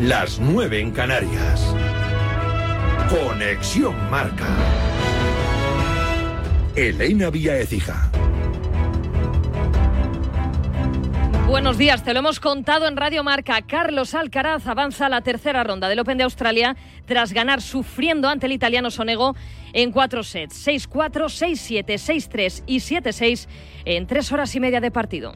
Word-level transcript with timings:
las 0.00 0.40
9 0.40 0.80
en 0.80 0.92
Canarias. 0.92 1.74
Conexión 3.10 3.94
Marca. 4.10 4.46
Elena 6.74 7.28
Vía 7.28 7.58
Ecija. 7.58 8.10
Buenos 11.46 11.76
días, 11.76 12.02
te 12.02 12.14
lo 12.14 12.20
hemos 12.20 12.40
contado 12.40 12.88
en 12.88 12.96
Radio 12.96 13.22
Marca. 13.24 13.60
Carlos 13.62 14.14
Alcaraz 14.14 14.66
avanza 14.66 15.06
a 15.06 15.08
la 15.10 15.20
tercera 15.20 15.64
ronda 15.64 15.88
del 15.88 15.98
Open 15.98 16.16
de 16.16 16.24
Australia 16.24 16.76
tras 17.04 17.34
ganar 17.34 17.60
sufriendo 17.60 18.28
ante 18.28 18.46
el 18.46 18.52
italiano 18.52 18.90
Sonego 18.90 19.36
en 19.74 19.92
cuatro 19.92 20.22
sets, 20.22 20.66
6-4, 20.66 21.24
6-7, 21.24 21.84
6-3 21.84 22.62
y 22.66 22.76
7-6 22.78 23.48
en 23.84 24.06
tres 24.06 24.32
horas 24.32 24.54
y 24.54 24.60
media 24.60 24.80
de 24.80 24.90
partido. 24.90 25.34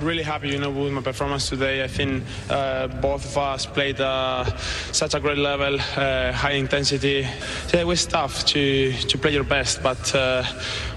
Really 0.00 0.22
happy, 0.22 0.48
you 0.48 0.58
know, 0.58 0.70
with 0.70 0.92
my 0.92 1.00
performance 1.00 1.48
today. 1.48 1.84
I 1.84 1.88
think 1.88 2.24
uh, 2.50 2.88
both 2.88 3.24
of 3.24 3.38
us 3.38 3.66
played 3.66 4.00
uh, 4.00 4.44
such 4.92 5.14
a 5.14 5.20
great 5.20 5.38
level, 5.38 5.74
uh, 5.96 6.32
high 6.32 6.52
intensity. 6.52 7.26
Yeah, 7.72 7.80
it 7.80 7.86
was 7.86 8.06
tough 8.06 8.44
to 8.46 8.92
to 8.92 9.18
play 9.18 9.32
your 9.32 9.44
best, 9.44 9.82
but. 9.82 10.14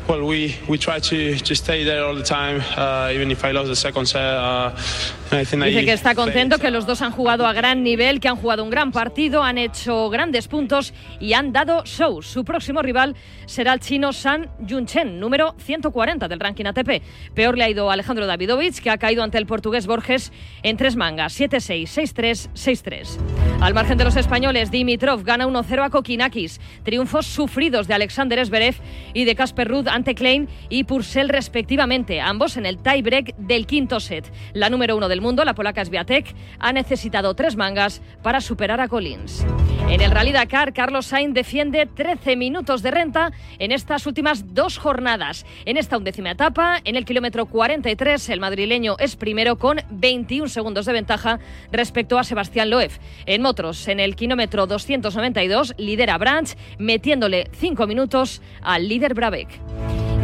Well, 0.07 0.23
we, 0.23 0.55
we 0.67 0.77
try 0.77 0.99
to, 0.99 1.35
to 1.35 1.55
stay 1.55 1.83
there 1.83 2.05
all 2.05 2.13
the 2.13 2.21
time, 2.21 2.61
uh, 2.77 3.09
even 3.11 3.31
if 3.31 3.43
I 3.43 3.51
lost 3.51 3.69
the 3.69 3.75
second 3.75 4.05
set. 4.05 4.21
Uh, 4.21 4.71
Dice 5.31 5.85
que 5.85 5.93
está 5.93 6.13
contento, 6.13 6.59
que 6.59 6.69
los 6.69 6.85
dos 6.85 7.01
han 7.01 7.11
jugado 7.11 7.47
a 7.47 7.53
gran 7.53 7.83
nivel, 7.83 8.19
que 8.19 8.27
han 8.27 8.35
jugado 8.35 8.63
un 8.63 8.69
gran 8.69 8.91
partido, 8.91 9.43
han 9.43 9.57
hecho 9.57 10.09
grandes 10.09 10.47
puntos 10.47 10.93
y 11.19 11.33
han 11.33 11.51
dado 11.51 11.83
shows. 11.83 12.27
Su 12.27 12.45
próximo 12.45 12.81
rival 12.81 13.15
será 13.47 13.73
el 13.73 13.79
chino 13.79 14.13
San 14.13 14.49
Yunchen, 14.59 15.19
número 15.19 15.55
140 15.57 16.27
del 16.27 16.39
ranking 16.39 16.65
ATP. 16.65 17.01
Peor 17.33 17.57
le 17.57 17.63
ha 17.63 17.69
ido 17.69 17.89
Alejandro 17.89 18.27
Davidovich, 18.27 18.79
que 18.79 18.91
ha 18.91 18.97
caído 18.97 19.23
ante 19.23 19.39
el 19.39 19.47
portugués 19.47 19.87
Borges 19.87 20.31
en 20.61 20.77
tres 20.77 20.95
mangas, 20.95 21.37
7-6, 21.39 21.83
6-3, 21.87 22.49
6-3. 22.53 23.17
Al 23.61 23.73
margen 23.73 23.97
de 23.97 24.03
los 24.03 24.15
españoles, 24.15 24.69
Dimitrov 24.69 25.23
gana 25.23 25.47
1-0 25.47 25.85
a 25.85 25.89
Kokinakis. 25.89 26.61
Triunfos 26.83 27.25
sufridos 27.25 27.87
de 27.87 27.95
Alexander 27.95 28.45
Zverev 28.45 28.75
y 29.13 29.25
de 29.25 29.35
Casper 29.35 29.67
Ruud 29.67 29.87
ante 29.95 30.13
Klein 30.13 30.49
y 30.69 30.83
Purcell 30.83 31.29
respectivamente, 31.29 32.19
ambos 32.21 32.57
en 32.57 32.65
el 32.65 32.77
tiebreak 32.77 33.35
del 33.37 33.65
quinto 33.65 33.99
set. 33.99 34.31
La 34.53 34.69
número 34.69 34.95
uno 34.95 35.07
del 35.07 35.21
mundo, 35.21 35.45
la 35.45 35.55
polaca 35.55 35.83
Sviatek, 35.83 36.35
ha 36.59 36.73
necesitado 36.73 37.33
tres 37.33 37.55
mangas 37.55 38.01
para 38.21 38.41
superar 38.41 38.81
a 38.81 38.87
Collins. 38.87 39.45
En 39.89 40.01
el 40.01 40.11
Rally 40.11 40.31
Dakar, 40.31 40.73
Carlos 40.73 41.05
Sainz 41.05 41.33
defiende 41.33 41.85
13 41.85 42.35
minutos 42.35 42.81
de 42.81 42.91
renta 42.91 43.31
en 43.59 43.71
estas 43.71 44.07
últimas 44.07 44.53
dos 44.53 44.77
jornadas. 44.77 45.45
En 45.65 45.77
esta 45.77 45.97
undécima 45.97 46.31
etapa, 46.31 46.81
en 46.83 46.95
el 46.95 47.05
kilómetro 47.05 47.45
43, 47.45 48.29
el 48.29 48.39
madrileño 48.39 48.95
es 48.97 49.15
primero 49.15 49.57
con 49.57 49.81
21 49.91 50.49
segundos 50.49 50.87
de 50.87 50.93
ventaja 50.93 51.39
respecto 51.71 52.17
a 52.17 52.23
Sebastián 52.23 52.71
Loeb. 52.71 52.91
En 53.27 53.43
motros, 53.43 53.87
en 53.87 53.99
el 53.99 54.15
kilómetro 54.15 54.65
292, 54.65 55.75
lidera 55.77 56.17
Branch, 56.17 56.49
metiéndole 56.79 57.47
5 57.53 57.85
minutos 57.87 58.41
al 58.61 58.89
líder 58.89 59.13
Brabeck. 59.13 59.49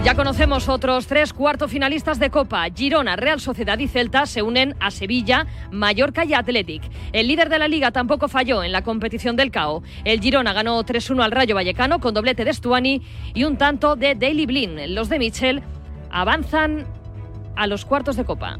Ya 0.03 0.15
conocemos 0.15 0.67
otros 0.67 1.05
tres 1.05 1.31
cuartos 1.31 1.69
finalistas 1.69 2.17
de 2.17 2.31
Copa. 2.31 2.65
Girona, 2.75 3.15
Real 3.15 3.39
Sociedad 3.39 3.77
y 3.77 3.87
Celta 3.87 4.25
se 4.25 4.41
unen 4.41 4.75
a 4.79 4.89
Sevilla, 4.89 5.45
Mallorca 5.71 6.25
y 6.25 6.33
Athletic. 6.33 6.81
El 7.13 7.27
líder 7.27 7.49
de 7.49 7.59
la 7.59 7.67
liga 7.67 7.91
tampoco 7.91 8.27
falló 8.27 8.63
en 8.63 8.71
la 8.71 8.81
competición 8.81 9.35
del 9.35 9.51
CAO. 9.51 9.83
El 10.03 10.19
Girona 10.19 10.53
ganó 10.53 10.83
3-1 10.83 11.23
al 11.23 11.31
Rayo 11.31 11.53
Vallecano 11.53 11.99
con 11.99 12.15
doblete 12.15 12.45
de 12.45 12.53
Stuani 12.53 13.01
y 13.35 13.43
un 13.43 13.57
tanto 13.57 13.95
de 13.95 14.15
Daily 14.15 14.47
Blin. 14.47 14.95
Los 14.95 15.07
de 15.07 15.19
Michel 15.19 15.61
avanzan 16.09 16.87
a 17.55 17.67
los 17.67 17.85
cuartos 17.85 18.15
de 18.15 18.25
Copa. 18.25 18.57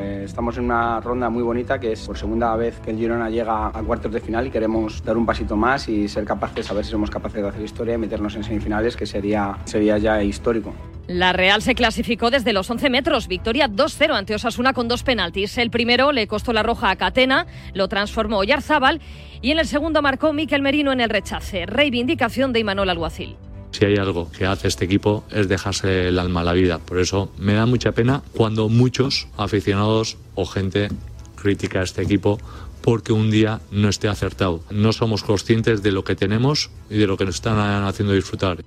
Eh, 0.00 0.22
estamos 0.24 0.56
en 0.56 0.64
una 0.64 0.98
ronda 1.00 1.28
muy 1.28 1.42
bonita 1.42 1.78
que 1.78 1.92
es 1.92 2.06
por 2.06 2.16
segunda 2.16 2.56
vez 2.56 2.80
que 2.80 2.90
el 2.90 2.96
Girona 2.96 3.28
llega 3.28 3.66
a 3.68 3.82
cuartos 3.82 4.10
de 4.10 4.20
final 4.20 4.46
y 4.46 4.50
queremos 4.50 5.04
dar 5.04 5.18
un 5.18 5.26
pasito 5.26 5.56
más 5.56 5.88
y 5.90 6.08
ser 6.08 6.24
capaces, 6.24 6.70
a 6.70 6.74
ver 6.74 6.86
si 6.86 6.90
somos 6.90 7.10
capaces 7.10 7.42
de 7.42 7.48
hacer 7.48 7.62
historia 7.62 7.94
y 7.94 7.98
meternos 7.98 8.34
en 8.34 8.42
semifinales, 8.42 8.96
que 8.96 9.04
sería, 9.04 9.58
sería 9.64 9.98
ya 9.98 10.22
histórico. 10.22 10.72
La 11.06 11.34
Real 11.34 11.60
se 11.60 11.74
clasificó 11.74 12.30
desde 12.30 12.52
los 12.54 12.70
11 12.70 12.88
metros, 12.88 13.28
victoria 13.28 13.68
2-0 13.68 14.14
ante 14.14 14.34
Osasuna 14.34 14.72
con 14.72 14.88
dos 14.88 15.02
penaltis. 15.02 15.58
El 15.58 15.70
primero 15.70 16.12
le 16.12 16.26
costó 16.26 16.52
la 16.52 16.62
roja 16.62 16.88
a 16.88 16.96
Catena, 16.96 17.46
lo 17.74 17.88
transformó 17.88 18.42
Yarzábal 18.42 19.00
y 19.42 19.50
en 19.50 19.58
el 19.58 19.66
segundo 19.66 20.00
marcó 20.00 20.32
Miquel 20.32 20.62
Merino 20.62 20.92
en 20.92 21.00
el 21.00 21.10
rechace. 21.10 21.66
Reivindicación 21.66 22.52
de 22.52 22.60
Imanol 22.60 22.88
Alguacil. 22.88 23.36
Si 23.72 23.84
hay 23.84 23.96
algo 23.96 24.30
que 24.32 24.46
hace 24.46 24.68
este 24.68 24.84
equipo 24.84 25.24
es 25.30 25.48
dejarse 25.48 26.08
el 26.08 26.18
alma 26.18 26.40
a 26.40 26.44
la 26.44 26.52
vida. 26.52 26.78
Por 26.78 26.98
eso 26.98 27.32
me 27.38 27.54
da 27.54 27.66
mucha 27.66 27.92
pena 27.92 28.22
cuando 28.36 28.68
muchos 28.68 29.28
aficionados 29.36 30.18
o 30.34 30.44
gente 30.44 30.88
critica 31.36 31.80
a 31.80 31.84
este 31.84 32.02
equipo 32.02 32.38
porque 32.82 33.12
un 33.12 33.30
día 33.30 33.60
no 33.70 33.88
esté 33.88 34.08
acertado. 34.08 34.62
No 34.70 34.92
somos 34.92 35.22
conscientes 35.22 35.82
de 35.82 35.92
lo 35.92 36.04
que 36.04 36.16
tenemos 36.16 36.70
y 36.88 36.98
de 36.98 37.06
lo 37.06 37.16
que 37.16 37.24
nos 37.24 37.36
están 37.36 37.58
haciendo 37.84 38.14
disfrutar. 38.14 38.58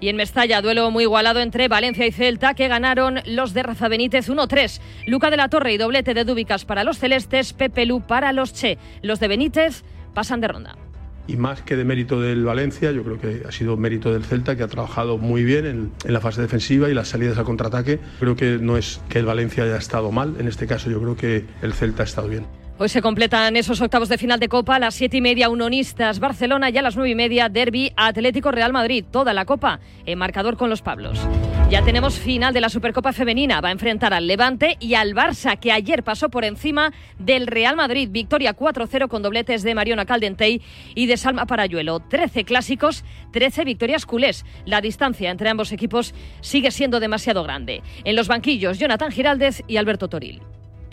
Y 0.00 0.08
en 0.08 0.16
Mestalla, 0.16 0.62
duelo 0.62 0.90
muy 0.90 1.04
igualado 1.04 1.40
entre 1.40 1.68
Valencia 1.68 2.06
y 2.06 2.12
Celta, 2.12 2.54
que 2.54 2.68
ganaron 2.68 3.20
los 3.26 3.52
de 3.52 3.62
Rafa 3.62 3.88
Benítez 3.88 4.30
1-3. 4.30 4.80
Luca 5.06 5.30
de 5.30 5.36
la 5.36 5.50
Torre 5.50 5.74
y 5.74 5.78
doblete 5.78 6.14
de 6.14 6.24
Dúbicas 6.24 6.64
para 6.64 6.84
los 6.84 6.98
celestes, 6.98 7.52
Pepe 7.52 7.84
Lu 7.84 8.00
para 8.00 8.32
los 8.32 8.54
Che. 8.54 8.78
Los 9.02 9.20
de 9.20 9.28
Benítez 9.28 9.84
pasan 10.14 10.40
de 10.40 10.48
ronda 10.48 10.89
y 11.26 11.36
más 11.36 11.62
que 11.62 11.76
de 11.76 11.84
mérito 11.84 12.20
del 12.20 12.44
Valencia, 12.44 12.92
yo 12.92 13.02
creo 13.02 13.20
que 13.20 13.42
ha 13.48 13.52
sido 13.52 13.76
mérito 13.76 14.12
del 14.12 14.24
Celta, 14.24 14.56
que 14.56 14.62
ha 14.62 14.68
trabajado 14.68 15.18
muy 15.18 15.44
bien 15.44 15.66
en, 15.66 15.92
la 16.04 16.20
fase 16.20 16.40
defensiva 16.42 16.88
y 16.88 16.94
las 16.94 17.08
salidas 17.08 17.38
al 17.38 17.44
contraataque. 17.44 18.00
Creo 18.18 18.36
que 18.36 18.58
no 18.58 18.76
es 18.76 19.00
que 19.08 19.18
el 19.18 19.26
Valencia 19.26 19.64
haya 19.64 19.76
estado 19.76 20.10
mal, 20.12 20.36
en 20.38 20.48
este 20.48 20.66
caso 20.66 20.90
yo 20.90 21.00
creo 21.00 21.16
que 21.16 21.44
el 21.62 21.72
Celta 21.72 22.02
ha 22.02 22.06
estado 22.06 22.28
bien. 22.28 22.59
Hoy 22.82 22.88
se 22.88 23.02
completan 23.02 23.56
esos 23.56 23.82
octavos 23.82 24.08
de 24.08 24.16
final 24.16 24.40
de 24.40 24.48
Copa, 24.48 24.76
a 24.76 24.78
las 24.78 24.94
siete 24.94 25.18
y 25.18 25.20
media 25.20 25.50
Unonistas 25.50 26.18
Barcelona 26.18 26.70
y 26.70 26.78
a 26.78 26.80
las 26.80 26.96
nueve 26.96 27.10
y 27.10 27.14
media 27.14 27.50
Derby 27.50 27.92
Atlético 27.94 28.52
Real 28.52 28.72
Madrid. 28.72 29.04
Toda 29.04 29.34
la 29.34 29.44
Copa 29.44 29.80
en 30.06 30.18
marcador 30.18 30.56
con 30.56 30.70
los 30.70 30.80
Pablos. 30.80 31.20
Ya 31.68 31.84
tenemos 31.84 32.18
final 32.18 32.54
de 32.54 32.62
la 32.62 32.70
Supercopa 32.70 33.12
Femenina. 33.12 33.60
Va 33.60 33.68
a 33.68 33.72
enfrentar 33.72 34.14
al 34.14 34.26
Levante 34.26 34.78
y 34.80 34.94
al 34.94 35.14
Barça, 35.14 35.58
que 35.58 35.72
ayer 35.72 36.02
pasó 36.02 36.30
por 36.30 36.46
encima 36.46 36.94
del 37.18 37.48
Real 37.48 37.76
Madrid. 37.76 38.08
Victoria 38.10 38.56
4-0 38.56 39.08
con 39.08 39.20
dobletes 39.20 39.62
de 39.62 39.74
Mariona 39.74 40.06
Caldentey 40.06 40.62
y 40.94 41.04
de 41.04 41.18
Salma 41.18 41.44
Parayuelo. 41.44 42.00
13 42.00 42.44
clásicos, 42.44 43.04
13 43.34 43.66
victorias 43.66 44.06
culés. 44.06 44.46
La 44.64 44.80
distancia 44.80 45.30
entre 45.30 45.50
ambos 45.50 45.72
equipos 45.72 46.14
sigue 46.40 46.70
siendo 46.70 46.98
demasiado 46.98 47.42
grande. 47.42 47.82
En 48.04 48.16
los 48.16 48.26
banquillos, 48.26 48.78
Jonathan 48.78 49.12
Giraldez 49.12 49.64
y 49.68 49.76
Alberto 49.76 50.08
Toril. 50.08 50.40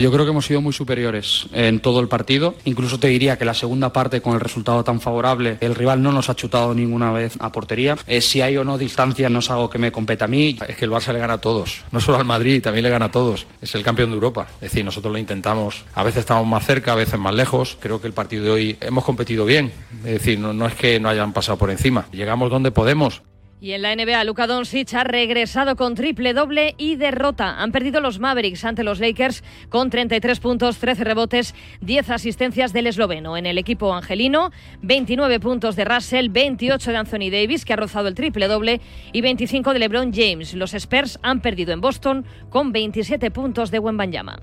Yo 0.00 0.12
creo 0.12 0.24
que 0.24 0.30
hemos 0.30 0.46
sido 0.46 0.60
muy 0.60 0.72
superiores 0.72 1.46
en 1.52 1.80
todo 1.80 1.98
el 1.98 2.06
partido. 2.06 2.54
Incluso 2.64 3.00
te 3.00 3.08
diría 3.08 3.36
que 3.36 3.44
la 3.44 3.54
segunda 3.54 3.92
parte, 3.92 4.20
con 4.20 4.34
el 4.34 4.40
resultado 4.40 4.84
tan 4.84 5.00
favorable, 5.00 5.58
el 5.60 5.74
rival 5.74 6.02
no 6.02 6.12
nos 6.12 6.28
ha 6.28 6.36
chutado 6.36 6.72
ninguna 6.72 7.10
vez 7.10 7.34
a 7.40 7.50
portería. 7.50 7.96
Eh, 8.06 8.20
si 8.20 8.40
hay 8.40 8.56
o 8.56 8.64
no 8.64 8.78
distancia 8.78 9.28
no 9.28 9.40
es 9.40 9.50
algo 9.50 9.68
que 9.68 9.78
me 9.78 9.90
compete 9.90 10.22
a 10.22 10.28
mí. 10.28 10.56
Es 10.68 10.76
que 10.76 10.84
el 10.84 10.92
Barça 10.92 11.12
le 11.12 11.18
gana 11.18 11.34
a 11.34 11.40
todos. 11.40 11.82
No 11.90 12.00
solo 12.00 12.18
al 12.18 12.24
Madrid, 12.24 12.62
también 12.62 12.84
le 12.84 12.90
gana 12.90 13.06
a 13.06 13.10
todos. 13.10 13.46
Es 13.60 13.74
el 13.74 13.82
campeón 13.82 14.10
de 14.10 14.14
Europa. 14.14 14.46
Es 14.60 14.70
decir, 14.70 14.84
nosotros 14.84 15.12
lo 15.12 15.18
intentamos. 15.18 15.84
A 15.94 16.04
veces 16.04 16.20
estamos 16.20 16.46
más 16.46 16.64
cerca, 16.64 16.92
a 16.92 16.96
veces 16.96 17.18
más 17.18 17.34
lejos. 17.34 17.76
Creo 17.80 18.00
que 18.00 18.06
el 18.06 18.12
partido 18.12 18.44
de 18.44 18.50
hoy 18.50 18.76
hemos 18.80 19.04
competido 19.04 19.44
bien. 19.46 19.72
Es 20.04 20.12
decir, 20.12 20.38
no, 20.38 20.52
no 20.52 20.66
es 20.66 20.74
que 20.74 21.00
no 21.00 21.08
hayan 21.08 21.32
pasado 21.32 21.58
por 21.58 21.72
encima. 21.72 22.06
Llegamos 22.12 22.50
donde 22.50 22.70
podemos. 22.70 23.22
Y 23.60 23.72
en 23.72 23.82
la 23.82 23.94
NBA, 23.94 24.22
Luka 24.22 24.46
Doncic 24.46 24.94
ha 24.94 25.02
regresado 25.02 25.74
con 25.74 25.96
triple 25.96 26.32
doble 26.32 26.76
y 26.78 26.94
derrota. 26.94 27.60
Han 27.60 27.72
perdido 27.72 28.00
los 28.00 28.20
Mavericks 28.20 28.64
ante 28.64 28.84
los 28.84 29.00
Lakers 29.00 29.42
con 29.68 29.90
33 29.90 30.38
puntos, 30.38 30.78
13 30.78 31.02
rebotes, 31.02 31.56
10 31.80 32.10
asistencias 32.10 32.72
del 32.72 32.86
esloveno. 32.86 33.36
En 33.36 33.46
el 33.46 33.58
equipo 33.58 33.92
angelino, 33.92 34.52
29 34.82 35.40
puntos 35.40 35.74
de 35.74 35.84
Russell, 35.84 36.28
28 36.28 36.92
de 36.92 36.96
Anthony 36.96 37.30
Davis, 37.32 37.64
que 37.64 37.72
ha 37.72 37.76
rozado 37.76 38.06
el 38.06 38.14
triple 38.14 38.46
doble, 38.46 38.80
y 39.12 39.22
25 39.22 39.72
de 39.72 39.78
LeBron 39.80 40.12
James. 40.14 40.54
Los 40.54 40.72
Spurs 40.74 41.18
han 41.22 41.40
perdido 41.40 41.72
en 41.72 41.80
Boston 41.80 42.26
con 42.50 42.70
27 42.70 43.32
puntos 43.32 43.72
de 43.72 43.80
Wembanyama. 43.80 44.38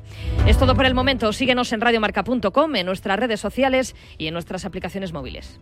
Es 0.46 0.58
todo 0.58 0.76
por 0.76 0.86
el 0.86 0.94
momento. 0.94 1.32
Síguenos 1.32 1.72
en 1.72 1.80
radiomarca.com, 1.80 2.76
en 2.76 2.86
nuestras 2.86 3.18
redes 3.18 3.40
sociales 3.40 3.96
y 4.18 4.28
en 4.28 4.34
nuestras 4.34 4.66
aplicaciones 4.66 5.14
móviles. 5.14 5.62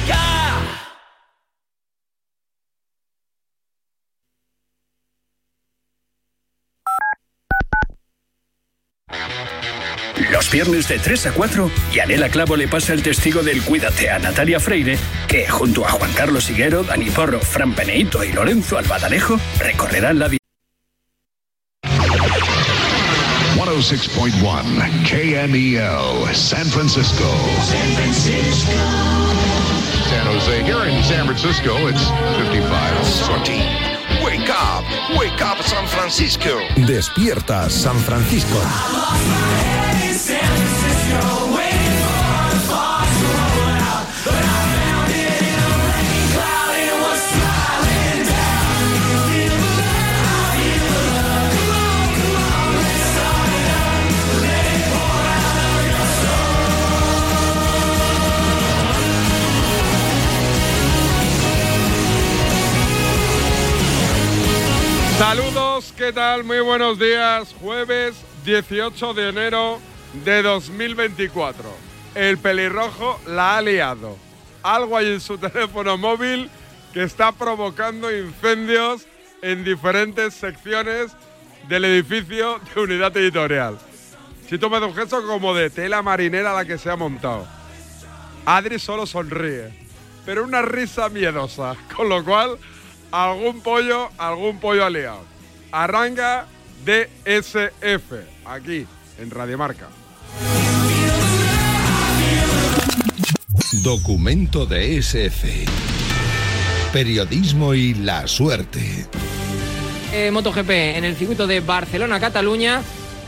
Los 10.31 10.49
viernes 10.49 10.87
de 10.87 10.97
3 10.97 11.27
a 11.27 11.31
4, 11.33 11.69
Yanela 11.93 12.29
Clavo 12.29 12.55
le 12.55 12.67
pasa 12.67 12.93
el 12.93 13.03
testigo 13.03 13.43
del 13.43 13.61
Cuídate 13.61 14.09
a 14.09 14.17
Natalia 14.17 14.59
Freire, 14.59 14.97
que 15.27 15.47
junto 15.47 15.85
a 15.85 15.91
Juan 15.91 16.11
Carlos 16.13 16.49
Higuero, 16.49 16.83
Dani 16.83 17.09
Porro, 17.09 17.39
Fran 17.39 17.73
Peneito 17.73 18.23
y 18.23 18.31
Lorenzo 18.31 18.77
Albadalejo 18.77 19.37
recorrerán 19.59 20.19
la 20.19 20.29
106.1 23.81 25.09
KMEL, 25.09 26.35
San 26.35 26.65
Francisco. 26.67 27.25
San 27.63 27.95
Francisco. 27.95 28.71
San 30.09 30.25
Jose. 30.27 30.63
Here 30.63 30.85
in 30.89 31.03
San 31.03 31.25
Francisco, 31.25 31.87
it's 31.87 32.07
55. 32.37 33.05
Sorty. 33.05 33.90
Wake 34.23 34.49
up. 34.49 34.83
Wake 35.17 35.41
up, 35.41 35.61
San 35.63 35.87
Francisco. 35.87 36.59
Despierta 36.85 37.69
San 37.69 37.95
Francisco. 37.97 38.59
San 40.11 40.43
Francisco. 40.43 40.70
Saludos, 65.21 65.93
¿qué 65.95 66.11
tal? 66.11 66.43
Muy 66.43 66.61
buenos 66.61 66.97
días. 66.97 67.53
Jueves 67.61 68.15
18 68.43 69.13
de 69.13 69.29
enero 69.29 69.79
de 70.25 70.41
2024. 70.41 71.63
El 72.15 72.39
pelirrojo 72.39 73.21
la 73.27 73.55
ha 73.55 73.61
liado. 73.61 74.17
Algo 74.63 74.97
hay 74.97 75.11
en 75.11 75.21
su 75.21 75.37
teléfono 75.37 75.95
móvil 75.95 76.49
que 76.91 77.03
está 77.03 77.33
provocando 77.33 78.11
incendios 78.11 79.05
en 79.43 79.63
diferentes 79.63 80.33
secciones 80.33 81.11
del 81.69 81.85
edificio 81.85 82.59
de 82.73 82.81
unidad 82.81 83.15
editorial. 83.15 83.77
Si 84.49 84.57
tú 84.57 84.71
me 84.71 84.79
das 84.79 84.89
un 84.89 84.95
gesto 84.95 85.23
como 85.27 85.53
de 85.53 85.69
tela 85.69 86.01
marinera 86.01 86.51
la 86.51 86.65
que 86.65 86.79
se 86.79 86.89
ha 86.89 86.95
montado. 86.95 87.45
Adri 88.43 88.79
solo 88.79 89.05
sonríe, 89.05 89.71
pero 90.25 90.43
una 90.43 90.63
risa 90.63 91.09
miedosa, 91.09 91.75
con 91.95 92.09
lo 92.09 92.25
cual 92.25 92.57
algún 93.11 93.61
pollo, 93.61 94.09
algún 94.17 94.59
pollo 94.59 94.85
aliado. 94.85 95.23
Arranca 95.71 96.47
DSF, 96.85 98.13
aquí, 98.45 98.85
en 99.19 99.31
Radio 99.31 99.57
Marca. 99.57 99.87
Documento 103.83 104.65
de 104.65 104.97
SF. 104.97 105.65
Periodismo 106.91 107.73
y 107.73 107.93
la 107.93 108.27
suerte. 108.27 109.07
Eh, 110.13 110.29
MotoGP 110.31 110.69
en 110.69 111.05
el 111.05 111.15
circuito 111.15 111.47
de 111.47 111.61
Barcelona-Cataluña. 111.61 112.81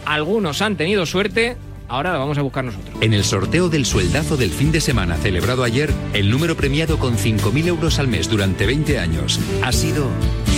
Algunos 0.06 0.62
han 0.62 0.76
tenido 0.76 1.06
suerte, 1.06 1.56
ahora 1.94 2.14
lo 2.14 2.20
vamos 2.20 2.38
a 2.38 2.42
buscar 2.42 2.66
nosotros. 2.66 2.96
En 3.02 3.14
el 3.14 3.24
sorteo 3.24 3.70
del 3.70 3.86
sueldazo 3.86 4.36
del 4.36 4.50
fin 4.50 4.72
de 4.72 4.82
semana 4.82 5.16
celebrado 5.16 5.64
ayer, 5.64 5.92
el 6.14 6.32
número 6.32 6.58
premiado 6.58 6.98
con 6.98 7.18
5.000 7.18 7.68
euros 7.68 8.00
al 8.00 8.08
mes 8.08 8.30
durante 8.30 8.66
20 8.66 8.98
años 8.98 9.40
ha 9.62 9.72
sido... 9.72 10.08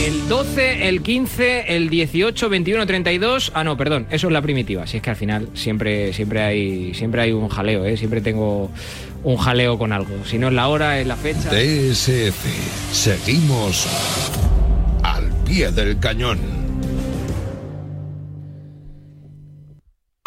El 0.05 0.29
12, 0.29 0.87
el 0.87 1.01
15, 1.01 1.75
el 1.75 1.89
18, 1.89 2.49
21, 2.49 2.85
32. 2.85 3.51
Ah, 3.53 3.63
no, 3.63 3.75
perdón, 3.75 4.07
eso 4.11 4.27
es 4.27 4.33
la 4.33 4.41
primitiva. 4.41 4.87
Si 4.87 4.97
es 4.97 5.03
que 5.03 5.09
al 5.09 5.15
final 5.15 5.49
siempre, 5.53 6.13
siempre, 6.13 6.41
hay, 6.41 6.93
siempre 6.93 7.21
hay 7.21 7.31
un 7.31 7.49
jaleo, 7.49 7.85
¿eh? 7.85 7.97
siempre 7.97 8.21
tengo 8.21 8.69
un 9.23 9.37
jaleo 9.37 9.77
con 9.77 9.91
algo. 9.91 10.25
Si 10.25 10.37
no 10.37 10.47
es 10.47 10.53
la 10.53 10.67
hora, 10.67 10.99
es 10.99 11.07
la 11.07 11.15
fecha. 11.15 11.49
DSF. 11.49 12.93
Seguimos 12.93 13.87
al 15.03 15.31
pie 15.43 15.71
del 15.71 15.99
cañón. 15.99 16.64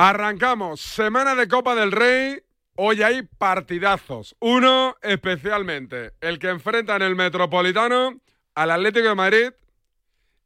Arrancamos, 0.01 0.81
semana 0.81 1.35
de 1.35 1.49
Copa 1.49 1.75
del 1.75 1.91
Rey. 1.91 2.41
Hoy 2.77 3.03
hay 3.03 3.23
partidazos. 3.23 4.37
Uno 4.39 4.95
especialmente, 5.03 6.13
el 6.21 6.39
que 6.39 6.51
enfrenta 6.51 6.95
en 6.95 7.03
el 7.03 7.17
Metropolitano 7.17 8.21
al 8.55 8.71
Atlético 8.71 9.09
de 9.09 9.15
Madrid 9.17 9.51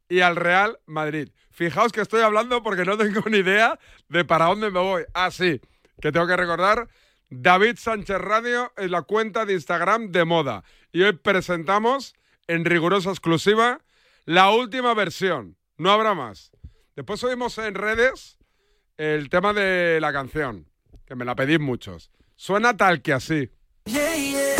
y 0.09 0.21
al 0.21 0.37
Real 0.37 0.79
Madrid. 0.87 1.29
Fijaos 1.51 1.91
que 1.91 2.01
estoy 2.01 2.21
hablando 2.21 2.63
porque 2.63 2.83
no 2.83 2.97
tengo 2.97 3.21
ni 3.29 3.37
idea 3.37 3.77
de 4.09 4.25
para 4.25 4.45
dónde 4.45 4.71
me 4.71 4.79
voy. 4.79 5.03
Ah, 5.13 5.29
sí, 5.29 5.61
que 6.01 6.11
tengo 6.11 6.25
que 6.25 6.35
recordar. 6.35 6.87
David 7.29 7.77
Sánchez 7.77 8.17
Radio 8.17 8.73
es 8.75 8.89
la 8.89 9.03
cuenta 9.03 9.45
de 9.45 9.53
Instagram 9.53 10.11
de 10.11 10.25
moda. 10.25 10.63
Y 10.91 11.03
hoy 11.03 11.13
presentamos 11.13 12.15
en 12.47 12.65
rigurosa 12.65 13.11
exclusiva 13.11 13.81
la 14.25 14.49
última 14.49 14.95
versión. 14.95 15.57
No 15.77 15.91
habrá 15.91 16.15
más. 16.15 16.49
Después 16.95 17.19
subimos 17.19 17.59
en 17.59 17.75
redes 17.75 18.39
el 18.97 19.29
tema 19.29 19.53
de 19.53 19.99
la 19.99 20.13
canción, 20.13 20.67
que 21.05 21.15
me 21.15 21.25
la 21.25 21.35
pedís 21.35 21.59
muchos. 21.59 22.11
Suena 22.35 22.75
tal 22.75 23.01
que 23.01 23.13
así. 23.13 23.49
Yeah, 23.85 24.15
yeah. 24.15 24.55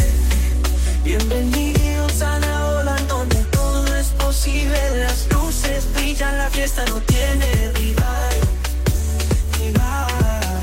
Bienvenidos 1.03 2.21
a 2.21 2.39
la 2.39 2.68
ola 2.80 2.95
donde 3.07 3.44
todo 3.45 3.95
es 3.95 4.07
posible. 4.12 4.77
Las 5.00 5.31
luces 5.31 5.88
brillan, 5.94 6.38
la 6.38 6.50
fiesta 6.50 6.85
no 6.85 7.00
tiene 7.01 7.71
rival. 7.74 8.33
rival. 9.59 10.62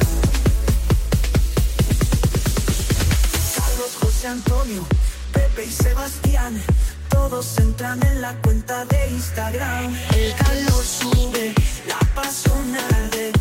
Carlos, 3.56 3.96
José 4.00 4.28
Antonio, 4.28 4.86
Pepe 5.32 5.64
y 5.64 5.70
Sebastián. 5.70 6.60
Todos 7.08 7.58
entran 7.58 8.00
en 8.06 8.20
la 8.20 8.34
cuenta 8.42 8.84
de 8.86 9.10
Instagram. 9.10 9.94
El 10.14 10.34
calor 10.34 10.84
sube, 10.84 11.54
la 11.86 11.98
pasión 12.14 12.76
arde. 12.76 13.32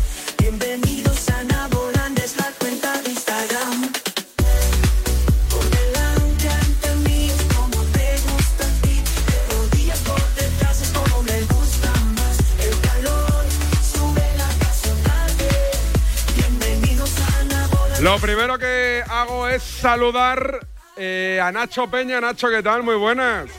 Lo 18.00 18.18
primero 18.18 18.58
que 18.58 19.04
hago 19.06 19.46
es 19.46 19.62
saludar 19.62 20.66
eh, 20.96 21.38
a 21.42 21.52
Nacho 21.52 21.90
Peña. 21.90 22.18
Nacho, 22.18 22.48
¿qué 22.48 22.62
tal? 22.62 22.82
Muy 22.82 22.96
buenas. 22.96 23.50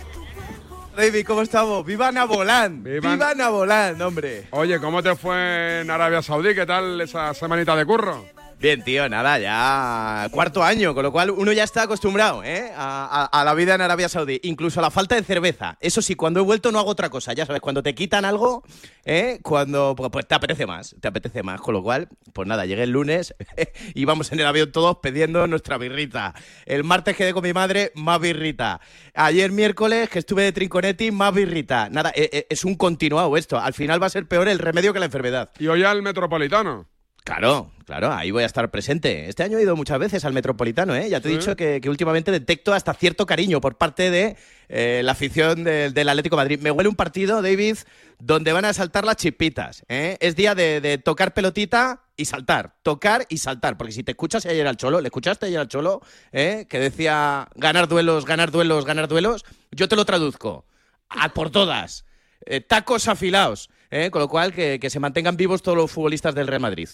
David, 0.95 1.25
¿cómo 1.25 1.41
estamos? 1.41 1.85
¡Viva 1.85 2.11
Nabolán! 2.11 2.83
Viva- 2.83 3.11
¡Viva 3.13 3.33
Nabolán, 3.33 4.01
hombre! 4.01 4.47
Oye, 4.51 4.79
¿cómo 4.79 5.01
te 5.01 5.15
fue 5.15 5.81
en 5.81 5.89
Arabia 5.89 6.21
Saudí? 6.21 6.53
¿Qué 6.53 6.65
tal 6.65 6.99
esa 7.01 7.33
semanita 7.33 7.75
de 7.75 7.85
curro? 7.85 8.25
Bien, 8.61 8.83
tío, 8.83 9.09
nada, 9.09 9.39
ya 9.39 10.27
cuarto 10.29 10.63
año, 10.63 10.93
con 10.93 11.01
lo 11.01 11.11
cual 11.11 11.31
uno 11.31 11.51
ya 11.51 11.63
está 11.63 11.81
acostumbrado 11.81 12.43
¿eh? 12.43 12.71
a, 12.75 13.25
a- 13.33 13.41
a 13.41 13.43
la 13.43 13.55
vida 13.55 13.73
en 13.73 13.81
Arabia 13.81 14.07
Saudí, 14.07 14.39
incluso 14.43 14.79
a 14.79 14.83
la 14.83 14.91
falta 14.91 15.15
de 15.15 15.23
cerveza. 15.23 15.77
Eso 15.81 16.03
sí, 16.03 16.13
cuando 16.13 16.39
he 16.39 16.43
vuelto 16.43 16.71
no 16.71 16.77
hago 16.77 16.91
otra 16.91 17.09
cosa, 17.09 17.33
ya 17.33 17.47
sabes, 17.47 17.59
cuando 17.59 17.81
te 17.81 17.95
quitan 17.95 18.23
algo, 18.23 18.63
¿eh? 19.03 19.39
cuando 19.41 19.95
pues, 19.97 20.11
pues 20.11 20.27
te 20.27 20.35
apetece 20.35 20.67
más, 20.67 20.95
te 21.01 21.07
apetece 21.07 21.41
más. 21.41 21.59
Con 21.59 21.73
lo 21.73 21.81
cual, 21.81 22.07
pues 22.33 22.47
nada, 22.47 22.67
llegué 22.67 22.83
el 22.83 22.91
lunes, 22.91 23.33
íbamos 23.95 24.31
en 24.31 24.39
el 24.41 24.45
avión 24.45 24.71
todos 24.71 24.97
pidiendo 25.01 25.47
nuestra 25.47 25.79
birrita. 25.79 26.35
El 26.67 26.83
martes 26.83 27.17
quedé 27.17 27.33
con 27.33 27.41
mi 27.41 27.53
madre, 27.53 27.91
más 27.95 28.21
birrita. 28.21 28.79
Ayer 29.15 29.51
miércoles 29.51 30.07
que 30.07 30.19
estuve 30.19 30.43
de 30.43 30.51
Trinconetti, 30.51 31.09
más 31.09 31.33
birrita. 31.33 31.89
Nada, 31.89 32.11
eh, 32.13 32.29
eh, 32.31 32.47
es 32.47 32.63
un 32.63 32.75
continuado 32.75 33.35
esto. 33.37 33.59
Al 33.59 33.73
final 33.73 33.99
va 33.99 34.05
a 34.05 34.11
ser 34.11 34.27
peor 34.27 34.47
el 34.47 34.59
remedio 34.59 34.93
que 34.93 34.99
la 34.99 35.05
enfermedad. 35.05 35.49
Y 35.57 35.65
hoy 35.65 35.83
al 35.83 36.03
Metropolitano. 36.03 36.85
Claro, 37.23 37.69
claro, 37.91 38.13
ahí 38.13 38.31
voy 38.31 38.43
a 38.43 38.45
estar 38.45 38.71
presente. 38.71 39.27
Este 39.27 39.43
año 39.43 39.57
he 39.57 39.63
ido 39.63 39.75
muchas 39.75 39.99
veces 39.99 40.23
al 40.23 40.31
Metropolitano, 40.31 40.95
¿eh? 40.95 41.09
Ya 41.09 41.19
te 41.19 41.27
he 41.27 41.31
Sí. 41.33 41.37
dicho 41.39 41.55
que, 41.57 41.81
que 41.81 41.89
últimamente 41.89 42.31
detecto 42.31 42.73
hasta 42.73 42.93
cierto 42.93 43.25
cariño 43.25 43.59
por 43.59 43.77
parte 43.77 44.09
de 44.09 44.37
eh, 44.69 45.01
la 45.03 45.11
afición 45.11 45.65
del, 45.65 45.93
del 45.93 46.07
Atlético 46.07 46.37
de 46.37 46.41
Madrid. 46.41 46.59
Me 46.61 46.71
huele 46.71 46.87
un 46.87 46.95
partido, 46.95 47.41
David, 47.41 47.75
donde 48.17 48.53
van 48.53 48.63
a 48.63 48.71
saltar 48.71 49.03
las 49.03 49.17
chispitas, 49.17 49.83
¿eh? 49.89 50.15
Es 50.21 50.37
día 50.37 50.55
de, 50.55 50.79
de 50.79 50.99
tocar 50.99 51.33
pelotita 51.33 52.03
y 52.15 52.23
saltar, 52.23 52.75
tocar 52.81 53.25
y 53.27 53.39
saltar. 53.39 53.75
Porque 53.77 53.91
si 53.91 54.03
te 54.03 54.11
escuchas 54.11 54.45
ayer 54.45 54.65
al 54.67 54.77
Cholo, 54.77 55.01
¿le 55.01 55.09
escuchaste 55.09 55.47
ayer 55.47 55.59
al 55.59 55.67
Cholo? 55.67 56.01
¿eh? 56.31 56.67
Que 56.69 56.79
decía 56.79 57.49
ganar 57.55 57.89
duelos, 57.89 58.25
ganar 58.25 58.51
duelos, 58.51 58.85
ganar 58.85 59.09
duelos. 59.09 59.43
Yo 59.71 59.89
te 59.89 59.97
lo 59.97 60.05
traduzco. 60.05 60.65
A 61.09 61.33
por 61.33 61.49
todas. 61.49 62.05
Eh, 62.45 62.61
tacos 62.61 63.09
afilados. 63.09 63.69
¿eh? 63.89 64.09
Con 64.11 64.21
lo 64.21 64.29
cual, 64.29 64.53
que, 64.53 64.79
que 64.79 64.89
se 64.89 65.01
mantengan 65.01 65.35
vivos 65.35 65.61
todos 65.61 65.77
los 65.77 65.91
futbolistas 65.91 66.33
del 66.33 66.47
Real 66.47 66.61
Madrid. 66.61 66.87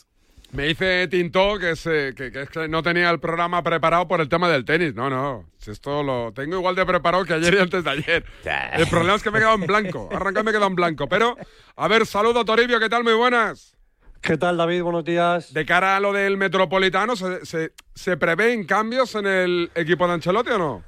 Me 0.51 0.68
dice 0.68 1.08
Tinto 1.10 1.60
que, 1.60 1.75
se, 1.75 2.13
que, 2.16 2.32
que 2.32 2.44
es 2.44 2.50
que 2.50 2.68
no 2.70 2.82
tenía 2.82 3.10
el 3.10 3.20
programa 3.20 3.62
preparado 3.63 4.08
por 4.08 4.22
el 4.22 4.30
tema 4.30 4.48
del 4.50 4.63
tenis. 4.63 4.96
No, 4.96 5.10
no. 5.10 5.46
Si 5.58 5.72
esto 5.72 6.04
lo 6.04 6.32
tengo 6.32 6.56
igual 6.56 6.75
de 6.75 6.86
preparado 6.86 7.25
que 7.25 7.34
ayer 7.34 7.54
y 7.56 7.60
antes 7.60 7.84
de 7.84 7.89
ayer. 7.89 8.25
El 8.74 8.88
problema 8.88 9.16
es 9.16 9.24
que 9.24 9.30
me 9.30 9.39
he 9.39 9.42
quedado 9.42 9.56
en 9.56 9.68
blanco. 9.68 10.10
Arrancar 10.12 10.44
me 10.44 10.51
he 10.51 10.54
quedado 10.54 10.70
en 10.70 10.75
blanco. 10.75 11.08
Pero, 11.08 11.36
a 11.75 11.88
ver, 11.88 12.06
saludo 12.06 12.46
Toribio, 12.46 12.80
¿qué 12.80 12.88
tal? 12.89 13.04
Muy 13.04 13.13
buenas. 13.13 13.75
¿Qué 14.22 14.38
tal, 14.38 14.58
David? 14.58 14.84
Buenos 14.84 15.04
días. 15.04 15.54
De 15.54 15.66
cara 15.66 15.98
a 15.98 16.00
lo 16.00 16.12
del 16.13 16.38
Metropolitano, 16.38 17.16
¿se, 17.16 17.46
se, 17.46 17.74
se 17.94 18.18
prevén 18.18 18.66
cambios 18.66 19.16
en 19.16 19.27
el 19.27 19.72
equipo 19.75 20.08
de 20.08 20.13
Ancelotti 20.13 20.51
o 20.51 20.58
no? 20.58 20.84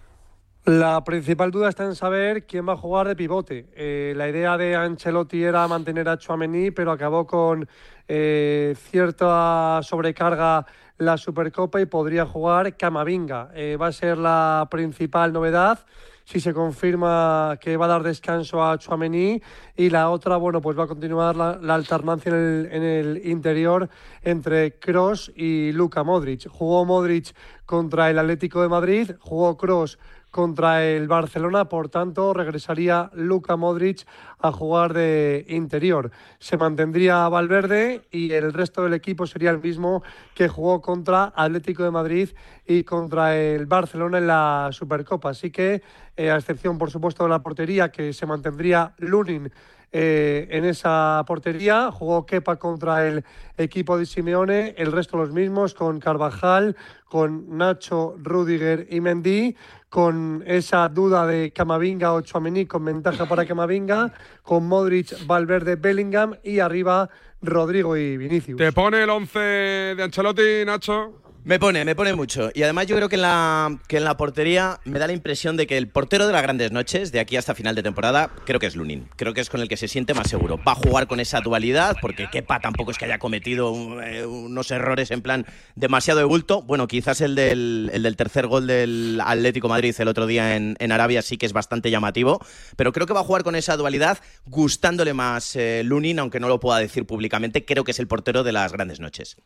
La 0.66 1.04
principal 1.04 1.52
duda 1.52 1.70
está 1.70 1.86
en 1.86 1.96
saber 1.96 2.46
quién 2.46 2.68
va 2.68 2.74
a 2.74 2.78
jugar 2.78 3.08
de 3.08 3.16
pivote. 3.16 3.68
Eh, 3.76 4.14
la 4.16 4.30
idea 4.30 4.58
de 4.58 4.76
Ancelotti 4.76 5.44
era 5.44 5.68
mantener 5.68 6.10
a 6.10 6.18
Chouameni, 6.18 6.72
pero 6.72 6.92
acabó 6.92 7.26
con 7.26 7.68
eh, 8.10 8.76
cierta 8.90 9.82
sobrecarga 9.84 10.66
la 10.98 11.16
Supercopa 11.16 11.80
y 11.80 11.86
podría 11.86 12.26
jugar 12.26 12.76
Camavinga. 12.76 13.52
Eh, 13.54 13.78
va 13.80 13.88
a 13.88 13.92
ser 13.92 14.18
la 14.18 14.68
principal 14.70 15.32
novedad 15.32 15.86
si 16.26 16.40
se 16.40 16.54
confirma 16.54 17.58
que 17.62 17.78
va 17.78 17.86
a 17.86 17.90
dar 17.90 18.04
descanso 18.04 18.64
a 18.64 18.78
Chouameni 18.78 19.42
y 19.76 19.90
la 19.90 20.10
otra, 20.10 20.38
bueno, 20.38 20.62
pues 20.62 20.78
va 20.78 20.84
a 20.84 20.88
continuar 20.88 21.36
la, 21.36 21.74
alternancia 21.74 22.30
en 22.30 22.36
el, 22.36 22.70
en 22.72 22.84
el, 22.84 23.28
interior 23.28 23.90
entre 24.22 24.78
Cross 24.78 25.32
y 25.36 25.72
Luka 25.72 26.04
Modric. 26.04 26.48
Jugó 26.48 26.86
Modric 26.86 27.34
contra 27.66 28.10
el 28.10 28.20
Atlético 28.20 28.62
de 28.62 28.70
Madrid, 28.70 29.12
jugó 29.20 29.58
Cross 29.58 29.98
contra 30.32 30.86
el 30.86 31.08
Barcelona, 31.08 31.70
por 31.70 31.90
tanto 31.90 32.34
regresaría 32.34 33.10
Luka 33.14 33.56
Modric 33.56 34.06
a 34.40 34.52
jugar 34.52 34.94
de 34.94 35.46
interior. 35.50 36.12
Se 36.40 36.58
mantendría 36.58 37.28
Valverde 37.30 38.08
y 38.12 38.32
el 38.34 38.54
resto 38.54 38.84
del 38.84 38.94
equipo 38.94 39.26
sería 39.26 39.50
el 39.50 39.60
mismo 39.60 40.04
que 40.36 40.48
jugó 40.48 40.82
contra 40.82 41.34
Atlético 41.36 41.84
de 41.84 41.92
Madrid 41.92 42.30
y 42.66 42.84
contra 42.84 43.36
el 43.36 43.66
Barcelona 43.66 44.20
en 44.20 44.28
la 44.28 44.70
Supercopa. 44.72 45.32
Así 45.32 45.52
que, 45.52 45.82
eh, 46.16 46.30
a 46.30 46.38
excepción 46.38 46.78
por 46.78 46.92
supuesto 46.92 47.24
de 47.24 47.30
la 47.30 47.42
portería, 47.42 47.92
que 47.92 48.14
se 48.14 48.26
mantendría 48.26 48.94
Lunin 48.98 49.52
eh, 49.92 50.48
en 50.52 50.66
esa 50.66 51.24
portería. 51.26 51.92
Jugó 51.92 52.26
Kepa 52.28 52.58
contra 52.58 53.08
el 53.08 53.24
equipo 53.58 53.98
de 53.98 54.06
Simeone, 54.06 54.76
el 54.78 54.92
resto 54.92 55.18
los 55.18 55.32
mismos, 55.32 55.74
con 55.74 56.00
Carvajal, 56.00 56.76
con 57.06 57.58
Nacho, 57.58 58.16
Rudiger 58.20 58.86
y 58.92 59.02
Mendy, 59.02 59.56
con 59.90 60.44
esa 60.46 60.88
duda 60.88 61.26
de 61.26 61.52
Camavinga 61.52 62.14
o 62.14 62.22
Chouameni 62.22 62.66
con 62.66 62.86
ventaja 62.86 63.28
para 63.28 63.46
Camavinga, 63.46 64.14
con 64.44 64.68
Modric, 64.68 65.26
Valverde, 65.26 65.76
Bellingham 65.76 66.36
y 66.44 66.60
arriba 66.60 67.10
Rodrigo 67.42 67.98
y 67.98 68.18
Vinicius. 68.18 68.58
¿Te 68.58 68.72
pone 68.72 69.04
el 69.04 69.10
11 69.10 69.40
de 69.40 70.04
Ancelotti, 70.04 70.66
Nacho? 70.66 71.29
Me 71.46 71.58
pone, 71.58 71.86
me 71.86 71.96
pone 71.96 72.14
mucho. 72.14 72.52
Y 72.54 72.64
además 72.64 72.88
yo 72.88 72.98
creo 72.98 73.08
que 73.08 73.16
en, 73.16 73.22
la, 73.22 73.80
que 73.88 73.98
en 73.98 74.04
la 74.04 74.18
portería 74.18 74.82
me 74.84 75.00
da 75.00 75.08
la 75.08 75.14
impresión 75.14 75.56
de 75.56 75.68
que 75.68 75.78
el 75.78 75.88
portero 75.88 76.28
de 76.28 76.34
las 76.34 76.42
grandes 76.42 76.72
noches, 76.72 77.14
de 77.14 77.22
aquí 77.22 77.38
hasta 77.38 77.56
final 77.56 77.76
de 77.76 77.82
temporada, 77.82 78.30
creo 78.46 78.60
que 78.60 78.68
es 78.68 78.76
Lunin. 78.76 79.08
Creo 79.16 79.34
que 79.34 79.40
es 79.40 79.50
con 79.50 79.62
el 79.62 79.70
que 79.70 79.78
se 79.78 79.88
siente 79.88 80.14
más 80.14 80.30
seguro. 80.30 80.60
Va 80.68 80.74
a 80.74 80.76
jugar 80.76 81.08
con 81.08 81.20
esa 81.22 81.40
dualidad, 81.40 81.96
porque 82.02 82.30
Kepa 82.30 82.60
tampoco 82.60 82.92
es 82.92 82.98
que 82.98 83.06
haya 83.06 83.20
cometido 83.20 83.74
eh, 84.02 84.26
unos 84.26 84.70
errores 84.72 85.12
en 85.12 85.22
plan 85.22 85.46
demasiado 85.76 86.20
de 86.20 86.26
bulto. 86.26 86.62
Bueno, 86.62 86.88
quizás 86.88 87.22
el 87.22 87.36
del, 87.36 87.90
el 87.94 88.16
tercer 88.18 88.48
gol 88.48 88.68
del 88.68 89.22
Atlético 89.24 89.70
Madrid 89.70 89.96
el 89.98 90.08
otro 90.10 90.28
día 90.28 90.58
en, 90.58 90.76
en, 90.80 90.92
Arabia 90.92 91.22
sí 91.22 91.38
que 91.38 91.46
es 91.46 91.54
bastante 91.54 91.90
llamativo. 91.90 92.46
Pero 92.76 92.92
creo 92.92 93.08
que 93.08 93.14
va 93.14 93.22
a 93.22 93.24
jugar 93.24 93.44
con 93.44 93.56
esa 93.56 93.78
dualidad, 93.78 94.20
gustándole 94.46 95.14
más 95.14 95.56
eh, 95.56 95.84
Lunin, 95.86 96.20
aunque 96.20 96.42
no 96.42 96.50
lo 96.50 96.60
pueda 96.60 96.80
decir 96.80 97.06
públicamente. 97.06 97.64
Creo 97.64 97.86
que 97.86 97.92
es 97.92 98.00
el 98.00 98.08
portero 98.08 98.44
de 98.44 98.52
las 98.52 98.74
grandes 98.74 99.00
noches. 99.00 99.38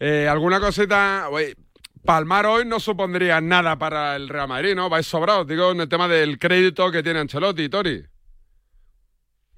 Eh, 0.00 0.26
¿Alguna 0.26 0.60
cosita? 0.60 1.28
Palmar 2.06 2.46
hoy 2.46 2.64
no 2.64 2.80
supondría 2.80 3.42
nada 3.42 3.78
para 3.78 4.16
el 4.16 4.30
Real 4.30 4.48
Madrid, 4.48 4.74
¿no? 4.74 4.88
Vais 4.88 5.06
sobrados, 5.06 5.46
digo, 5.46 5.72
en 5.72 5.80
el 5.82 5.88
tema 5.90 6.08
del 6.08 6.38
crédito 6.38 6.90
que 6.90 7.02
tiene 7.02 7.20
Ancelotti, 7.20 7.68
Tori. 7.68 8.02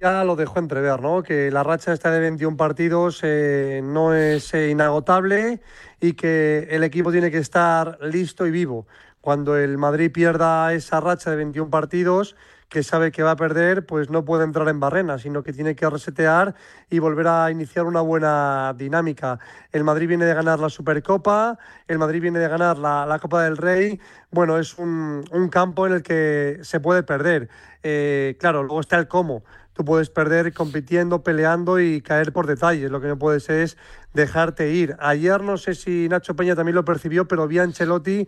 Ya 0.01 0.25
lo 0.25 0.35
dejó 0.35 0.59
entrever, 0.59 1.01
¿no? 1.01 1.23
Que 1.23 1.49
la 1.49 1.63
racha 1.63 1.93
esta 1.93 2.11
de 2.11 2.19
21 2.19 2.57
partidos 2.57 3.21
eh, 3.23 3.79
no 3.81 4.13
es 4.13 4.53
eh, 4.53 4.69
inagotable 4.69 5.61
y 6.01 6.11
que 6.11 6.67
el 6.69 6.83
equipo 6.83 7.13
tiene 7.13 7.31
que 7.31 7.37
estar 7.37 7.97
listo 8.01 8.45
y 8.45 8.51
vivo. 8.51 8.85
Cuando 9.21 9.55
el 9.55 9.77
Madrid 9.77 10.11
pierda 10.11 10.73
esa 10.73 10.99
racha 10.99 11.31
de 11.31 11.37
21 11.37 11.69
partidos, 11.69 12.35
que 12.73 12.81
sabe 12.81 13.11
que 13.11 13.21
va 13.21 13.31
a 13.31 13.35
perder, 13.35 13.85
pues 13.85 14.09
no 14.09 14.25
puede 14.25 14.45
entrar 14.45 14.67
en 14.67 14.79
barrena, 14.79 15.19
sino 15.19 15.43
que 15.43 15.53
tiene 15.53 15.75
que 15.75 15.87
resetear 15.87 16.55
y 16.89 16.97
volver 16.97 17.27
a 17.27 17.51
iniciar 17.51 17.85
una 17.85 18.01
buena 18.01 18.73
dinámica. 18.75 19.37
El 19.71 19.83
Madrid 19.83 20.07
viene 20.07 20.25
de 20.25 20.33
ganar 20.33 20.57
la 20.57 20.69
Supercopa, 20.69 21.59
el 21.87 21.99
Madrid 21.99 22.19
viene 22.23 22.39
de 22.39 22.47
ganar 22.47 22.79
la, 22.79 23.19
Copa 23.21 23.43
del 23.43 23.57
Rey. 23.57 23.99
Bueno, 24.31 24.57
es 24.57 24.79
un, 24.79 25.23
campo 25.51 25.85
en 25.85 25.93
el 25.93 26.01
que 26.01 26.61
se 26.63 26.79
puede 26.79 27.03
perder. 27.03 27.47
Eh, 27.83 28.37
claro, 28.39 28.63
luego 28.63 28.79
está 28.79 28.97
el 28.97 29.07
cómo. 29.07 29.43
Tú 29.73 29.85
puedes 29.85 30.09
perder 30.09 30.51
compitiendo, 30.51 31.21
peleando 31.21 31.79
y 31.79 32.01
caer 32.01 32.33
por 32.33 32.47
detalles. 32.47 32.89
Lo 32.89 32.99
que 33.01 33.07
no 33.07 33.19
puedes 33.19 33.51
es 33.51 33.77
dejarte 34.15 34.71
ir. 34.71 34.95
Ayer 34.97 35.43
no 35.43 35.57
sé 35.57 35.75
si 35.75 36.09
Nacho 36.09 36.35
Peña 36.35 36.55
también 36.55 36.73
lo 36.73 36.85
percibió, 36.85 37.27
pero 37.27 37.47
vi 37.47 37.59
a 37.59 37.63
Ancelotti 37.63 38.27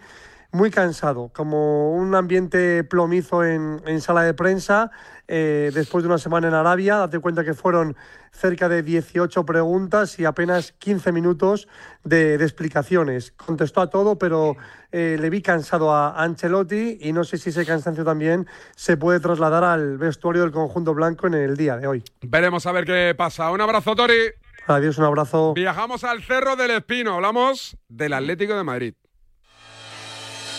muy 0.51 0.71
cansado, 0.71 1.31
como 1.33 1.91
un 1.93 2.15
ambiente 2.15 2.83
plomizo 2.83 3.43
en, 3.43 4.01
sala 4.01 4.23
de 4.23 4.33
prensa. 4.33 4.91
Eh, 5.27 5.71
después 5.73 6.03
de 6.03 6.07
una 6.07 6.17
semana 6.17 6.47
en 6.47 6.53
Arabia, 6.53 6.97
date 6.97 7.19
cuenta 7.19 7.43
que 7.43 7.53
fueron 7.53 7.95
cerca 8.31 8.69
de 8.69 8.83
18 8.83 9.45
preguntas 9.45 10.19
y 10.19 10.25
apenas 10.25 10.71
15 10.73 11.11
minutos 11.11 11.67
de, 12.03 12.35
explicaciones. 12.35 13.31
Contestó 13.31 13.81
a 13.81 13.89
todo, 13.89 14.17
pero 14.17 14.55
eh, 14.91 15.17
le 15.19 15.29
vi 15.29 15.41
cansado 15.41 15.93
a 15.93 16.21
Ancelotti 16.21 16.99
y 17.01 17.11
no 17.11 17.23
sé 17.23 17.37
si 17.37 17.49
ese 17.49 17.65
cansancio 17.65 18.03
también 18.03 18.47
se 18.75 18.97
puede 18.97 19.19
trasladar 19.19 19.63
al 19.63 19.97
vestuario 19.97 20.43
del 20.43 20.51
conjunto 20.51 20.93
blanco 20.93 21.27
en 21.27 21.33
el 21.33 21.57
día 21.57 21.77
de 21.77 21.87
hoy. 21.87 22.03
Veremos 22.21 22.65
a 22.65 22.71
ver 22.71 22.85
qué 22.85 23.13
pasa. 23.17 23.51
Un 23.51 23.61
abrazo, 23.61 23.95
Tori. 23.95 24.33
Adiós, 24.67 24.97
un 24.97 25.05
abrazo. 25.05 25.53
Viajamos 25.53 26.03
al 26.03 26.23
Cerro 26.23 26.55
del 26.55 26.71
Espino. 26.71 27.15
Hablamos 27.15 27.77
del 27.87 28.13
Atlético 28.13 28.55
de 28.55 28.63
Madrid. 28.63 28.93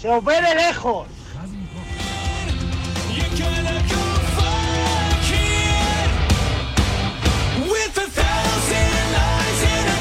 Se 0.00 0.08
os 0.08 0.24
ve 0.24 0.40
de 0.40 0.54
lejos. 0.54 1.08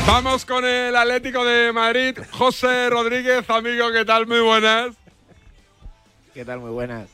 Vamos 0.05 0.45
con 0.45 0.63
el 0.63 0.95
Atlético 0.95 1.43
de 1.43 1.73
Madrid. 1.73 2.17
José 2.31 2.89
Rodríguez, 2.91 3.49
amigo, 3.49 3.91
¿qué 3.91 4.05
tal? 4.05 4.27
Muy 4.27 4.39
buenas. 4.39 4.95
¿Qué 6.33 6.45
tal? 6.45 6.59
Muy 6.59 6.69
buenas. 6.71 7.09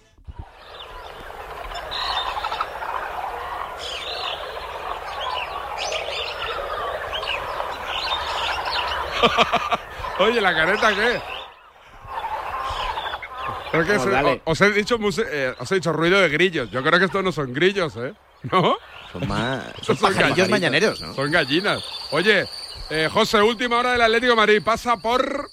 Oye, 10.20 10.42
¿la 10.42 10.54
careta 10.54 10.94
qué? 10.94 11.33
Os, 14.46 14.62
he 14.62 14.72
dicho, 14.72 15.00
eh, 15.32 15.54
os 15.60 15.72
he 15.72 15.76
dicho 15.76 15.92
ruido 15.94 16.20
de 16.20 16.30
grillos. 16.30 16.70
Yo 16.70 16.84
creo 16.84 17.00
que 17.00 17.06
estos 17.06 17.24
no 17.24 17.32
son 17.32 17.54
grillos, 17.54 17.96
¿eh? 17.98 18.14
¿No? 18.52 18.78
Son 19.12 19.28
más. 19.28 19.64
Son, 19.82 19.98
mañaneros, 20.50 21.02
¿no? 21.02 21.14
Son 21.14 21.32
gallinas. 21.32 21.84
Oye, 22.12 22.46
eh, 22.90 23.10
José, 23.12 23.42
última 23.42 23.78
hora 23.78 23.94
del 23.94 24.02
Atlético 24.02 24.36
Madrid. 24.36 24.62
Pasa 24.64 24.98
por. 24.98 25.50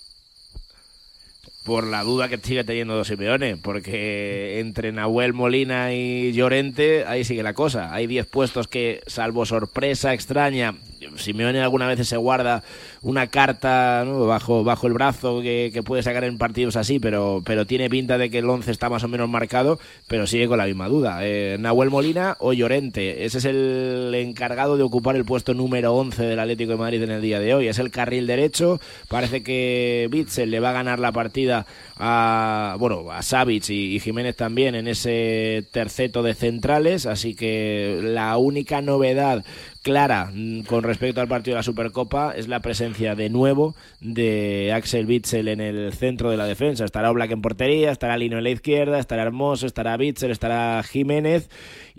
Por 1.64 1.84
la 1.84 2.02
duda 2.02 2.28
que 2.28 2.38
sigue 2.38 2.64
teniendo 2.64 3.04
Simeone, 3.04 3.58
porque 3.58 4.60
entre 4.60 4.92
Nahuel 4.92 5.34
Molina 5.34 5.92
y 5.92 6.32
Llorente, 6.32 7.04
ahí 7.06 7.22
sigue 7.22 7.42
la 7.42 7.52
cosa. 7.52 7.92
Hay 7.92 8.06
10 8.06 8.26
puestos 8.26 8.66
que, 8.66 9.02
salvo 9.06 9.44
sorpresa 9.44 10.14
extraña, 10.14 10.74
Simeone 11.22 11.60
alguna 11.60 11.86
vez 11.86 12.06
se 12.06 12.16
guarda 12.16 12.62
una 13.02 13.26
carta 13.28 14.04
bajo, 14.04 14.64
bajo 14.64 14.86
el 14.86 14.92
brazo 14.92 15.40
que, 15.42 15.80
puede 15.84 16.02
sacar 16.02 16.24
en 16.24 16.38
partidos 16.38 16.76
así, 16.76 16.98
pero, 16.98 17.42
pero 17.44 17.66
tiene 17.66 17.88
pinta 17.88 18.18
de 18.18 18.30
que 18.30 18.38
el 18.38 18.48
11 18.48 18.70
está 18.70 18.88
más 18.88 19.02
o 19.04 19.08
menos 19.08 19.28
marcado, 19.28 19.78
pero 20.06 20.26
sigue 20.26 20.48
con 20.48 20.58
la 20.58 20.66
misma 20.66 20.88
duda. 20.88 21.20
Eh, 21.22 21.56
Nahuel 21.58 21.90
Molina 21.90 22.36
o 22.38 22.52
Llorente, 22.52 23.24
ese 23.24 23.38
es 23.38 23.44
el 23.46 24.12
encargado 24.14 24.76
de 24.76 24.82
ocupar 24.82 25.16
el 25.16 25.24
puesto 25.24 25.54
número 25.54 25.94
11 25.94 26.22
del 26.22 26.38
Atlético 26.38 26.72
de 26.72 26.78
Madrid 26.78 27.02
en 27.02 27.10
el 27.10 27.22
día 27.22 27.40
de 27.40 27.54
hoy. 27.54 27.68
Es 27.68 27.78
el 27.78 27.90
carril 27.90 28.26
derecho, 28.26 28.80
parece 29.08 29.42
que 29.42 30.08
Bitzel 30.10 30.50
le 30.50 30.60
va 30.60 30.70
a 30.70 30.74
ganar 30.74 30.98
la 30.98 31.12
partida 31.12 31.66
a, 31.96 32.76
bueno, 32.78 33.10
a 33.10 33.22
Savic 33.22 33.70
y, 33.70 33.96
y 33.96 34.00
Jiménez 34.00 34.36
también 34.36 34.74
en 34.74 34.88
ese 34.88 35.66
terceto 35.72 36.22
de 36.22 36.34
centrales, 36.34 37.06
así 37.06 37.34
que 37.34 38.00
la 38.02 38.36
única 38.36 38.80
novedad 38.82 39.44
clara 39.82 40.30
mm, 40.32 40.62
con 40.62 40.82
respecto 40.82 41.20
al 41.20 41.28
partido 41.28 41.54
de 41.54 41.60
la 41.60 41.62
Supercopa 41.62 42.32
es 42.37 42.49
la 42.49 42.60
presencia 42.60 43.14
de 43.14 43.30
nuevo 43.30 43.75
de 44.00 44.72
Axel 44.75 45.06
Witzel 45.06 45.49
en 45.49 45.60
el 45.60 45.92
centro 45.92 46.30
de 46.30 46.37
la 46.37 46.46
defensa. 46.46 46.84
Estará 46.84 47.10
Oblak 47.10 47.30
en 47.30 47.42
portería, 47.42 47.90
estará 47.90 48.16
Lino 48.16 48.38
en 48.38 48.44
la 48.44 48.50
izquierda, 48.50 48.99
estará 48.99 49.22
Hermoso, 49.22 49.66
estará 49.66 49.96
Witzel, 49.96 50.30
estará 50.30 50.82
Jiménez. 50.82 51.49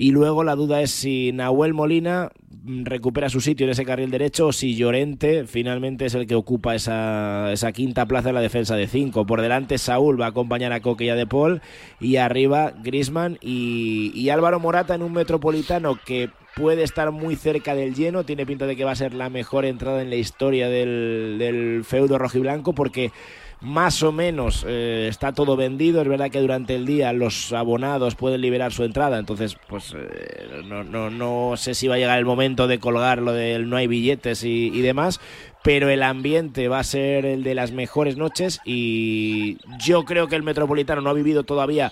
Y 0.01 0.09
luego 0.09 0.43
la 0.43 0.55
duda 0.55 0.81
es 0.81 0.89
si 0.89 1.31
Nahuel 1.31 1.75
Molina 1.75 2.31
recupera 2.65 3.29
su 3.29 3.39
sitio 3.39 3.67
en 3.67 3.69
ese 3.69 3.85
carril 3.85 4.09
derecho 4.09 4.47
o 4.47 4.51
si 4.51 4.75
Llorente 4.75 5.45
finalmente 5.45 6.07
es 6.07 6.15
el 6.15 6.25
que 6.25 6.33
ocupa 6.33 6.73
esa, 6.73 7.51
esa 7.51 7.71
quinta 7.71 8.07
plaza 8.07 8.29
en 8.29 8.35
la 8.35 8.41
defensa 8.41 8.75
de 8.75 8.87
cinco. 8.87 9.27
Por 9.27 9.43
delante 9.43 9.77
Saúl 9.77 10.19
va 10.19 10.25
a 10.25 10.29
acompañar 10.29 10.73
a 10.73 10.79
Coque 10.79 11.03
y 11.03 11.09
a 11.09 11.15
De 11.15 11.27
Paul 11.27 11.61
y 11.99 12.15
arriba 12.15 12.73
Grisman 12.81 13.37
y, 13.41 14.11
y 14.15 14.29
Álvaro 14.31 14.59
Morata 14.59 14.95
en 14.95 15.03
un 15.03 15.13
metropolitano 15.13 15.99
que 16.03 16.31
puede 16.55 16.81
estar 16.81 17.11
muy 17.11 17.35
cerca 17.35 17.75
del 17.75 17.93
lleno, 17.93 18.23
tiene 18.23 18.47
pinta 18.47 18.65
de 18.65 18.75
que 18.75 18.85
va 18.85 18.93
a 18.93 18.95
ser 18.95 19.13
la 19.13 19.29
mejor 19.29 19.65
entrada 19.65 20.01
en 20.01 20.09
la 20.09 20.15
historia 20.15 20.67
del, 20.67 21.35
del 21.37 21.83
feudo 21.83 22.17
rojiblanco 22.17 22.73
porque 22.73 23.11
más 23.61 24.01
o 24.01 24.11
menos 24.11 24.65
eh, 24.67 25.07
está 25.09 25.33
todo 25.33 25.55
vendido. 25.55 26.01
Es 26.01 26.07
verdad 26.07 26.29
que 26.29 26.41
durante 26.41 26.75
el 26.75 26.85
día 26.85 27.13
los 27.13 27.53
abonados 27.53 28.15
pueden 28.15 28.41
liberar 28.41 28.73
su 28.73 28.83
entrada, 28.83 29.19
entonces 29.19 29.55
pues 29.67 29.93
eh, 29.95 30.61
no, 30.65 30.83
no, 30.83 31.09
no 31.09 31.55
sé 31.57 31.75
si 31.75 31.87
va 31.87 31.95
a 31.95 31.97
llegar 31.99 32.17
el 32.19 32.25
momento 32.25 32.67
de 32.67 32.79
colgar 32.79 33.19
lo 33.21 33.33
del 33.33 33.69
no 33.69 33.77
hay 33.77 33.87
billetes 33.87 34.43
y, 34.43 34.67
y 34.73 34.81
demás, 34.81 35.19
pero 35.63 35.89
el 35.89 36.03
ambiente 36.03 36.67
va 36.67 36.79
a 36.79 36.83
ser 36.83 37.25
el 37.25 37.43
de 37.43 37.55
las 37.55 37.71
mejores 37.71 38.17
noches 38.17 38.59
y 38.65 39.57
yo 39.83 40.05
creo 40.05 40.27
que 40.27 40.35
el 40.35 40.43
Metropolitano 40.43 41.01
no 41.01 41.09
ha 41.09 41.13
vivido 41.13 41.43
todavía 41.43 41.91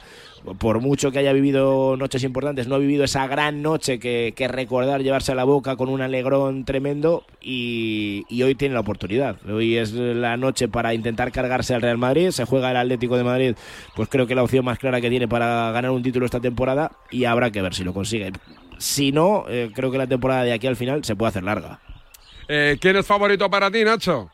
por 0.58 0.80
mucho 0.80 1.12
que 1.12 1.20
haya 1.20 1.34
vivido 1.34 1.98
noches 1.98 2.24
importantes, 2.24 2.68
no 2.68 2.76
ha 2.76 2.80
vivido 2.80 3.04
esa 3.04 3.28
gran 3.28 3.62
noche 3.62 4.00
que, 4.00 4.34
recordar 4.50 5.02
llevarse 5.02 5.32
a 5.32 5.36
la 5.36 5.44
boca 5.44 5.76
con 5.76 5.90
un 5.90 6.02
alegrón 6.02 6.66
tremendo 6.66 7.24
y, 7.42 8.24
y, 8.30 8.42
hoy 8.44 8.56
tiene 8.56 8.74
la 8.74 8.80
oportunidad. 8.80 9.36
Hoy 9.48 9.78
es 9.78 9.94
la 9.94 10.38
noche 10.38 10.68
para 10.68 10.94
intentar 10.94 11.32
cargarse 11.32 11.76
al 11.76 11.82
Real 11.82 11.98
Madrid, 11.98 12.32
se 12.32 12.46
juega 12.46 12.72
el 12.72 12.78
Atlético 12.78 13.18
de 13.18 13.24
Madrid, 13.24 13.56
pues 13.96 14.10
creo 14.10 14.28
que 14.28 14.36
la 14.36 14.44
opción 14.44 14.66
más 14.66 14.80
clara 14.80 15.02
que 15.02 15.10
tiene 15.10 15.28
para 15.28 15.72
ganar 15.72 15.92
un 15.92 16.04
título 16.04 16.26
esta 16.26 16.40
temporada 16.40 16.92
y 17.12 17.26
habrá 17.26 17.52
que 17.52 17.62
ver 17.62 17.74
si 17.74 17.84
lo 17.84 17.94
consigue. 17.94 18.32
Si 18.78 19.12
no, 19.12 19.44
eh, 19.50 19.70
creo 19.76 19.92
que 19.92 19.98
la 19.98 20.08
temporada 20.08 20.44
de 20.44 20.54
aquí 20.54 20.66
al 20.66 20.78
final 20.78 21.04
se 21.04 21.16
puede 21.16 21.30
hacer 21.30 21.44
larga. 21.44 21.80
Eh, 22.50 22.78
¿Quién 22.82 22.96
es 22.98 23.06
favorito 23.06 23.50
para 23.50 23.70
ti, 23.72 23.84
Nacho? 23.84 24.30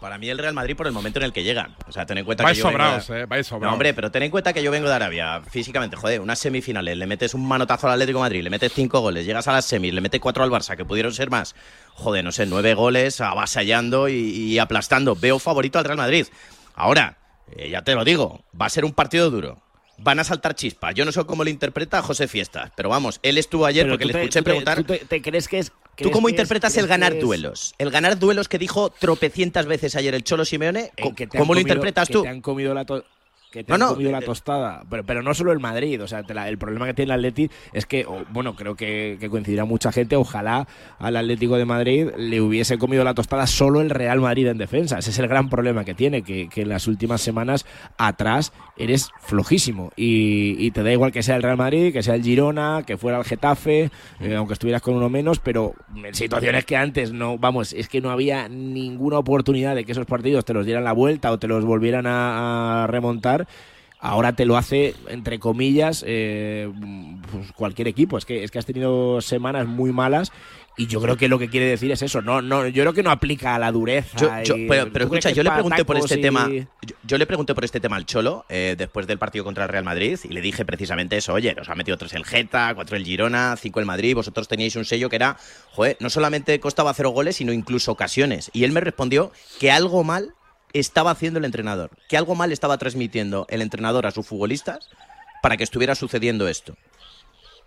Para 0.00 0.16
mí 0.16 0.30
el 0.30 0.38
Real 0.38 0.54
Madrid 0.54 0.74
por 0.76 0.86
el 0.86 0.94
momento 0.94 1.18
en 1.18 1.26
el 1.26 1.32
que 1.32 1.42
llega. 1.42 1.68
O 1.86 1.92
sea, 1.92 2.06
ten 2.06 2.16
en 2.16 2.24
cuenta 2.24 2.42
vais 2.42 2.56
que 2.56 2.62
yo 2.62 2.70
sobrados, 2.70 3.06
vengo 3.08 3.18
de... 3.18 3.22
eh, 3.24 3.26
vais 3.26 3.46
sobrados. 3.46 3.70
No, 3.70 3.74
hombre, 3.74 3.92
pero 3.92 4.10
ten 4.10 4.22
en 4.22 4.30
cuenta 4.30 4.54
que 4.54 4.62
yo 4.62 4.70
vengo 4.70 4.88
de 4.88 4.94
Arabia. 4.94 5.42
Físicamente, 5.50 5.94
joder, 5.96 6.22
unas 6.22 6.38
semifinales, 6.38 6.96
le 6.96 7.06
metes 7.06 7.34
un 7.34 7.46
manotazo 7.46 7.86
al 7.88 7.94
Atlético 7.94 8.18
de 8.20 8.22
Madrid, 8.22 8.42
le 8.42 8.48
metes 8.48 8.72
cinco 8.72 9.00
goles, 9.00 9.26
llegas 9.26 9.46
a 9.46 9.52
las 9.52 9.66
semis, 9.66 9.92
le 9.92 10.00
metes 10.00 10.22
cuatro 10.22 10.42
al 10.42 10.50
Barça, 10.50 10.74
que 10.74 10.86
pudieron 10.86 11.12
ser 11.12 11.28
más. 11.28 11.54
Joder, 11.92 12.24
no 12.24 12.32
sé, 12.32 12.46
nueve 12.46 12.72
goles, 12.72 13.20
avasallando 13.20 14.08
y, 14.08 14.14
y 14.14 14.58
aplastando. 14.58 15.16
Veo 15.16 15.38
favorito 15.38 15.78
al 15.78 15.84
Real 15.84 15.98
Madrid. 15.98 16.26
Ahora, 16.74 17.18
eh, 17.54 17.68
ya 17.68 17.82
te 17.82 17.94
lo 17.94 18.04
digo, 18.04 18.42
va 18.58 18.66
a 18.66 18.70
ser 18.70 18.86
un 18.86 18.92
partido 18.94 19.28
duro. 19.28 19.60
Van 19.98 20.18
a 20.18 20.24
saltar 20.24 20.54
chispas. 20.54 20.94
Yo 20.94 21.04
no 21.04 21.12
sé 21.12 21.24
cómo 21.26 21.44
lo 21.44 21.50
interpreta 21.50 22.00
José 22.00 22.26
Fiestas, 22.26 22.72
pero 22.74 22.88
vamos, 22.88 23.20
él 23.22 23.36
estuvo 23.36 23.66
ayer 23.66 23.84
Pero 23.84 23.94
porque 23.94 24.06
le 24.06 24.12
escuché 24.18 24.38
te- 24.40 24.44
preguntar. 24.44 24.78
¿Tú 24.78 24.84
te, 24.84 24.98
te 25.04 25.20
crees 25.20 25.46
que 25.46 25.58
es.? 25.58 25.72
¿Tú 25.96 26.10
cómo 26.10 26.28
interpretas 26.28 26.76
el 26.76 26.86
ganar 26.86 27.18
duelos? 27.18 27.74
El 27.78 27.90
ganar 27.90 28.18
duelos 28.18 28.48
que 28.48 28.58
dijo 28.58 28.90
tropecientas 28.90 29.66
veces 29.66 29.94
ayer 29.96 30.14
el 30.14 30.24
Cholo 30.24 30.44
Simeone. 30.44 30.90
han 30.96 31.28
¿Cómo 31.38 31.54
lo 31.54 31.60
interpretas 31.60 32.08
tú? 32.08 32.22
te 32.22 32.28
han 32.28 32.40
comido 32.40 32.74
la 32.74 32.84
to- 32.84 33.04
que 33.54 33.62
te 33.64 33.70
No, 33.70 33.74
han 33.76 33.80
no, 33.80 33.88
comido 33.94 34.10
la 34.10 34.18
eh, 34.18 34.22
tostada. 34.22 34.82
Pero, 34.90 35.04
pero 35.04 35.22
no 35.22 35.32
solo 35.32 35.52
el 35.52 35.60
Madrid. 35.60 36.02
O 36.02 36.08
sea, 36.08 36.24
te 36.24 36.34
la- 36.34 36.48
el 36.48 36.58
problema 36.58 36.86
que 36.86 36.94
tiene 36.94 37.12
el 37.14 37.18
Atleti 37.20 37.48
es 37.72 37.86
que, 37.86 38.04
o- 38.04 38.24
bueno, 38.30 38.56
creo 38.56 38.74
que, 38.74 39.16
que 39.20 39.30
coincidirá 39.30 39.64
mucha 39.64 39.92
gente. 39.92 40.16
Ojalá 40.16 40.66
al 40.98 41.16
Atlético 41.16 41.56
de 41.56 41.64
Madrid 41.64 42.08
le 42.18 42.40
hubiese 42.40 42.76
comido 42.78 43.04
la 43.04 43.14
tostada 43.14 43.46
solo 43.46 43.80
el 43.80 43.90
Real 43.90 44.20
Madrid 44.20 44.48
en 44.48 44.58
defensa. 44.58 44.98
Ese 44.98 45.10
es 45.10 45.18
el 45.20 45.28
gran 45.28 45.48
problema 45.48 45.84
que 45.84 45.94
tiene, 45.94 46.22
que, 46.22 46.48
que 46.48 46.62
en 46.62 46.68
las 46.68 46.88
últimas 46.88 47.20
semanas 47.20 47.64
atrás 47.96 48.52
eres 48.76 49.10
flojísimo. 49.20 49.92
Y, 49.96 50.56
y 50.58 50.70
te 50.72 50.82
da 50.82 50.92
igual 50.92 51.12
que 51.12 51.22
sea 51.22 51.36
el 51.36 51.42
Real 51.42 51.56
Madrid, 51.56 51.92
que 51.92 52.02
sea 52.02 52.16
el 52.16 52.22
Girona, 52.24 52.82
que 52.84 52.96
fuera 52.98 53.18
el 53.18 53.24
Getafe, 53.24 53.90
eh, 54.20 54.34
aunque 54.34 54.54
estuvieras 54.54 54.82
con 54.82 54.94
uno 54.94 55.08
menos, 55.08 55.38
pero 55.38 55.74
en 56.04 56.12
situaciones 56.14 56.64
que 56.64 56.76
antes 56.76 57.12
no, 57.12 57.38
vamos, 57.38 57.72
es 57.72 57.88
que 57.88 58.00
no 58.00 58.10
había 58.10 58.48
ninguna 58.48 59.18
oportunidad 59.18 59.74
de 59.76 59.84
que 59.84 59.92
esos 59.92 60.06
partidos 60.06 60.44
te 60.44 60.52
los 60.54 60.66
dieran 60.66 60.82
la 60.84 60.92
vuelta 60.92 61.30
o 61.30 61.38
te 61.38 61.46
los 61.46 61.64
volvieran 61.64 62.06
a, 62.06 62.84
a 62.84 62.86
remontar. 62.88 63.43
Ahora 64.00 64.34
te 64.34 64.44
lo 64.44 64.58
hace, 64.58 64.94
entre 65.08 65.38
comillas, 65.38 66.04
eh, 66.06 66.70
pues 67.32 67.52
cualquier 67.52 67.88
equipo. 67.88 68.18
Es 68.18 68.26
que, 68.26 68.44
es 68.44 68.50
que 68.50 68.58
has 68.58 68.66
tenido 68.66 69.22
semanas 69.22 69.66
muy 69.66 69.92
malas 69.92 70.30
y 70.76 70.88
yo 70.88 71.00
creo 71.00 71.16
que 71.16 71.26
lo 71.26 71.38
que 71.38 71.48
quiere 71.48 71.64
decir 71.64 71.90
es 71.90 72.02
eso. 72.02 72.20
No, 72.20 72.42
no, 72.42 72.66
yo 72.68 72.82
creo 72.82 72.92
que 72.92 73.02
no 73.02 73.10
aplica 73.10 73.54
a 73.54 73.58
la 73.58 73.72
dureza. 73.72 74.18
Yo- 74.18 74.42
yo- 74.44 74.56
y- 74.58 74.68
pero 74.68 74.86
¿tú 74.86 74.92
pero 74.92 75.08
crees 75.08 75.24
escucha, 75.24 75.34
yo 75.34 75.42
le 75.42 75.50
pregunté 75.52 75.86
por 75.86 75.96
este 75.96 76.18
y- 76.18 76.20
tema. 76.20 76.50
Yo, 76.50 76.96
yo 77.02 77.16
le 77.16 77.24
pregunté 77.26 77.54
por 77.54 77.64
este 77.64 77.80
tema 77.80 77.96
al 77.96 78.04
Cholo 78.04 78.44
eh, 78.50 78.74
después 78.76 79.06
del 79.06 79.16
partido 79.16 79.42
contra 79.42 79.64
el 79.64 79.70
Real 79.70 79.84
Madrid 79.84 80.18
y 80.22 80.28
le 80.34 80.42
dije 80.42 80.66
precisamente 80.66 81.16
eso. 81.16 81.32
Oye, 81.32 81.54
nos 81.54 81.70
ha 81.70 81.74
metido 81.74 81.96
tres 81.96 82.12
el 82.12 82.26
Geta, 82.26 82.74
cuatro 82.74 82.98
el 82.98 83.06
Girona, 83.06 83.56
cinco 83.56 83.80
el 83.80 83.86
Madrid. 83.86 84.14
Vosotros 84.14 84.48
teníais 84.48 84.76
un 84.76 84.84
sello 84.84 85.08
que 85.08 85.16
era, 85.16 85.38
joder, 85.70 85.96
no 86.00 86.10
solamente 86.10 86.60
costaba 86.60 86.92
cero 86.92 87.08
goles, 87.08 87.36
sino 87.36 87.54
incluso 87.54 87.90
ocasiones. 87.90 88.50
Y 88.52 88.64
él 88.64 88.72
me 88.72 88.80
respondió 88.80 89.32
que 89.60 89.70
algo 89.70 90.04
mal 90.04 90.34
estaba 90.74 91.10
haciendo 91.12 91.38
el 91.38 91.44
entrenador, 91.46 91.90
que 92.08 92.16
algo 92.18 92.34
mal 92.34 92.52
estaba 92.52 92.76
transmitiendo 92.78 93.46
el 93.48 93.62
entrenador 93.62 94.06
a 94.06 94.10
sus 94.10 94.26
futbolistas 94.26 94.90
para 95.42 95.56
que 95.56 95.64
estuviera 95.64 95.94
sucediendo 95.94 96.46
esto. 96.48 96.76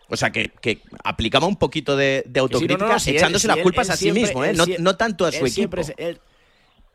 O 0.09 0.15
sea, 0.15 0.31
que, 0.31 0.49
que 0.61 0.81
aplicaba 1.03 1.47
un 1.47 1.57
poquito 1.57 1.97
de, 1.97 2.05
de 2.05 2.21
Que 2.23 2.29
sí, 2.29 2.33
no, 2.35 2.41
autocrítica, 2.43 2.85
no, 2.85 2.93
no, 2.93 2.99
sí, 2.99 3.09
él- 3.11 3.15
echándose 3.17 3.41
sí, 3.41 3.47
las 3.47 3.57
él- 3.57 3.63
culpas 3.63 3.87
él 3.87 3.93
a 3.93 3.97
sí 3.97 4.03
siempre- 4.03 4.21
mismo, 4.23 4.43
¿eh? 4.45 4.49
él 4.51 4.83
no, 4.83 4.95
tanto 4.95 5.25
a 5.25 5.31
su 5.31 5.39
él 5.39 5.47
equipo. 5.51 5.83
siempre 5.83 6.17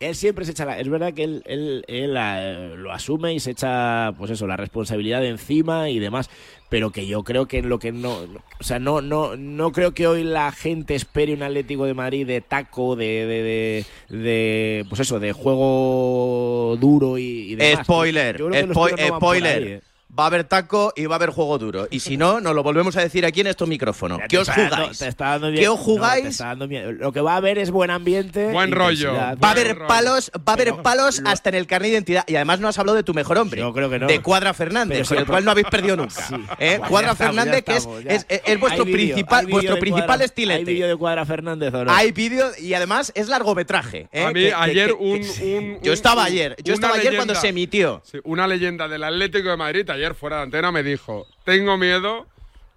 él, 0.09 0.15
siempre 0.15 0.45
se 0.45 0.53
echa 0.53 0.65
la. 0.65 0.79
Es 0.79 0.89
verdad 0.89 1.13
que 1.15 1.25
él, 1.25 1.43
él, 1.47 1.85
él, 1.89 2.15
eh, 2.19 2.75
lo 2.77 2.93
asume 2.93 3.35
y 3.35 3.41
se 3.41 3.53
echa, 3.53 4.13
pues 4.19 4.31
eso, 4.31 4.47
la 4.47 4.57
responsabilidad 4.57 5.21
de 5.21 5.29
encima 5.29 5.89
y 5.91 5.99
demás. 5.99 6.31
Pero 6.69 6.91
que 6.91 7.07
yo 7.07 7.23
creo 7.23 7.47
que 7.47 7.59
en 7.59 7.69
lo 7.69 7.79
que 7.79 7.93
no. 7.93 8.13
O 8.59 8.63
sea, 8.65 8.79
no, 8.79 9.03
no, 9.03 9.37
no 9.37 9.73
creo 9.73 9.93
que 9.93 10.07
hoy 10.07 10.25
la 10.25 10.53
gente 10.53 10.95
espere 10.95 11.35
un 11.35 11.43
Atlético 11.43 11.85
de 11.85 11.95
Madrid 11.95 12.27
de 12.27 12.41
taco, 12.41 12.97
de. 12.97 13.27
de, 13.27 13.43
de, 13.43 14.19
de, 14.19 14.85
pues 14.89 15.01
eso, 15.01 15.21
de 15.21 15.33
juego 15.33 16.77
duro 16.81 17.19
y, 17.19 17.53
y 17.53 17.55
demás. 17.57 17.85
Spoiler, 17.85 18.39
Yo 18.39 18.49
creo 18.49 18.61
que 18.63 18.67
no 18.69 18.75
por 18.75 18.91
spoiler. 19.19 19.63
ahí, 19.63 19.69
¿eh? 19.75 19.81
Va 20.19 20.25
a 20.25 20.27
haber 20.27 20.45
taco 20.45 20.93
y 20.95 21.07
va 21.07 21.15
a 21.15 21.17
haber 21.17 21.31
juego 21.31 21.57
duro. 21.57 21.89
Y 21.91 22.01
si 22.01 22.19
no, 22.19 22.39
nos 22.39 22.55
lo 22.55 22.63
volvemos 22.63 22.95
a 22.99 23.01
decir 23.01 23.25
aquí 23.25 23.41
en 23.41 23.47
estos 23.47 23.67
micrófonos. 23.67 24.21
¿Qué 24.29 24.37
os 24.39 24.47
dando- 24.47 24.77
jugáis? 24.77 24.99
te 24.99 25.09
está 25.09 25.39
dando 25.39 25.51
¿Qué 25.59 25.69
os 25.69 25.79
No, 25.79 25.85
te 25.85 25.91
jugáis? 25.91 26.27
está 26.27 26.47
dando 26.49 26.69
miedo. 26.69 26.93
Lo 26.93 27.13
que 27.13 27.23
va 27.23 27.33
a 27.33 27.37
haber 27.37 27.57
es 27.57 27.71
buen 27.71 27.91
ambiente. 27.91 28.51
Buen 28.53 28.73
rollo. 28.73 29.15
Va 29.15 29.35
a 29.41 29.51
haber 29.53 29.79
palos, 29.87 30.31
va 30.37 30.43
a 30.49 30.53
haber 30.53 30.75
palos 30.83 31.23
hasta 31.25 31.49
en 31.49 31.55
el 31.55 31.67
carnet 31.67 31.89
de 31.89 31.93
identidad. 31.95 32.25
Y 32.27 32.37
además 32.37 32.61
no 32.61 32.69
has 32.69 32.79
hablado 32.79 32.97
de 32.97 33.05
tu 33.05 33.15
mejor 33.15 33.39
hombre. 33.39 33.61
Yo 33.63 33.73
creo 33.73 33.89
que 33.89 33.99
no. 34.01 34.07
De 34.07 34.21
Cuadra 34.21 34.53
Fernández, 34.53 34.99
Pero 34.99 35.09
con 35.09 35.19
el 35.19 35.27
cual 35.27 35.45
no 35.47 35.51
habéis 35.53 35.67
perdido 35.69 35.97
nunca. 35.97 36.27
Sí. 36.29 36.35
¿Eh? 36.59 36.79
Cuadra 36.87 37.13
estamos, 37.13 37.35
Fernández, 37.35 37.65
que 37.65 37.73
es, 37.73 37.79
estamos, 37.79 38.05
ya. 38.05 38.11
es, 38.11 38.27
es- 38.29 38.43
es 38.45 38.61
vuestro 38.61 38.85
principal, 38.85 39.41
¿Hay 39.41 39.47
vídeo 39.47 39.55
vuestro 39.57 39.79
principal 39.79 40.07
Cuadra- 40.09 40.25
estilete. 40.27 40.59
¿Hay 40.59 40.65
vídeo 40.67 40.89
de 40.89 40.97
Cuadra 40.97 41.25
Fernández 41.25 41.73
o 41.73 41.85
no? 41.87 41.91
Hay 41.93 42.13
vídeo 42.13 42.51
y 42.59 42.75
además 42.75 43.13
es 43.15 43.29
largometraje. 43.29 44.09
¿eh? 44.13 44.25
A 44.25 44.29
mí 44.29 44.41
Que- 44.41 44.53
ayer 44.53 44.89
que- 44.89 44.93
un, 44.93 45.21
que- 45.21 45.57
un- 45.59 45.81
Yo 45.83 45.95
estaba 45.95 46.25
ayer. 46.25 46.55
Yo 46.63 46.75
estaba 46.75 46.97
ayer 46.97 47.17
cuando 47.17 47.35
se 47.35 47.49
emitió. 47.49 48.03
Una 48.25 48.47
leyenda 48.47 48.89
del 48.89 49.05
Atlético 49.05 49.49
de 49.49 49.57
Madrid 49.57 49.89
ayer 49.89 50.02
fuera 50.15 50.39
de 50.39 50.43
antena 50.45 50.73
me 50.73 50.83
dijo, 50.83 51.27
tengo 51.45 51.77
miedo 51.79 52.27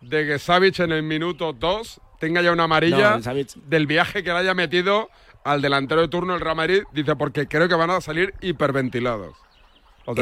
de 0.02 0.26
que 0.26 0.40
Savic 0.40 0.80
en 0.80 0.92
el 0.92 1.04
minuto 1.04 1.54
2 1.54 2.02
tenga 2.20 2.42
ya 2.42 2.52
una 2.52 2.64
amarilla 2.64 3.18
No, 3.18 3.32
el 3.32 3.48
del 3.66 3.88
viaje 3.88 4.24
que 4.24 4.32
le 4.32 4.38
haya 4.38 4.54
metido 4.54 5.10
al 5.44 5.62
delantero 5.62 6.02
de 6.02 6.08
turno 6.08 6.34
del 6.34 6.42
Real 6.42 6.56
Madrid. 6.56 6.84
Dice, 6.92 7.16
porque 7.16 7.48
creo 7.48 7.68
que 7.68 7.76
van 7.76 7.90
a 7.90 8.02
salir 8.02 8.34
hiperventilados. 8.42 9.36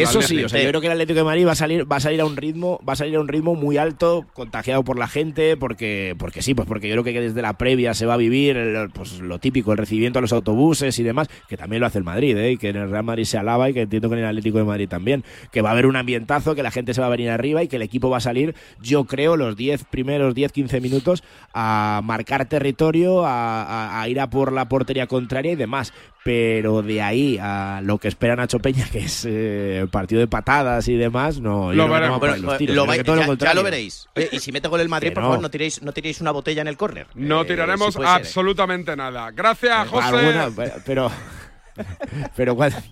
Eso 0.01 0.21
sí, 0.27 0.35
o 0.43 0.49
sea, 0.49 0.59
yo 0.63 0.69
creo 0.69 0.79
que 0.81 0.87
el 0.87 0.93
Atlético 0.93 1.17
de 1.19 1.23
Madrid 1.25 1.45
va 1.45 1.51
a 1.51 1.55
salir, 1.55 1.91
va 1.91 1.97
a 1.97 1.99
salir 1.99 2.21
a 2.21 2.25
un 2.25 2.37
ritmo, 2.37 2.79
va 2.87 2.93
a 2.93 2.95
salir 2.95 3.15
a 3.17 3.19
un 3.19 3.27
ritmo 3.27 3.53
muy 3.55 3.77
alto, 3.77 4.25
contagiado 4.33 4.83
por 4.83 4.97
la 4.97 5.07
gente, 5.07 5.57
porque, 5.57 6.15
porque 6.17 6.41
sí, 6.41 6.53
pues 6.53 6.67
porque 6.67 6.87
yo 6.87 6.93
creo 7.01 7.03
que 7.03 7.19
desde 7.21 7.41
la 7.41 7.57
previa 7.57 7.93
se 7.93 8.05
va 8.05 8.13
a 8.13 8.17
vivir 8.17 8.55
el- 8.55 8.89
pues 8.91 9.19
lo 9.19 9.39
típico, 9.39 9.71
el 9.73 9.77
recibimiento 9.77 10.19
a 10.19 10.21
los 10.21 10.31
autobuses 10.33 10.97
y 10.99 11.03
demás, 11.03 11.27
que 11.49 11.57
también 11.57 11.81
lo 11.81 11.87
hace 11.87 11.97
el 11.97 12.03
Madrid, 12.05 12.37
¿eh? 12.37 12.51
y 12.53 12.57
que 12.57 12.69
en 12.69 12.77
el 12.77 12.89
Real 12.89 13.03
Madrid 13.03 13.25
se 13.25 13.37
alaba 13.37 13.69
y 13.69 13.73
que 13.73 13.81
entiendo 13.81 14.07
que 14.09 14.15
en 14.15 14.21
el 14.21 14.27
Atlético 14.27 14.57
de 14.57 14.63
Madrid 14.63 14.87
también, 14.87 15.23
que 15.51 15.61
va 15.61 15.69
a 15.69 15.71
haber 15.73 15.85
un 15.85 15.95
ambientazo, 15.97 16.55
que 16.55 16.63
la 16.63 16.71
gente 16.71 16.93
se 16.93 17.01
va 17.01 17.07
a 17.07 17.09
venir 17.11 17.29
arriba 17.29 17.61
y 17.63 17.67
que 17.67 17.75
el 17.75 17.81
equipo 17.81 18.09
va 18.09 18.17
a 18.17 18.21
salir, 18.21 18.55
yo 18.81 19.03
creo, 19.05 19.35
los 19.37 19.55
10 19.57 19.83
primeros 19.85 20.33
10-15 20.35 20.79
minutos 20.81 21.23
a 21.53 21.99
marcar 22.03 22.45
territorio, 22.45 23.25
a, 23.25 23.63
a- 23.63 24.01
a 24.01 24.07
ir 24.09 24.19
a 24.19 24.29
por 24.29 24.53
la 24.53 24.69
portería 24.69 25.07
contraria 25.07 25.51
y 25.51 25.55
demás. 25.55 25.93
Pero 26.25 26.81
de 26.83 27.01
ahí 27.01 27.37
a 27.41 27.81
lo 27.83 27.97
que 27.97 28.07
espera 28.07 28.37
Nacho 28.37 28.59
Peña, 28.59 28.85
que 28.91 28.99
es 28.99 29.25
eh, 29.29 29.72
partido 29.91 30.19
de 30.19 30.27
patadas 30.27 30.87
y 30.87 30.95
demás, 30.95 31.39
no, 31.39 31.73
Lo 31.73 31.87
no 31.87 31.93
veremos. 31.93 32.21
eh, 32.23 33.35
ya, 33.39 33.53
lo 33.53 33.63
veréis. 33.63 34.07
Oye, 34.15 34.29
y 34.31 34.39
si 34.39 34.51
mete 34.51 34.67
gol 34.67 34.79
el 34.81 34.89
Madrid, 34.89 35.09
Que 35.09 35.13
por 35.15 35.23
no. 35.23 35.29
favor, 35.29 35.41
no 35.41 35.49
tiréis, 35.51 35.81
no 35.81 35.91
tiréis 35.91 36.21
una 36.21 36.31
botella 36.31 36.61
en 36.61 36.67
el 36.67 36.77
córner. 36.77 37.07
No 37.15 37.41
Eh, 37.41 37.45
tiraremos 37.45 37.87
sí 37.93 37.99
ser, 37.99 38.03
¿eh? 38.03 38.07
absolutamente 38.09 38.95
nada. 38.95 39.31
Gracias, 39.31 39.87
José. 39.87 40.05
Alguna, 40.07 40.49
pero, 40.55 40.73
pero, 40.85 41.11
pero 42.35 42.55
¿cuál- 42.55 42.73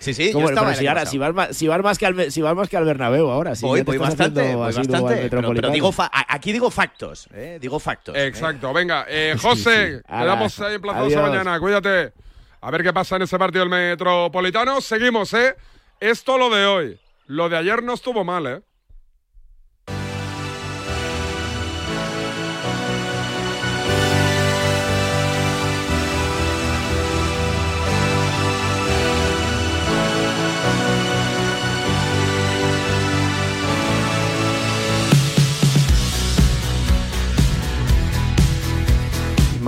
Sí, 0.00 0.12
sí, 0.12 0.32
¿Cómo? 0.32 0.46
yo 0.46 0.48
estaba 0.50 0.74
si, 0.74 0.86
ahora, 0.88 1.06
si, 1.06 1.18
vas 1.18 1.32
más, 1.32 1.56
si, 1.56 1.68
vas 1.68 1.80
más 1.80 1.98
que 1.98 2.06
al, 2.06 2.32
si 2.32 2.42
vas 2.42 2.56
más 2.56 2.68
que 2.68 2.76
al 2.76 2.84
Bernabéu 2.84 3.28
ahora. 3.30 3.54
Si 3.54 3.64
voy, 3.64 3.82
bastante, 3.82 4.54
voy 4.56 4.72
bastante. 4.74 5.28
Pero, 5.30 5.70
digo 5.70 5.92
fa- 5.92 6.10
aquí 6.12 6.52
digo 6.52 6.68
factos, 6.70 7.28
¿eh? 7.32 7.58
digo 7.60 7.78
factos. 7.78 8.16
¿eh? 8.16 8.26
Exacto, 8.26 8.72
venga. 8.72 9.06
Eh, 9.08 9.36
José, 9.40 9.98
sí. 9.98 10.02
Quedamos 10.08 10.60
ahí 10.60 10.74
emplazados 10.74 11.14
a 11.14 11.22
mañana. 11.22 11.60
Cuídate. 11.60 12.12
A 12.60 12.70
ver 12.70 12.82
qué 12.82 12.92
pasa 12.92 13.16
en 13.16 13.22
ese 13.22 13.38
partido 13.38 13.64
del 13.64 13.70
Metropolitano. 13.70 14.80
Seguimos, 14.80 15.32
¿eh? 15.34 15.56
Esto 16.00 16.38
lo 16.38 16.50
de 16.50 16.66
hoy. 16.66 17.00
Lo 17.26 17.48
de 17.48 17.56
ayer 17.56 17.82
no 17.82 17.94
estuvo 17.94 18.24
mal, 18.24 18.46
¿eh? 18.46 18.62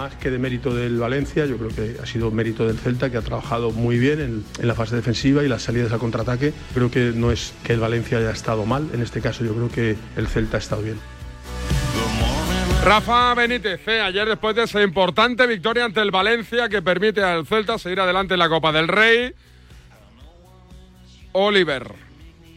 Más 0.08 0.16
que 0.16 0.30
de 0.30 0.38
mérito 0.38 0.74
del 0.74 0.98
Valencia, 0.98 1.44
yo 1.44 1.58
creo 1.58 1.68
que 1.68 2.00
ha 2.02 2.06
sido 2.06 2.30
mérito 2.30 2.66
del 2.66 2.78
Celta, 2.78 3.10
que 3.10 3.18
ha 3.18 3.22
trabajado 3.22 3.72
muy 3.72 3.98
bien 3.98 4.20
en, 4.20 4.44
en 4.58 4.68
la 4.68 4.74
fase 4.74 4.96
defensiva 4.96 5.44
y 5.44 5.48
las 5.48 5.62
salidas 5.62 5.92
al 5.92 5.98
contraataque. 5.98 6.54
Creo 6.72 6.90
que 6.90 7.12
no 7.14 7.30
es 7.30 7.52
que 7.62 7.74
el 7.74 7.80
Valencia 7.80 8.16
haya 8.18 8.30
estado 8.30 8.64
mal, 8.64 8.88
en 8.94 9.02
este 9.02 9.20
caso 9.20 9.44
yo 9.44 9.54
creo 9.54 9.70
que 9.70 9.96
el 10.16 10.26
Celta 10.26 10.56
ha 10.56 10.60
estado 10.60 10.82
bien. 10.82 10.98
Rafa 12.82 13.34
Benítez, 13.34 13.86
eh, 13.86 14.00
ayer 14.00 14.26
después 14.26 14.56
de 14.56 14.62
esa 14.62 14.82
importante 14.82 15.46
victoria 15.46 15.84
ante 15.84 16.00
el 16.00 16.10
Valencia 16.10 16.70
que 16.70 16.80
permite 16.80 17.22
al 17.22 17.46
Celta 17.46 17.76
seguir 17.76 18.00
adelante 18.00 18.32
en 18.34 18.40
la 18.40 18.48
Copa 18.48 18.72
del 18.72 18.88
Rey. 18.88 19.34
Oliver, 21.32 21.92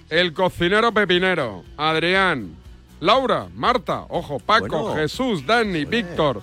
el 0.10 0.32
cocinero 0.32 0.94
pepinero, 0.94 1.66
Adrián, 1.76 2.56
Laura, 3.02 3.48
Marta, 3.54 4.06
ojo, 4.08 4.40
Paco, 4.40 4.84
Bueno. 4.84 4.96
Jesús, 4.96 5.46
Dani, 5.46 5.84
Víctor, 5.84 6.42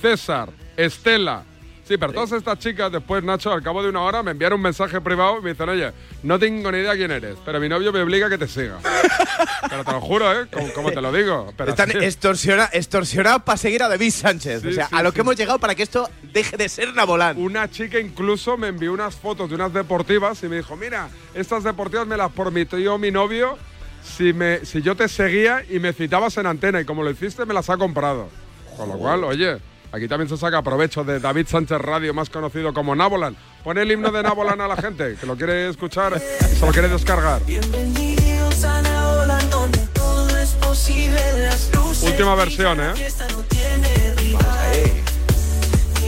César, 0.00 0.50
Estela. 0.76 1.44
Sí, 1.86 1.96
pero 1.98 2.12
todas 2.12 2.30
estas 2.30 2.56
chicas 2.60 2.92
después, 2.92 3.24
Nacho, 3.24 3.50
al 3.52 3.64
cabo 3.64 3.82
de 3.82 3.88
una 3.88 4.02
hora 4.02 4.22
me 4.22 4.30
enviaron 4.30 4.58
un 4.58 4.62
mensaje 4.62 5.00
privado 5.00 5.38
y 5.40 5.42
me 5.42 5.50
dicen, 5.50 5.68
oye, 5.70 5.90
no 6.22 6.38
tengo 6.38 6.70
ni 6.70 6.78
idea 6.78 6.94
quién 6.94 7.10
eres, 7.10 7.36
pero 7.44 7.58
mi 7.58 7.68
novio 7.68 7.92
me 7.92 8.00
obliga 8.00 8.28
a 8.28 8.30
que 8.30 8.38
te 8.38 8.46
siga. 8.46 8.78
pero 9.68 9.84
te 9.84 9.90
lo 9.90 10.00
juro, 10.00 10.32
¿eh? 10.40 10.46
Como, 10.52 10.72
como 10.72 10.92
te 10.92 11.00
lo 11.00 11.10
digo. 11.12 11.52
Pero 11.56 11.70
Están 11.70 11.88
así- 11.90 11.98
extorsiona- 11.98 12.70
extorsionados 12.72 13.42
para 13.42 13.56
seguir 13.58 13.82
a 13.82 13.88
David 13.88 14.12
Sánchez. 14.12 14.62
Sí, 14.62 14.68
o 14.68 14.72
sea, 14.72 14.86
sí, 14.86 14.94
a 14.94 15.02
lo 15.02 15.08
sí. 15.10 15.16
que 15.16 15.20
hemos 15.22 15.34
llegado 15.34 15.58
para 15.58 15.74
que 15.74 15.82
esto 15.82 16.08
deje 16.32 16.56
de 16.56 16.68
ser 16.68 16.94
Nabolán. 16.94 17.36
Una 17.42 17.68
chica 17.68 17.98
incluso 17.98 18.56
me 18.56 18.68
envió 18.68 18.92
unas 18.92 19.16
fotos 19.16 19.48
de 19.48 19.56
unas 19.56 19.72
deportivas 19.72 20.40
y 20.44 20.48
me 20.48 20.58
dijo, 20.58 20.76
mira, 20.76 21.08
estas 21.34 21.64
deportivas 21.64 22.06
me 22.06 22.16
las 22.16 22.30
prometió 22.30 22.98
mi 22.98 23.10
novio 23.10 23.58
si, 24.04 24.32
me, 24.32 24.64
si 24.64 24.80
yo 24.80 24.94
te 24.94 25.08
seguía 25.08 25.64
y 25.68 25.80
me 25.80 25.92
citabas 25.92 26.36
en 26.36 26.46
antena 26.46 26.80
y 26.80 26.84
como 26.84 27.02
lo 27.02 27.10
hiciste 27.10 27.44
me 27.46 27.52
las 27.54 27.68
ha 27.68 27.76
comprado. 27.76 28.28
Con 28.76 28.88
lo 28.90 28.94
cual, 28.96 29.24
oye, 29.24 29.58
aquí 29.92 30.08
también 30.08 30.28
se 30.28 30.36
saca 30.36 30.62
provecho 30.62 31.04
de 31.04 31.20
David 31.20 31.46
Sánchez 31.48 31.78
Radio, 31.78 32.14
más 32.14 32.30
conocido 32.30 32.72
como 32.72 32.94
Nabolan. 32.94 33.36
Pon 33.64 33.78
el 33.78 33.90
himno 33.90 34.10
de 34.10 34.22
Nabolan 34.22 34.60
a 34.60 34.68
la 34.68 34.76
gente 34.76 35.16
que 35.20 35.26
lo 35.26 35.36
quiere 35.36 35.68
escuchar 35.68 36.14
y 36.16 36.56
se 36.56 36.64
lo 36.66 36.72
quiere 36.72 36.88
descargar. 36.88 37.44
Bienvenidos 37.44 38.64
a 38.64 38.82
Naola, 38.82 39.38
donde 39.50 39.78
todo 39.92 40.36
es 40.38 40.50
posible. 40.54 41.20
Las 41.38 41.70
luces 41.74 42.10
Última 42.10 42.34
versión, 42.34 42.80
¿eh? 42.80 42.92
Esta 42.98 43.28
no 43.28 43.38
tiene 43.42 44.14
rival. 44.16 44.42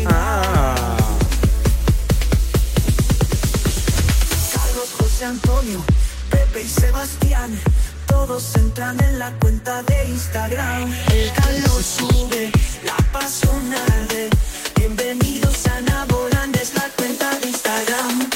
Ah. 0.06 0.96
Carlos, 4.54 4.94
José 4.98 5.24
Antonio, 5.24 5.84
Pepe 6.30 6.62
y 6.62 6.68
Sebastián. 6.68 7.58
Todos 8.26 8.54
entran 8.54 8.96
en 9.02 9.18
la 9.18 9.32
cuenta 9.40 9.82
de 9.82 10.10
Instagram. 10.10 10.88
El 11.12 11.32
calor 11.32 11.82
sube, 11.82 12.52
la 12.84 12.96
pasión 13.10 13.74
arde. 13.74 14.30
Bienvenidos 14.76 15.66
a 15.66 15.80
Naboland, 15.80 16.54
es 16.54 16.72
la 16.72 16.88
cuenta 16.96 17.36
de 17.40 17.48
Instagram. 17.48 18.30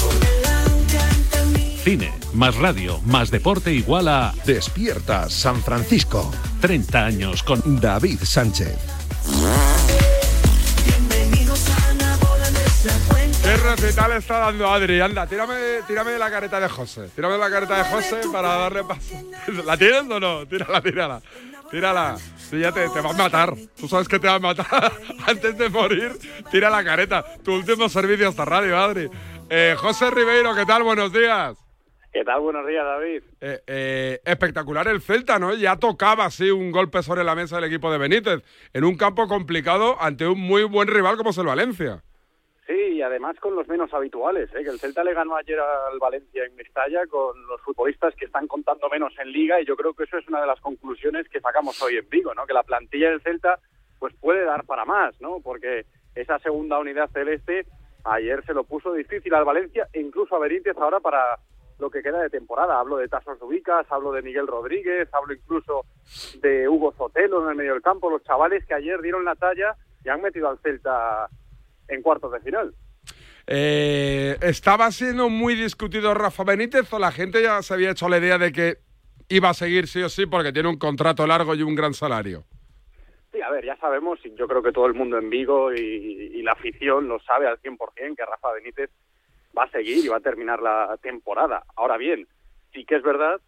Por 0.00 0.18
delante 0.18 0.98
ante 0.98 1.44
mí. 1.56 1.78
Cine, 1.84 2.12
más 2.32 2.56
radio, 2.56 3.00
más 3.02 3.30
deporte 3.30 3.72
igual 3.72 4.08
a 4.08 4.34
Despierta 4.44 5.30
San 5.30 5.62
Francisco. 5.62 6.28
30 6.60 7.04
años 7.04 7.44
con 7.44 7.80
David 7.80 8.18
Sánchez. 8.24 8.76
¿Qué 13.54 13.60
recital 13.60 14.10
está 14.12 14.38
dando 14.38 14.68
Adri? 14.68 15.00
Anda, 15.00 15.28
tírame, 15.28 15.54
tírame 15.86 16.10
de 16.10 16.18
la 16.18 16.28
careta 16.28 16.58
de 16.58 16.68
José. 16.68 17.08
Tírame 17.14 17.34
de 17.34 17.40
la 17.40 17.50
careta 17.50 17.78
de 17.78 17.84
José 17.84 18.20
para 18.32 18.48
darle 18.48 18.82
paso. 18.82 19.14
¿La 19.64 19.76
tienes 19.76 20.10
o 20.10 20.18
no? 20.18 20.44
Tírala, 20.44 20.80
tírala. 20.80 21.22
Tírala. 21.70 22.16
Sí, 22.36 22.58
ya 22.58 22.72
te, 22.72 22.88
te 22.88 23.00
va 23.00 23.10
a 23.10 23.12
matar. 23.12 23.54
Tú 23.78 23.86
sabes 23.86 24.08
que 24.08 24.18
te 24.18 24.26
va 24.26 24.34
a 24.34 24.38
matar. 24.40 24.92
Antes 25.28 25.56
de 25.56 25.68
morir, 25.68 26.10
tira 26.50 26.68
la 26.68 26.82
careta. 26.82 27.24
Tu 27.44 27.54
último 27.54 27.88
servicio 27.88 28.28
hasta 28.28 28.44
radio, 28.44 28.76
Adri. 28.76 29.08
Eh, 29.48 29.76
José 29.78 30.10
Ribeiro, 30.10 30.52
¿qué 30.56 30.66
tal? 30.66 30.82
Buenos 30.82 31.12
días. 31.12 31.56
¿Qué 32.12 32.24
tal? 32.24 32.40
Buenos 32.40 32.66
días, 32.66 32.84
David. 32.84 33.22
Eh, 33.40 33.60
eh, 33.68 34.20
espectacular 34.24 34.88
el 34.88 35.00
Celta, 35.00 35.38
¿no? 35.38 35.54
Ya 35.54 35.76
tocaba 35.76 36.24
así 36.24 36.50
un 36.50 36.72
golpe 36.72 37.04
sobre 37.04 37.22
la 37.22 37.36
mesa 37.36 37.56
del 37.56 37.66
equipo 37.66 37.92
de 37.92 37.98
Benítez. 37.98 38.42
En 38.72 38.82
un 38.82 38.96
campo 38.96 39.28
complicado 39.28 39.96
ante 40.00 40.26
un 40.26 40.40
muy 40.40 40.64
buen 40.64 40.88
rival 40.88 41.16
como 41.16 41.30
es 41.30 41.38
el 41.38 41.46
Valencia. 41.46 42.02
Sí, 42.66 42.72
y 42.72 43.02
además 43.02 43.38
con 43.40 43.54
los 43.54 43.68
menos 43.68 43.92
habituales, 43.92 44.48
¿eh? 44.54 44.64
que 44.64 44.70
el 44.70 44.80
Celta 44.80 45.04
le 45.04 45.12
ganó 45.12 45.36
ayer 45.36 45.60
al 45.60 45.98
Valencia 45.98 46.44
en 46.44 46.56
Mestalla 46.56 47.06
con 47.06 47.46
los 47.46 47.60
futbolistas 47.60 48.14
que 48.14 48.24
están 48.24 48.46
contando 48.46 48.88
menos 48.88 49.12
en 49.18 49.30
Liga 49.32 49.60
y 49.60 49.66
yo 49.66 49.76
creo 49.76 49.92
que 49.92 50.04
eso 50.04 50.16
es 50.16 50.26
una 50.28 50.40
de 50.40 50.46
las 50.46 50.60
conclusiones 50.60 51.28
que 51.28 51.40
sacamos 51.40 51.80
hoy 51.82 51.98
en 51.98 52.08
Vigo, 52.08 52.32
¿no? 52.34 52.46
que 52.46 52.54
la 52.54 52.62
plantilla 52.62 53.10
del 53.10 53.20
Celta 53.20 53.58
pues 53.98 54.14
puede 54.18 54.44
dar 54.44 54.64
para 54.64 54.86
más, 54.86 55.14
¿no? 55.20 55.40
porque 55.42 55.84
esa 56.14 56.38
segunda 56.38 56.78
unidad 56.78 57.10
celeste 57.10 57.66
ayer 58.04 58.42
se 58.46 58.54
lo 58.54 58.64
puso 58.64 58.94
difícil 58.94 59.34
al 59.34 59.44
Valencia 59.44 59.86
e 59.92 60.00
incluso 60.00 60.34
a 60.34 60.38
Benítez 60.38 60.76
ahora 60.78 61.00
para 61.00 61.38
lo 61.78 61.90
que 61.90 62.02
queda 62.02 62.22
de 62.22 62.30
temporada. 62.30 62.78
Hablo 62.78 62.96
de 62.96 63.08
Tasos 63.08 63.42
Ubicas, 63.42 63.86
hablo 63.90 64.12
de 64.12 64.22
Miguel 64.22 64.46
Rodríguez, 64.46 65.08
hablo 65.12 65.34
incluso 65.34 65.84
de 66.40 66.66
Hugo 66.68 66.94
Sotelo 66.96 67.42
en 67.42 67.50
el 67.50 67.56
medio 67.56 67.72
del 67.72 67.82
campo, 67.82 68.08
los 68.08 68.22
chavales 68.22 68.64
que 68.64 68.74
ayer 68.74 69.02
dieron 69.02 69.24
la 69.24 69.34
talla 69.34 69.76
y 70.02 70.08
han 70.08 70.22
metido 70.22 70.48
al 70.48 70.58
Celta 70.60 71.28
en 71.88 72.02
cuartos 72.02 72.32
de 72.32 72.40
final. 72.40 72.74
Eh, 73.46 74.36
¿Estaba 74.40 74.90
siendo 74.90 75.28
muy 75.28 75.54
discutido 75.54 76.14
Rafa 76.14 76.44
Benítez 76.44 76.92
o 76.92 76.98
la 76.98 77.12
gente 77.12 77.42
ya 77.42 77.60
se 77.62 77.74
había 77.74 77.90
hecho 77.90 78.08
la 78.08 78.18
idea 78.18 78.38
de 78.38 78.52
que 78.52 78.78
iba 79.28 79.50
a 79.50 79.54
seguir 79.54 79.86
sí 79.86 80.02
o 80.02 80.08
sí 80.08 80.26
porque 80.26 80.52
tiene 80.52 80.68
un 80.68 80.78
contrato 80.78 81.26
largo 81.26 81.54
y 81.54 81.62
un 81.62 81.74
gran 81.74 81.92
salario? 81.92 82.44
Sí, 83.32 83.42
a 83.42 83.50
ver, 83.50 83.64
ya 83.64 83.76
sabemos, 83.76 84.18
y 84.24 84.34
yo 84.34 84.46
creo 84.46 84.62
que 84.62 84.72
todo 84.72 84.86
el 84.86 84.94
mundo 84.94 85.18
en 85.18 85.28
Vigo 85.28 85.74
y, 85.74 85.78
y 85.78 86.42
la 86.42 86.52
afición 86.52 87.08
lo 87.08 87.18
sabe 87.20 87.46
al 87.46 87.60
100% 87.60 88.16
que 88.16 88.24
Rafa 88.24 88.52
Benítez 88.52 88.90
va 89.56 89.64
a 89.64 89.70
seguir 89.70 90.04
y 90.04 90.08
va 90.08 90.18
a 90.18 90.20
terminar 90.20 90.62
la 90.62 90.96
temporada. 91.02 91.64
Ahora 91.76 91.96
bien, 91.96 92.26
sí 92.72 92.84
que 92.84 92.96
es 92.96 93.02
verdad 93.02 93.40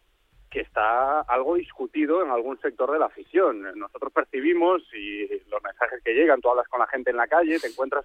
que 0.50 0.60
está 0.60 1.20
algo 1.20 1.56
discutido 1.56 2.22
en 2.22 2.30
algún 2.30 2.58
sector 2.60 2.92
de 2.92 2.98
la 2.98 3.06
afición. 3.06 3.62
Nosotros 3.76 4.12
percibimos 4.12 4.82
y 4.94 5.26
los 5.48 5.62
mensajes 5.62 6.02
que 6.04 6.14
llegan, 6.14 6.40
tú 6.40 6.50
hablas 6.50 6.68
con 6.68 6.80
la 6.80 6.86
gente 6.86 7.10
en 7.10 7.16
la 7.16 7.26
calle, 7.26 7.58
te 7.58 7.66
encuentras 7.68 8.04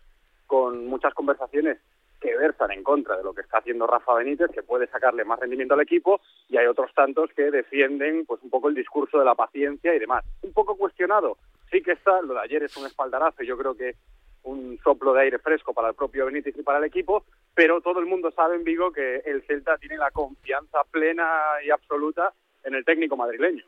con 0.51 0.85
muchas 0.85 1.13
conversaciones 1.13 1.77
que 2.19 2.35
versan 2.35 2.71
en 2.71 2.83
contra 2.83 3.15
de 3.15 3.23
lo 3.23 3.33
que 3.33 3.39
está 3.39 3.59
haciendo 3.59 3.87
Rafa 3.87 4.15
Benítez, 4.15 4.51
que 4.51 4.63
puede 4.63 4.85
sacarle 4.87 5.23
más 5.23 5.39
rendimiento 5.39 5.75
al 5.75 5.79
equipo, 5.79 6.19
y 6.49 6.57
hay 6.57 6.67
otros 6.67 6.93
tantos 6.93 7.29
que 7.33 7.51
defienden 7.51 8.25
pues 8.25 8.43
un 8.43 8.49
poco 8.49 8.67
el 8.67 8.75
discurso 8.75 9.17
de 9.17 9.23
la 9.23 9.33
paciencia 9.33 9.95
y 9.95 9.99
demás. 9.99 10.25
Un 10.41 10.51
poco 10.51 10.75
cuestionado, 10.75 11.37
sí 11.71 11.81
que 11.81 11.93
está, 11.93 12.21
lo 12.21 12.33
de 12.33 12.41
ayer 12.41 12.63
es 12.63 12.75
un 12.75 12.85
espaldarazo, 12.85 13.43
yo 13.43 13.57
creo 13.57 13.73
que 13.73 13.95
un 14.43 14.77
soplo 14.83 15.13
de 15.13 15.21
aire 15.21 15.39
fresco 15.39 15.73
para 15.73 15.87
el 15.87 15.95
propio 15.95 16.25
Benítez 16.25 16.57
y 16.57 16.63
para 16.63 16.79
el 16.79 16.83
equipo, 16.83 17.23
pero 17.55 17.79
todo 17.79 18.01
el 18.01 18.07
mundo 18.07 18.29
sabe 18.31 18.57
en 18.57 18.65
Vigo 18.65 18.91
que 18.91 19.21
el 19.23 19.43
Celta 19.43 19.77
tiene 19.77 19.95
la 19.95 20.11
confianza 20.11 20.79
plena 20.91 21.31
y 21.65 21.69
absoluta 21.69 22.33
en 22.65 22.75
el 22.75 22.83
técnico 22.83 23.15
madrileño. 23.15 23.63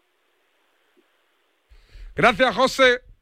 Gracias, 2.14 2.54
José. 2.58 3.13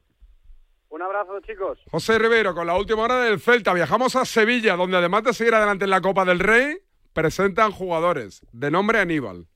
Un 0.92 1.02
abrazo, 1.02 1.40
chicos. 1.40 1.80
José 1.90 2.20
Ribeiro, 2.20 2.54
con 2.54 2.68
la 2.68 2.76
última 2.76 3.04
hora 3.04 3.24
del 3.24 3.40
Celta. 3.40 3.74
Viajamos 3.74 4.18
a 4.18 4.26
Sevilla, 4.26 4.76
donde 4.76 4.98
además 4.98 5.24
de 5.24 5.34
seguir 5.34 5.56
adelante 5.56 5.86
en 5.86 5.90
la 5.90 6.02
Copa 6.02 6.26
del 6.26 6.40
Rey, 6.40 6.80
presentan 7.14 7.72
jugadores 7.72 8.46
de 8.52 8.72
nombre 8.72 9.00
Aníbal. 9.00 9.48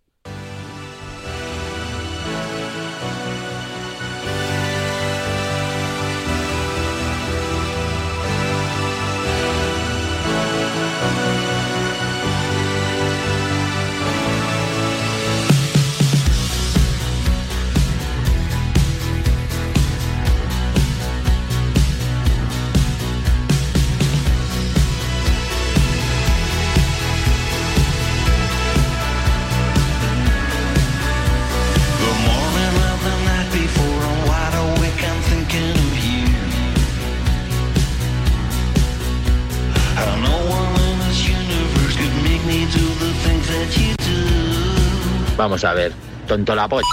Vamos 45.45 45.63
a 45.63 45.75
ver, 45.75 45.93
tonto 46.27 46.55
la 46.55 46.67
polla. 46.67 46.87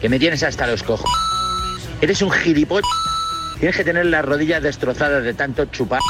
Que 0.00 0.08
me 0.08 0.18
tienes 0.18 0.42
hasta 0.42 0.66
los 0.66 0.82
cojos. 0.82 1.10
Eres 2.00 2.22
un 2.22 2.30
gilipollas. 2.30 2.88
Tienes 3.58 3.76
que 3.76 3.84
tener 3.84 4.06
las 4.06 4.24
rodillas 4.24 4.62
destrozadas 4.62 5.22
de 5.22 5.34
tanto 5.34 5.66
chupar. 5.66 6.00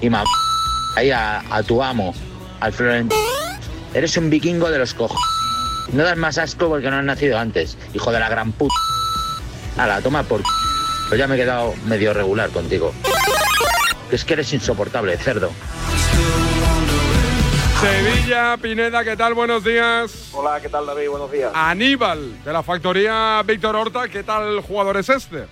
Y 0.00 0.08
mam 0.08 0.24
ahí 0.94 1.10
a, 1.10 1.42
a 1.50 1.64
tu 1.64 1.82
amo, 1.82 2.14
al 2.60 2.72
Florentino. 2.72 3.20
Eres 3.94 4.16
un 4.16 4.30
vikingo 4.30 4.70
de 4.70 4.78
los 4.78 4.94
cojos. 4.94 5.20
No 5.92 6.04
das 6.04 6.16
más 6.16 6.38
asco 6.38 6.68
porque 6.68 6.88
no 6.88 6.98
has 6.98 7.04
nacido 7.04 7.36
antes, 7.36 7.76
hijo 7.92 8.12
de 8.12 8.20
la 8.20 8.28
gran 8.28 8.52
puta. 8.52 8.76
la 9.76 10.00
toma 10.00 10.22
por... 10.22 10.40
Pues 11.08 11.18
ya 11.18 11.26
me 11.26 11.34
he 11.34 11.38
quedado 11.38 11.74
medio 11.86 12.14
regular 12.14 12.50
contigo. 12.50 12.94
Es 14.12 14.24
que 14.24 14.34
eres 14.34 14.52
insoportable, 14.52 15.16
cerdo. 15.16 15.50
Sevilla, 17.80 18.56
Pineda, 18.56 19.04
¿qué 19.04 19.16
tal? 19.16 19.34
Buenos 19.34 19.62
días. 19.62 20.32
Hola, 20.34 20.60
¿qué 20.60 20.68
tal 20.68 20.86
David? 20.86 21.10
Buenos 21.10 21.30
días. 21.30 21.52
Aníbal, 21.54 22.42
de 22.42 22.52
la 22.52 22.62
factoría 22.62 23.42
Víctor 23.44 23.76
Horta, 23.76 24.08
¿qué 24.08 24.22
tal 24.22 24.60
jugador 24.62 24.96
es 24.96 25.08
este? 25.10 25.46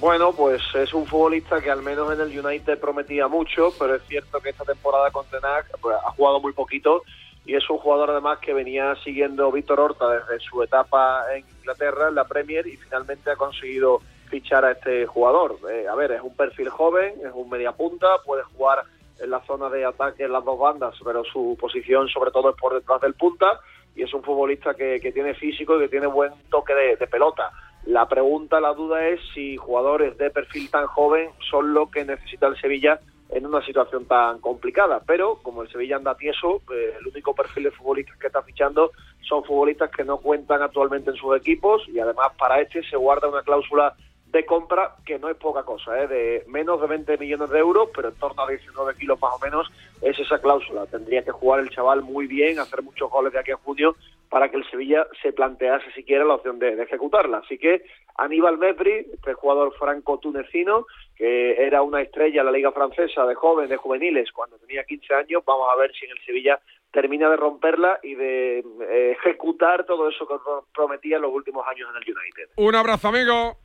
Bueno, 0.00 0.32
pues 0.32 0.62
es 0.74 0.92
un 0.92 1.06
futbolista 1.06 1.60
que 1.60 1.70
al 1.70 1.82
menos 1.82 2.12
en 2.12 2.20
el 2.20 2.38
United 2.38 2.78
prometía 2.80 3.28
mucho, 3.28 3.72
pero 3.78 3.94
es 3.94 4.02
cierto 4.08 4.40
que 4.40 4.50
esta 4.50 4.64
temporada 4.64 5.10
con 5.10 5.26
Tenac 5.26 5.66
pues, 5.80 5.96
ha 5.96 6.10
jugado 6.10 6.40
muy 6.40 6.52
poquito 6.52 7.02
y 7.46 7.54
es 7.54 7.68
un 7.70 7.78
jugador 7.78 8.10
además 8.10 8.38
que 8.38 8.52
venía 8.52 8.94
siguiendo 9.04 9.52
Víctor 9.52 9.78
Horta 9.80 10.08
desde 10.08 10.40
su 10.44 10.62
etapa 10.62 11.22
en 11.34 11.44
Inglaterra, 11.58 12.08
en 12.08 12.14
la 12.14 12.24
Premier, 12.24 12.66
y 12.66 12.76
finalmente 12.76 13.30
ha 13.30 13.36
conseguido 13.36 14.00
fichar 14.28 14.64
a 14.64 14.72
este 14.72 15.06
jugador. 15.06 15.58
Eh, 15.70 15.86
a 15.88 15.94
ver, 15.94 16.12
es 16.12 16.20
un 16.20 16.34
perfil 16.34 16.68
joven, 16.68 17.14
es 17.24 17.32
un 17.32 17.48
media 17.48 17.72
punta, 17.72 18.06
puede 18.24 18.42
jugar 18.42 18.84
en 19.20 19.30
la 19.30 19.40
zona 19.46 19.68
de 19.68 19.84
ataque 19.84 20.24
en 20.24 20.32
las 20.32 20.44
dos 20.44 20.58
bandas, 20.58 20.94
pero 21.04 21.24
su 21.24 21.56
posición 21.60 22.08
sobre 22.08 22.30
todo 22.30 22.50
es 22.50 22.56
por 22.56 22.74
detrás 22.74 23.00
del 23.00 23.14
punta 23.14 23.60
y 23.94 24.02
es 24.02 24.14
un 24.14 24.22
futbolista 24.22 24.74
que, 24.74 24.98
tiene 25.12 25.34
físico 25.34 25.76
y 25.76 25.80
que 25.80 25.88
tiene 25.88 26.06
buen 26.06 26.32
toque 26.50 26.74
de, 26.74 27.06
pelota. 27.06 27.50
La 27.86 28.08
pregunta, 28.08 28.60
la 28.60 28.72
duda 28.72 29.06
es 29.08 29.20
si 29.34 29.56
jugadores 29.56 30.16
de 30.18 30.30
perfil 30.30 30.70
tan 30.70 30.86
joven 30.86 31.30
son 31.50 31.74
lo 31.74 31.90
que 31.90 32.04
necesita 32.04 32.46
el 32.46 32.60
Sevilla 32.60 33.00
en 33.30 33.46
una 33.46 33.64
situación 33.64 34.06
tan 34.06 34.40
complicada. 34.40 35.02
Pero 35.06 35.38
como 35.42 35.62
el 35.62 35.70
Sevilla 35.70 35.96
anda 35.96 36.16
tieso, 36.16 36.62
eh, 36.72 36.94
el 36.98 37.06
único 37.06 37.34
perfil 37.34 37.64
de 37.64 37.70
futbolistas 37.70 38.16
que 38.18 38.26
está 38.26 38.42
fichando 38.42 38.92
son 39.22 39.44
futbolistas 39.44 39.90
que 39.90 40.04
no 40.04 40.18
cuentan 40.18 40.62
actualmente 40.62 41.10
en 41.10 41.16
sus 41.16 41.36
equipos 41.36 41.82
y 41.88 41.98
además 41.98 42.28
para 42.38 42.60
este 42.60 42.82
se 42.82 42.96
guarda 42.96 43.28
una 43.28 43.42
cláusula 43.42 43.94
de 44.32 44.46
compra, 44.46 44.96
que 45.04 45.18
no 45.18 45.28
es 45.28 45.36
poca 45.36 45.64
cosa, 45.64 46.02
¿eh? 46.02 46.06
de 46.06 46.44
menos 46.46 46.80
de 46.80 46.86
20 46.86 47.18
millones 47.18 47.50
de 47.50 47.58
euros, 47.58 47.88
pero 47.94 48.08
en 48.08 48.14
torno 48.14 48.42
a 48.42 48.48
19 48.48 48.94
kilos 48.94 49.20
más 49.20 49.34
o 49.34 49.38
menos 49.44 49.70
es 50.02 50.18
esa 50.18 50.40
cláusula. 50.40 50.86
Tendría 50.86 51.22
que 51.24 51.32
jugar 51.32 51.60
el 51.60 51.70
chaval 51.70 52.02
muy 52.02 52.26
bien, 52.26 52.58
hacer 52.58 52.82
muchos 52.82 53.10
goles 53.10 53.32
de 53.32 53.40
aquí 53.40 53.50
a 53.50 53.56
junio 53.56 53.96
para 54.28 54.48
que 54.48 54.56
el 54.56 54.70
Sevilla 54.70 55.08
se 55.20 55.32
plantease 55.32 55.90
siquiera 55.92 56.24
la 56.24 56.34
opción 56.34 56.60
de, 56.60 56.80
ejecutarla. 56.80 57.38
Así 57.38 57.58
que 57.58 57.82
Aníbal 58.16 58.58
Mepri, 58.58 59.06
este 59.12 59.34
jugador 59.34 59.74
franco-tunecino, 59.76 60.86
que 61.16 61.66
era 61.66 61.82
una 61.82 62.00
estrella 62.00 62.40
en 62.40 62.46
la 62.46 62.52
Liga 62.52 62.70
Francesa 62.70 63.26
de 63.26 63.34
jóvenes, 63.34 63.70
de 63.70 63.76
juveniles, 63.76 64.30
cuando 64.30 64.56
tenía 64.58 64.84
15 64.84 65.14
años, 65.14 65.42
vamos 65.44 65.66
a 65.72 65.76
ver 65.76 65.92
si 65.92 66.06
en 66.06 66.12
el 66.12 66.24
Sevilla 66.24 66.60
termina 66.92 67.28
de 67.28 67.36
romperla 67.36 67.98
y 68.02 68.14
de 68.14 68.58
eh, 68.60 69.16
ejecutar 69.18 69.84
todo 69.84 70.08
eso 70.08 70.26
que 70.28 70.34
prometía 70.72 71.16
en 71.16 71.22
los 71.22 71.32
últimos 71.32 71.66
años 71.66 71.88
en 71.90 71.96
el 71.96 72.16
United. 72.16 72.50
Un 72.56 72.74
abrazo, 72.76 73.08
amigo. 73.08 73.58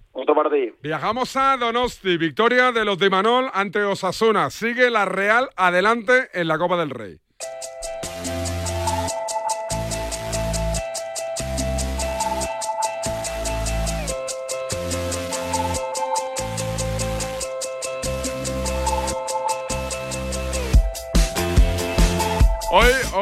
Viajamos 0.82 1.36
a 1.36 1.58
Donosti, 1.58 2.18
victoria 2.18 2.72
de 2.72 2.86
los 2.86 2.98
de 2.98 3.10
Manol 3.10 3.50
ante 3.54 3.84
Osasuna. 3.84 4.50
Sigue 4.50 4.90
la 4.90 5.06
Real 5.06 5.50
adelante 5.56 6.30
en 6.34 6.48
la 6.48 6.58
Copa 6.58 6.78
del 6.78 6.90
Rey. 6.90 7.20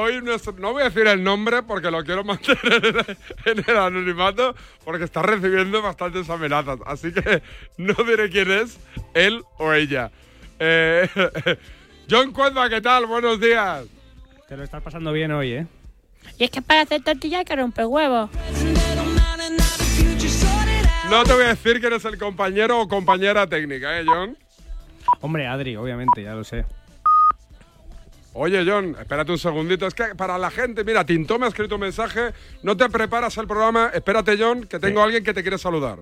Hoy, 0.03 0.15
hoy 0.17 0.39
no 0.57 0.73
voy 0.73 0.81
a 0.81 0.89
decir 0.89 1.07
el 1.07 1.23
nombre 1.23 1.63
porque 1.63 1.89
lo 1.89 2.03
quiero 2.03 2.23
mantener 2.25 3.17
en 3.45 3.63
el 3.65 3.77
anonimato 3.77 4.53
porque 4.83 5.05
está 5.05 5.21
recibiendo 5.21 5.81
bastantes 5.81 6.29
amenazas. 6.29 6.79
Así 6.85 7.13
que 7.13 7.41
no 7.77 7.93
diré 8.03 8.29
quién 8.29 8.51
es, 8.51 8.77
él 9.13 9.43
o 9.57 9.71
ella. 9.71 10.11
Eh, 10.59 11.07
John 12.09 12.33
Cuenza, 12.33 12.67
¿qué 12.67 12.81
tal? 12.81 13.05
Buenos 13.05 13.39
días. 13.39 13.85
Te 14.49 14.57
lo 14.57 14.63
estás 14.63 14.83
pasando 14.83 15.13
bien 15.13 15.31
hoy, 15.31 15.53
¿eh? 15.53 15.67
Y 16.37 16.43
es 16.43 16.51
que 16.51 16.61
para 16.61 16.81
hacer 16.81 17.01
tortilla 17.01 17.39
hay 17.39 17.45
que 17.45 17.55
romper 17.55 17.85
huevos. 17.85 18.29
No 21.09 21.23
te 21.23 21.33
voy 21.33 21.43
a 21.43 21.47
decir 21.47 21.79
quién 21.79 21.93
es 21.93 22.03
el 22.03 22.17
compañero 22.17 22.81
o 22.81 22.89
compañera 22.89 23.47
técnica, 23.47 23.97
¿eh, 23.97 24.03
John? 24.05 24.37
Hombre, 25.21 25.47
Adri, 25.47 25.77
obviamente, 25.77 26.23
ya 26.23 26.33
lo 26.33 26.43
sé. 26.43 26.65
Oye, 28.33 28.65
John, 28.67 28.95
espérate 28.99 29.31
un 29.31 29.37
segundito. 29.37 29.85
Es 29.85 29.93
que 29.93 30.15
para 30.15 30.37
la 30.37 30.49
gente, 30.49 30.83
mira, 30.83 31.05
Tinto 31.05 31.37
me 31.37 31.45
ha 31.45 31.49
escrito 31.49 31.75
un 31.75 31.81
mensaje. 31.81 32.33
No 32.63 32.75
te 32.75 32.89
preparas 32.89 33.37
el 33.37 33.47
programa. 33.47 33.91
Espérate, 33.93 34.35
John, 34.37 34.65
que 34.65 34.79
tengo 34.79 35.01
a 35.01 35.03
alguien 35.03 35.23
que 35.23 35.33
te 35.33 35.41
quiere 35.41 35.57
saludar. 35.57 35.99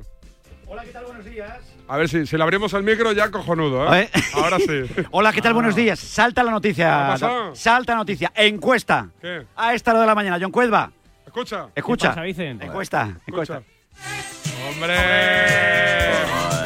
Hola, 0.67 0.83
¿qué 0.83 0.91
tal? 0.91 1.05
Buenos 1.05 1.25
días. 1.25 1.59
A 1.89 1.97
ver 1.97 2.07
si, 2.07 2.25
si 2.25 2.37
le 2.37 2.43
abrimos 2.43 2.71
el 2.73 2.83
micro 2.83 3.11
ya 3.11 3.29
cojonudo, 3.29 3.93
¿eh? 3.93 4.09
Ahora 4.33 4.57
sí. 4.59 4.85
Hola, 5.11 5.33
¿qué 5.33 5.41
tal? 5.41 5.53
Buenos 5.53 5.75
días. 5.75 5.99
Salta 5.99 6.41
la 6.41 6.51
noticia. 6.51 7.17
Salta 7.53 7.91
la 7.91 7.97
noticia. 7.99 8.31
Encuesta. 8.33 9.09
¿Qué? 9.21 9.45
A 9.57 9.73
esta 9.73 9.91
hora 9.91 9.99
de 10.01 10.07
la 10.07 10.15
mañana. 10.15 10.37
John 10.39 10.51
Cuelva. 10.51 10.89
Escucha. 11.25 11.67
Escucha. 11.75 12.15
¿Qué 12.15 12.49
Encuesta. 12.61 13.19
Encuesta. 13.27 13.61
¡Hombre! 14.69 14.95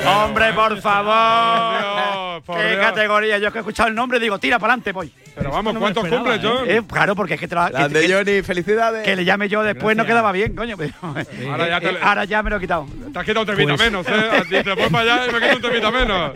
¡Hombre, 0.05 0.53
por 0.53 0.81
favor! 0.81 2.41
¡Qué 2.43 2.77
categoría! 2.79 3.37
Yo 3.37 3.51
que 3.51 3.59
he 3.59 3.61
escuchado 3.61 3.89
el 3.89 3.95
nombre 3.95 4.19
digo, 4.19 4.39
tira 4.39 4.59
para 4.59 4.73
adelante, 4.73 4.91
voy. 4.91 5.11
Pero 5.35 5.51
vamos, 5.51 5.75
¿cuántos 5.77 6.07
cumples, 6.07 6.39
John? 6.41 6.69
Eh, 6.69 6.81
claro, 6.87 7.15
porque 7.15 7.33
es 7.33 7.39
que 7.39 7.47
te 7.47 7.55
lo 7.55 7.89
que, 7.89 8.13
Johnny, 8.13 8.41
felicidades. 8.41 9.03
Que 9.03 9.15
le 9.15 9.25
llame 9.25 9.49
yo 9.49 9.63
después 9.63 9.97
no 9.97 10.05
quedaba 10.05 10.31
bien, 10.31 10.55
coño. 10.55 10.77
Pero, 10.77 10.93
ahora, 11.01 11.67
ya 11.67 11.89
eh, 11.89 11.97
ahora, 12.01 12.25
ya 12.25 12.41
me 12.41 12.49
lo 12.49 12.57
he 12.57 12.59
quitado. 12.59 12.87
Te 13.15 13.19
has 13.19 13.25
quitado 13.25 13.41
un 13.43 13.47
temita 13.47 13.77
pues- 13.77 13.79
menos, 13.79 14.05
¿eh? 14.09 14.61
Te 14.61 14.73
voy 14.73 14.89
para 14.89 14.99
allá 14.99 15.29
y 15.29 15.33
me 15.33 15.39
quito 15.39 15.55
un 15.55 15.61
temita 15.61 15.89
menos. 15.89 16.31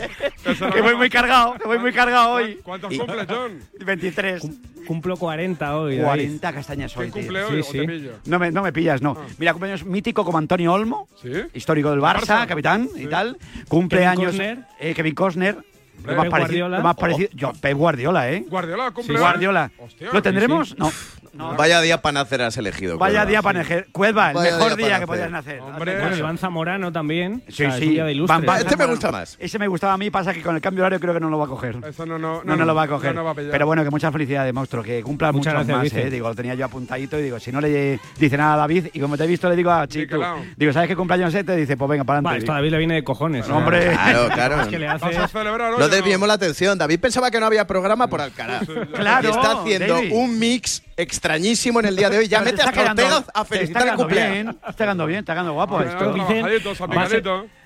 Que, 0.74 0.82
voy 0.82 0.96
muy 0.96 1.10
cargado, 1.10 1.56
que 1.56 1.68
voy 1.68 1.78
muy 1.78 1.92
cargado 1.92 2.32
hoy. 2.36 2.58
¿Cuántos 2.64 2.98
cumples, 2.98 3.26
John? 3.28 3.60
23. 3.86 4.48
Cumplo 4.88 5.18
40 5.18 5.78
hoy. 5.78 6.00
40 6.00 6.54
castañas 6.54 6.96
hoy. 6.96 7.12
¿Quién 7.12 7.26
cumple 7.26 7.44
hoy 7.44 7.64
sí, 7.64 7.80
sí. 7.86 8.10
No, 8.28 8.40
me, 8.40 8.50
no 8.52 8.64
me 8.64 8.72
pillas, 8.72 9.02
no. 9.02 9.18
Ah. 9.20 9.28
Mira, 9.38 9.52
cumpleaños 9.52 9.84
mítico 9.84 10.24
como 10.24 10.38
Antonio 10.38 10.72
Olmo, 10.72 11.10
¿Sí? 11.22 11.34
histórico 11.54 11.92
del 11.92 12.00
Barça, 12.00 12.48
capitán 12.48 12.88
y 12.96 13.08
tal. 13.08 13.38
Cumpleaños 13.68 14.40
eh, 14.40 14.94
Kevin 14.96 15.16
Costner. 15.16 15.58
Lo 16.04 16.16
más, 16.16 16.30
parecido, 16.30 16.70
lo 16.70 16.82
más 16.82 16.96
parecido. 16.96 17.30
Yo, 17.34 17.52
Pep 17.60 17.78
Guardiola, 17.78 18.32
¿eh? 18.32 18.46
Guardiola, 18.48 18.92
cumple. 18.92 19.16
Sí, 19.16 19.20
Guardiola. 19.20 19.72
¿Lo 20.12 20.22
tendremos? 20.22 20.76
No. 20.78 20.92
Vaya 21.58 21.82
día 21.82 22.02
para 22.02 22.14
nacer 22.14 22.42
has 22.42 22.58
elegido. 22.58 22.98
Vaya 22.98 23.26
día 23.26 23.42
para 23.42 23.60
nacer. 23.60 23.88
Cuelva, 23.92 24.32
el 24.32 24.38
mejor 24.38 24.76
día, 24.76 25.00
que 25.00 25.08
podías 25.08 25.32
nacer. 25.32 25.62
Bueno, 25.78 26.16
Iván 26.16 26.38
Zamorano 26.38 26.92
también. 26.92 27.44
Sí, 27.48 27.66
sí. 27.78 27.98
este 28.00 28.78
me 28.78 28.86
gusta 28.86 29.12
más. 29.12 29.38
Ese 29.40 29.60
me 29.60 29.68
gustaba 29.68 29.94
a 29.94 29.98
mí, 29.98 30.10
pasa 30.10 30.34
que 30.34 30.42
con 30.42 30.56
el 30.56 30.62
cambio 30.62 30.84
horario 30.84 31.00
creo 31.00 31.14
que 31.14 31.20
no 31.20 31.30
lo 31.30 31.38
va 31.38 31.46
a 31.46 31.48
coger. 31.48 31.78
Eso 31.88 32.06
no, 32.06 32.18
no, 32.20 32.42
no, 32.44 32.56
no, 32.56 32.66
lo 32.66 32.76
va 32.76 32.84
a 32.84 32.88
coger. 32.88 33.16
Pero 33.52 33.66
bueno, 33.66 33.84
que 33.84 33.90
muchas 33.90 34.12
felicidades, 34.12 34.54
monstruo, 34.54 34.84
que 34.84 35.02
cumpla 35.02 35.32
muchas 35.32 35.66
más, 35.68 35.94
eh. 35.94 36.10
Digo, 36.10 36.28
lo 36.28 36.36
tenía 36.36 36.56
yo 36.56 36.66
apuntadito 36.66 37.18
y 37.20 37.24
digo, 37.24 37.40
si 37.40 37.52
no 37.52 37.62
le 37.62 38.00
dice 38.18 38.38
nada 38.38 38.56
a 38.56 38.58
David, 38.58 38.88
y 38.94 39.00
como 39.00 39.18
te 39.18 39.24
he 39.24 39.28
visto, 39.28 39.50
le 39.50 39.56
digo 39.56 39.72
a 39.72 39.88
Chico, 39.88 40.18
digo, 40.56 40.74
¿sabes 40.74 40.90
qué 40.90 40.96
cumpleaños 40.96 41.34
es? 41.34 41.46
Te 41.46 41.56
dice, 41.56 41.78
pues 41.78 41.90
venga, 41.90 42.04
para 42.04 42.20
adelante. 42.20 42.40
esto 42.40 42.52
a 42.52 42.56
David 42.56 42.72
le 42.72 42.78
viene 42.78 42.96
de 42.96 43.04
cojones. 43.04 43.48
¿eh? 43.48 43.52
Hombre. 43.52 43.92
Claro, 43.92 44.28
claro. 44.34 44.58
No 45.90 45.96
desviemos 45.96 46.28
la 46.28 46.34
atención. 46.36 46.78
David 46.78 47.00
pensaba 47.00 47.32
que 47.32 47.40
no 47.40 47.46
había 47.46 47.66
programa 47.66 48.08
por 48.08 48.22
Alcaraz. 48.22 48.68
Claro. 48.94 49.28
Y 49.28 49.32
está 49.32 49.52
haciendo 49.62 50.00
un 50.12 50.38
mix 50.40 50.84
extrañísimo 50.98 51.80
en 51.80 51.86
el 51.86 51.96
día 51.96 52.10
de 52.10 52.18
hoy. 52.18 52.28
Ya 52.28 52.42
mete 52.42 52.62
a 52.62 52.68
Ortega 52.68 53.24
a 53.34 53.46
felicitar 53.46 53.88
el 53.88 53.96
cumpleaños. 53.96 54.56
Está 54.56 54.86
quedando 54.86 55.06
bien, 55.06 55.20
está 55.20 55.34
quedando 55.34 55.54
guapo 55.54 55.82
esto. 55.82 56.16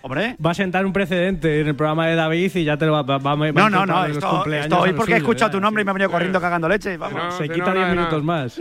Hombre. 0.05 0.35
Va 0.45 0.51
a 0.51 0.53
sentar 0.53 0.85
un 0.85 0.91
precedente 0.91 1.61
en 1.61 1.67
el 1.67 1.75
programa 1.75 2.07
de 2.07 2.15
David 2.15 2.51
y 2.55 2.65
ya 2.65 2.75
te 2.75 2.85
lo 2.85 2.91
va, 2.91 3.03
va, 3.03 3.17
va 3.19 3.51
No, 3.53 3.69
no, 3.69 3.85
no. 3.85 4.05
Esto, 4.05 4.45
estoy 4.45 4.93
porque 4.93 5.13
he 5.13 5.17
escuchado 5.17 5.51
tu 5.51 5.61
nombre 5.61 5.81
y 5.81 5.85
me 5.85 5.91
ha 5.91 5.93
venido 5.93 6.11
corriendo 6.11 6.41
cagando 6.41 6.67
leche. 6.67 6.97
Vamos. 6.97 7.35
Se 7.37 7.47
quita 7.47 7.73
10 7.73 7.87
minutos 7.89 8.23
más. 8.23 8.59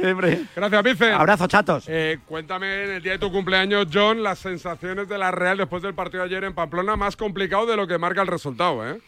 Gracias, 0.55 0.83
Vicen. 0.85 1.14
Abrazo, 1.14 1.46
chatos. 1.48 1.85
Eh, 1.88 2.20
cuéntame 2.27 2.85
en 2.85 2.90
el 2.92 3.03
día 3.03 3.12
de 3.12 3.18
tu 3.18 3.33
cumpleaños, 3.33 3.88
John, 3.92 4.22
las 4.22 4.38
sensaciones 4.38 5.09
de 5.09 5.18
la 5.18 5.33
Real 5.33 5.59
después 5.59 5.83
del 5.83 5.94
partido 5.94 6.22
de 6.22 6.29
ayer 6.29 6.44
en 6.44 6.55
Pamplona, 6.55 6.94
más 6.96 7.16
complicado 7.16 7.66
de 7.66 7.77
lo 7.77 7.87
que 7.87 7.98
marca 7.98 8.22
el 8.22 8.29
resultado, 8.29 8.88
¿eh? 8.88 9.01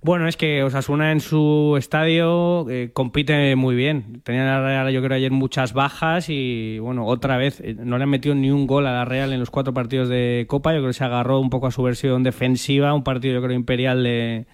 Bueno, 0.00 0.28
es 0.28 0.36
que 0.36 0.62
Osasuna 0.62 1.10
en 1.10 1.20
su 1.20 1.74
estadio 1.76 2.68
eh, 2.70 2.90
compite 2.92 3.56
muy 3.56 3.74
bien. 3.74 4.20
Tenía 4.22 4.44
la 4.44 4.60
Real, 4.60 4.92
yo 4.92 5.02
creo, 5.02 5.16
ayer 5.16 5.32
muchas 5.32 5.72
bajas 5.72 6.28
y, 6.28 6.78
bueno, 6.78 7.04
otra 7.04 7.36
vez 7.36 7.60
eh, 7.60 7.74
no 7.78 7.98
le 7.98 8.04
han 8.04 8.10
metido 8.10 8.34
ni 8.36 8.50
un 8.50 8.68
gol 8.68 8.86
a 8.86 8.92
la 8.92 9.04
Real 9.04 9.32
en 9.32 9.40
los 9.40 9.50
cuatro 9.50 9.74
partidos 9.74 10.08
de 10.08 10.46
Copa. 10.48 10.72
Yo 10.72 10.78
creo 10.78 10.90
que 10.90 10.94
se 10.94 11.04
agarró 11.04 11.40
un 11.40 11.50
poco 11.50 11.66
a 11.66 11.72
su 11.72 11.82
versión 11.82 12.22
defensiva, 12.22 12.94
un 12.94 13.02
partido, 13.02 13.34
yo 13.34 13.42
creo, 13.42 13.56
imperial 13.56 14.04
de, 14.04 14.46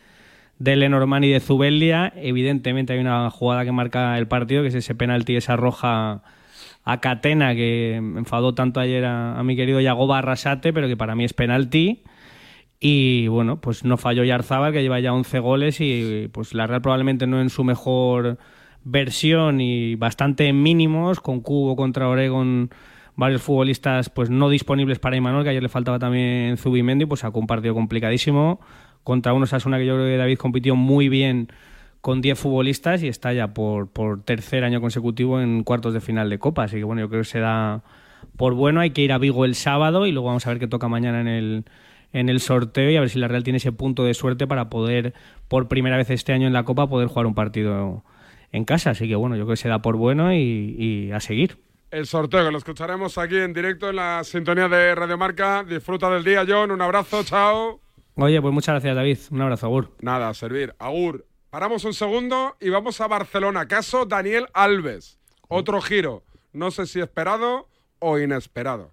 de 0.58 0.76
Lenormand 0.76 1.26
y 1.26 1.30
de 1.30 1.40
Zubeldia. 1.40 2.12
Evidentemente 2.16 2.94
hay 2.94 3.00
una 3.00 3.30
jugada 3.30 3.64
que 3.66 3.72
marca 3.72 4.16
el 4.16 4.26
partido, 4.26 4.62
que 4.62 4.68
es 4.68 4.74
ese 4.74 4.94
penalti, 4.94 5.36
esa 5.36 5.56
roja 5.56 6.22
a 6.84 7.00
Catena, 7.00 7.54
que 7.54 7.96
enfadó 7.96 8.54
tanto 8.54 8.80
ayer 8.80 9.04
a, 9.04 9.42
mi 9.42 9.56
querido 9.56 9.80
Yagoba 9.80 10.18
Arrasate, 10.18 10.72
pero 10.72 10.88
que 10.88 10.96
para 10.96 11.14
mí 11.14 11.24
es 11.24 11.34
penalti. 11.34 12.02
Y 12.86 13.28
bueno, 13.28 13.62
pues 13.62 13.82
no 13.82 13.96
falló 13.96 14.24
Yarzábal, 14.24 14.74
que 14.74 14.82
lleva 14.82 15.00
ya 15.00 15.14
11 15.14 15.38
goles 15.38 15.80
y 15.80 16.28
pues 16.30 16.52
la 16.52 16.66
Real 16.66 16.82
probablemente 16.82 17.26
no 17.26 17.40
en 17.40 17.48
su 17.48 17.64
mejor 17.64 18.36
versión 18.84 19.62
y 19.62 19.94
bastante 19.94 20.52
mínimos, 20.52 21.20
con 21.20 21.40
Cubo 21.40 21.76
contra 21.76 22.10
Oregon, 22.10 22.68
varios 23.16 23.40
futbolistas 23.40 24.10
pues 24.10 24.28
no 24.28 24.50
disponibles 24.50 24.98
para 24.98 25.16
Imanol, 25.16 25.44
que 25.44 25.48
ayer 25.48 25.62
le 25.62 25.70
faltaba 25.70 25.98
también 25.98 26.58
Zubimendi, 26.58 27.06
pues 27.06 27.20
sacó 27.20 27.38
un 27.38 27.46
partido 27.46 27.72
complicadísimo 27.72 28.60
contra 29.02 29.32
uno 29.32 29.46
Sasuna 29.46 29.78
que 29.78 29.86
yo 29.86 29.94
creo 29.94 30.06
que 30.06 30.18
David 30.18 30.36
compitió 30.36 30.76
muy 30.76 31.08
bien 31.08 31.48
con 32.02 32.20
10 32.20 32.38
futbolistas 32.38 33.02
y 33.02 33.08
está 33.08 33.32
ya 33.32 33.54
por, 33.54 33.88
por 33.88 34.24
tercer 34.24 34.62
año 34.62 34.82
consecutivo 34.82 35.40
en 35.40 35.64
cuartos 35.64 35.94
de 35.94 36.02
final 36.02 36.28
de 36.28 36.38
Copa. 36.38 36.64
Así 36.64 36.76
que 36.76 36.84
bueno, 36.84 37.00
yo 37.00 37.08
creo 37.08 37.22
que 37.22 37.28
se 37.28 37.40
da 37.40 37.82
por 38.36 38.52
bueno. 38.52 38.80
Hay 38.80 38.90
que 38.90 39.00
ir 39.00 39.10
a 39.10 39.16
Vigo 39.16 39.46
el 39.46 39.54
sábado 39.54 40.04
y 40.04 40.12
luego 40.12 40.26
vamos 40.26 40.46
a 40.46 40.50
ver 40.50 40.58
qué 40.58 40.66
toca 40.66 40.86
mañana 40.88 41.22
en 41.22 41.28
el, 41.28 41.64
en 42.14 42.30
el 42.30 42.40
sorteo 42.40 42.88
y 42.90 42.96
a 42.96 43.00
ver 43.00 43.10
si 43.10 43.18
la 43.18 43.28
Real 43.28 43.44
tiene 43.44 43.58
ese 43.58 43.72
punto 43.72 44.04
de 44.04 44.14
suerte 44.14 44.46
para 44.46 44.70
poder, 44.70 45.12
por 45.48 45.68
primera 45.68 45.98
vez 45.98 46.08
este 46.08 46.32
año 46.32 46.46
en 46.46 46.54
la 46.54 46.64
Copa, 46.64 46.88
poder 46.88 47.08
jugar 47.08 47.26
un 47.26 47.34
partido 47.34 48.02
en 48.52 48.64
casa. 48.64 48.90
Así 48.90 49.06
que 49.06 49.16
bueno, 49.16 49.36
yo 49.36 49.44
creo 49.44 49.54
que 49.54 49.60
se 49.60 49.68
da 49.68 49.82
por 49.82 49.96
bueno 49.96 50.32
y, 50.32 50.76
y 50.78 51.12
a 51.12 51.20
seguir. 51.20 51.58
El 51.90 52.06
sorteo 52.06 52.44
que 52.44 52.50
lo 52.50 52.58
escucharemos 52.58 53.18
aquí 53.18 53.36
en 53.36 53.52
directo 53.52 53.90
en 53.90 53.96
la 53.96 54.24
sintonía 54.24 54.68
de 54.68 54.94
Radio 54.94 55.18
Marca. 55.18 55.64
Disfruta 55.64 56.08
del 56.08 56.24
día, 56.24 56.44
John. 56.48 56.70
Un 56.70 56.80
abrazo, 56.80 57.22
chao. 57.24 57.80
Oye, 58.16 58.40
pues 58.40 58.54
muchas 58.54 58.74
gracias, 58.74 58.94
David. 58.94 59.18
Un 59.30 59.42
abrazo, 59.42 59.66
Agur. 59.66 59.90
Nada, 60.00 60.28
a 60.28 60.34
servir. 60.34 60.74
Agur. 60.78 61.26
Paramos 61.50 61.84
un 61.84 61.94
segundo 61.94 62.56
y 62.60 62.70
vamos 62.70 63.00
a 63.00 63.08
Barcelona. 63.08 63.66
Caso 63.66 64.06
Daniel 64.06 64.46
Alves. 64.54 65.18
Otro 65.48 65.80
giro. 65.80 66.22
No 66.52 66.70
sé 66.70 66.86
si 66.86 67.00
esperado 67.00 67.68
o 67.98 68.18
inesperado. 68.18 68.92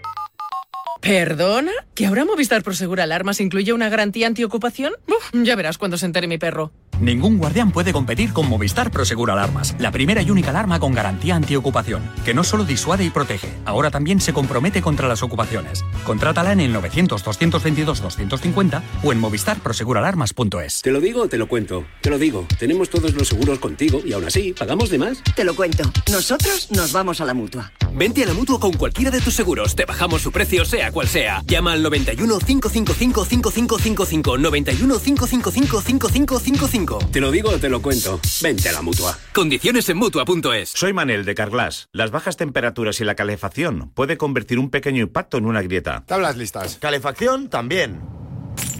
¿Perdona? 1.01 1.71
¿Que 1.95 2.05
ahora 2.05 2.25
Movistar 2.25 2.61
Prosegur 2.61 3.01
Alarmas 3.01 3.41
incluye 3.41 3.73
una 3.73 3.89
garantía 3.89 4.27
antiocupación? 4.27 4.93
ya 5.33 5.55
verás 5.55 5.79
cuando 5.79 5.97
se 5.97 6.05
entere 6.05 6.27
mi 6.27 6.37
perro. 6.37 6.71
Ningún 6.99 7.39
guardián 7.39 7.71
puede 7.71 7.91
competir 7.91 8.31
con 8.31 8.47
Movistar 8.47 8.91
Prosegur 8.91 9.31
Alarmas, 9.31 9.75
la 9.79 9.91
primera 9.91 10.21
y 10.21 10.29
única 10.29 10.51
alarma 10.51 10.79
con 10.79 10.93
garantía 10.93 11.35
antiocupación, 11.35 12.03
que 12.23 12.35
no 12.35 12.43
solo 12.43 12.63
disuade 12.63 13.03
y 13.03 13.09
protege, 13.09 13.49
ahora 13.65 13.89
también 13.89 14.21
se 14.21 14.33
compromete 14.33 14.83
contra 14.83 15.07
las 15.07 15.23
ocupaciones. 15.23 15.83
Contrátala 16.03 16.51
en 16.51 16.59
el 16.59 16.75
900-222-250 16.75 18.83
o 19.03 19.11
en 19.11 19.19
movistarproseguralarmas.es. 19.19 20.83
Te 20.83 20.91
lo 20.91 20.99
digo 20.99 21.23
o 21.23 21.27
te 21.27 21.39
lo 21.39 21.47
cuento. 21.47 21.85
Te 22.01 22.11
lo 22.11 22.19
digo, 22.19 22.45
tenemos 22.59 22.91
todos 22.91 23.15
los 23.15 23.29
seguros 23.29 23.57
contigo 23.57 23.99
y 24.05 24.13
aún 24.13 24.25
así, 24.25 24.53
¿pagamos 24.53 24.91
de 24.91 24.99
más? 24.99 25.23
Te 25.35 25.43
lo 25.43 25.55
cuento. 25.55 25.91
Nosotros 26.11 26.69
nos 26.69 26.91
vamos 26.91 27.19
a 27.19 27.25
la 27.25 27.33
mutua. 27.33 27.71
Vente 27.93 28.23
a 28.23 28.27
la 28.27 28.35
mutua 28.35 28.59
con 28.59 28.73
cualquiera 28.73 29.09
de 29.09 29.21
tus 29.21 29.33
seguros. 29.33 29.75
Te 29.75 29.85
bajamos 29.85 30.21
su 30.21 30.31
precio, 30.31 30.65
sea 30.65 30.90
cual 30.91 31.07
sea. 31.07 31.41
Llama 31.45 31.73
al 31.73 31.83
91 31.83 32.39
555 32.39 33.25
5555 33.25 34.37
91 34.37 34.99
555 34.99 35.81
5555 35.81 36.99
te 37.11 37.19
lo 37.19 37.31
digo 37.31 37.49
o 37.49 37.57
te 37.57 37.69
lo 37.69 37.81
cuento. 37.81 38.19
Vente 38.41 38.69
a 38.69 38.73
la 38.73 38.81
mutua. 38.81 39.17
Condiciones 39.33 39.87
en 39.89 39.97
mutua.es. 39.97 40.69
Soy 40.69 40.93
Manel 40.93 41.25
de 41.25 41.35
Carglass. 41.35 41.87
Las 41.91 42.11
bajas 42.11 42.37
temperaturas 42.37 42.99
y 43.01 43.05
la 43.05 43.15
calefacción 43.15 43.91
puede 43.93 44.17
convertir 44.17 44.59
un 44.59 44.69
pequeño 44.69 45.01
impacto 45.03 45.37
en 45.37 45.45
una 45.45 45.61
grieta. 45.61 46.03
Tablas 46.05 46.37
listas. 46.37 46.77
Calefacción 46.79 47.49
también. 47.49 48.01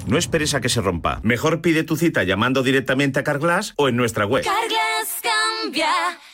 No 0.08 0.17
esperes 0.17 0.54
a 0.54 0.62
que 0.62 0.69
se 0.69 0.82
rompa. 0.82 1.19
Mejor 1.24 1.62
pide 1.62 1.84
tu 1.84 1.95
cita 1.95 2.24
llamando 2.24 2.63
directamente 2.63 3.19
a 3.19 3.24
Carglass 3.24 3.74
o 3.78 3.88
en 3.88 3.95
nuestra 3.95 4.26
web. 4.26 4.43
Carglass 4.43 5.21
cambia, 5.21 5.89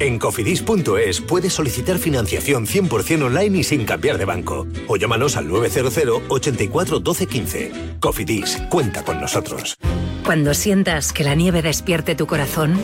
En 0.00 0.18
cofidis.es 0.18 1.20
puedes 1.20 1.52
solicitar 1.52 1.98
financiación 1.98 2.66
100% 2.66 3.22
online 3.22 3.58
y 3.58 3.62
sin 3.62 3.84
cambiar 3.84 4.16
de 4.16 4.24
banco. 4.24 4.66
O 4.88 4.96
llámanos 4.96 5.36
al 5.36 5.46
900 5.46 6.22
84 6.26 7.00
12 7.00 7.26
15. 7.26 7.72
Cofidis, 8.00 8.56
cuenta 8.70 9.04
con 9.04 9.20
nosotros. 9.20 9.76
Cuando 10.24 10.54
sientas 10.54 11.12
que 11.12 11.22
la 11.22 11.34
nieve 11.34 11.60
despierte 11.60 12.14
tu 12.14 12.26
corazón, 12.26 12.78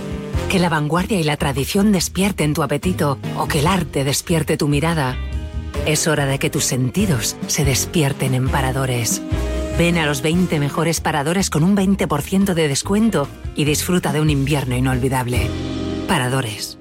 que 0.50 0.58
la 0.58 0.68
vanguardia 0.68 1.18
y 1.18 1.24
la 1.24 1.38
tradición 1.38 1.90
despierten 1.90 2.52
tu 2.52 2.62
apetito 2.62 3.18
o 3.38 3.48
que 3.48 3.60
el 3.60 3.66
arte 3.66 4.04
despierte 4.04 4.58
tu 4.58 4.68
mirada, 4.68 5.16
es 5.86 6.06
hora 6.08 6.26
de 6.26 6.38
que 6.38 6.50
tus 6.50 6.64
sentidos 6.64 7.36
se 7.46 7.64
despierten 7.64 8.34
en 8.34 8.50
paradores. 8.50 9.22
Ven 9.78 9.96
a 9.96 10.04
los 10.04 10.20
20 10.20 10.58
mejores 10.60 11.00
paradores 11.00 11.48
con 11.48 11.64
un 11.64 11.76
20% 11.76 12.52
de 12.52 12.68
descuento 12.68 13.26
y 13.54 13.64
disfruta 13.64 14.12
de 14.12 14.20
un 14.20 14.28
invierno 14.28 14.76
inolvidable. 14.76 15.48
Paradores. 16.08 16.78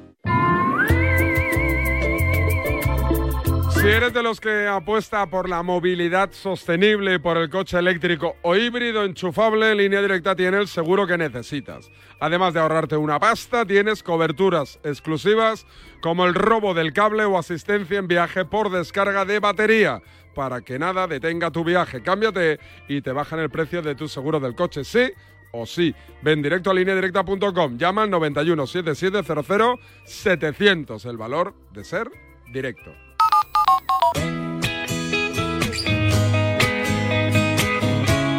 Si 3.85 3.91
eres 3.91 4.13
de 4.13 4.23
los 4.23 4.41
que 4.41 4.65
apuesta 4.65 5.27
por 5.27 5.47
la 5.47 5.61
movilidad 5.61 6.31
sostenible, 6.31 7.19
por 7.19 7.37
el 7.37 7.51
coche 7.51 7.77
eléctrico 7.77 8.35
o 8.41 8.55
híbrido 8.55 9.03
enchufable, 9.03 9.75
Línea 9.75 10.01
Directa 10.01 10.35
tiene 10.35 10.57
el 10.57 10.67
seguro 10.67 11.05
que 11.05 11.19
necesitas. 11.19 11.91
Además 12.19 12.55
de 12.55 12.61
ahorrarte 12.61 12.97
una 12.97 13.19
pasta, 13.19 13.63
tienes 13.63 14.01
coberturas 14.01 14.79
exclusivas 14.83 15.67
como 16.01 16.25
el 16.25 16.33
robo 16.33 16.73
del 16.73 16.93
cable 16.93 17.25
o 17.25 17.37
asistencia 17.37 17.99
en 17.99 18.07
viaje 18.07 18.43
por 18.43 18.71
descarga 18.71 19.23
de 19.23 19.39
batería 19.39 20.01
para 20.33 20.61
que 20.61 20.79
nada 20.79 21.05
detenga 21.05 21.51
tu 21.51 21.63
viaje. 21.63 22.01
Cámbiate 22.01 22.59
y 22.87 23.03
te 23.03 23.11
bajan 23.11 23.39
el 23.39 23.51
precio 23.51 23.83
de 23.83 23.93
tu 23.93 24.07
seguro 24.07 24.39
del 24.39 24.55
coche, 24.55 24.83
sí 24.83 25.11
o 25.51 25.67
sí. 25.67 25.93
Ven 26.23 26.41
directo 26.41 26.71
a 26.71 26.73
lineadirecta.com, 26.73 27.77
llama 27.77 28.01
al 28.01 28.09
91 28.09 28.65
7700 28.65 29.79
700, 30.05 31.05
el 31.05 31.17
valor 31.17 31.53
de 31.71 31.83
ser 31.83 32.09
directo. 32.51 33.04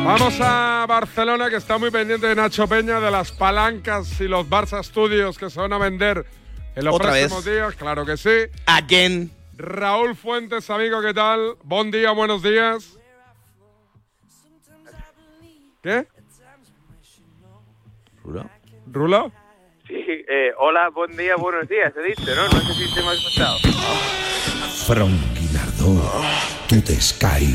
Vamos 0.04 0.38
a 0.40 0.86
Barcelona, 0.88 1.50
que 1.50 1.56
está 1.56 1.78
muy 1.78 1.90
pendiente 1.90 2.28
de 2.28 2.36
Nacho 2.36 2.68
Peña, 2.68 3.00
de 3.00 3.10
las 3.10 3.32
palancas 3.32 4.20
y 4.20 4.28
los 4.28 4.48
Barça 4.48 4.82
Studios 4.82 5.36
que 5.36 5.50
se 5.50 5.60
van 5.60 5.72
a 5.72 5.78
vender 5.78 6.24
en 6.76 6.84
los 6.84 6.96
próximos 6.96 7.44
días. 7.44 7.74
Claro 7.74 8.06
que 8.06 8.16
sí. 8.16 8.30
Again. 8.66 9.32
Raúl 9.56 10.14
Fuentes, 10.14 10.68
amigo, 10.70 11.00
¿qué 11.00 11.12
tal? 11.12 11.56
Buen 11.64 11.90
día, 11.90 12.12
buenos 12.12 12.42
días. 12.42 12.98
¿Qué? 15.82 16.06
¿Rulo? 18.22 18.50
¿Rulo? 18.86 19.32
Sí, 19.86 20.04
eh, 20.04 20.52
hola, 20.58 20.88
buen 20.88 21.16
día, 21.16 21.36
buenos 21.36 21.68
días, 21.68 21.94
he 21.96 22.02
dicho, 22.02 22.22
¿no? 22.34 22.42
No 22.42 22.60
sé 22.60 22.74
si 22.74 22.92
te 22.92 23.02
me 23.02 23.08
has 23.08 23.18
escuchado. 23.18 23.56
Franquinardo, 24.84 26.10
tú 26.68 26.82
te 26.84 27.00
Sky, 27.00 27.54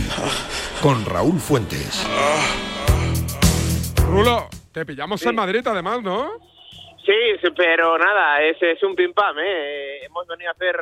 con 0.81 1.03
Raúl 1.05 1.37
Fuentes. 1.39 2.07
Rulo, 4.05 4.47
te 4.71 4.85
pillamos 4.85 5.25
en 5.25 5.35
Madrid 5.35 5.61
además, 5.65 6.01
¿no? 6.03 6.31
Sí, 7.05 7.13
pero 7.57 7.97
nada, 7.97 8.41
es, 8.41 8.55
es 8.61 8.81
un 8.83 8.95
pim 8.95 9.11
pam, 9.11 9.35
¿eh? 9.39 10.05
hemos 10.05 10.25
venido 10.27 10.51
a 10.51 10.53
hacer 10.53 10.79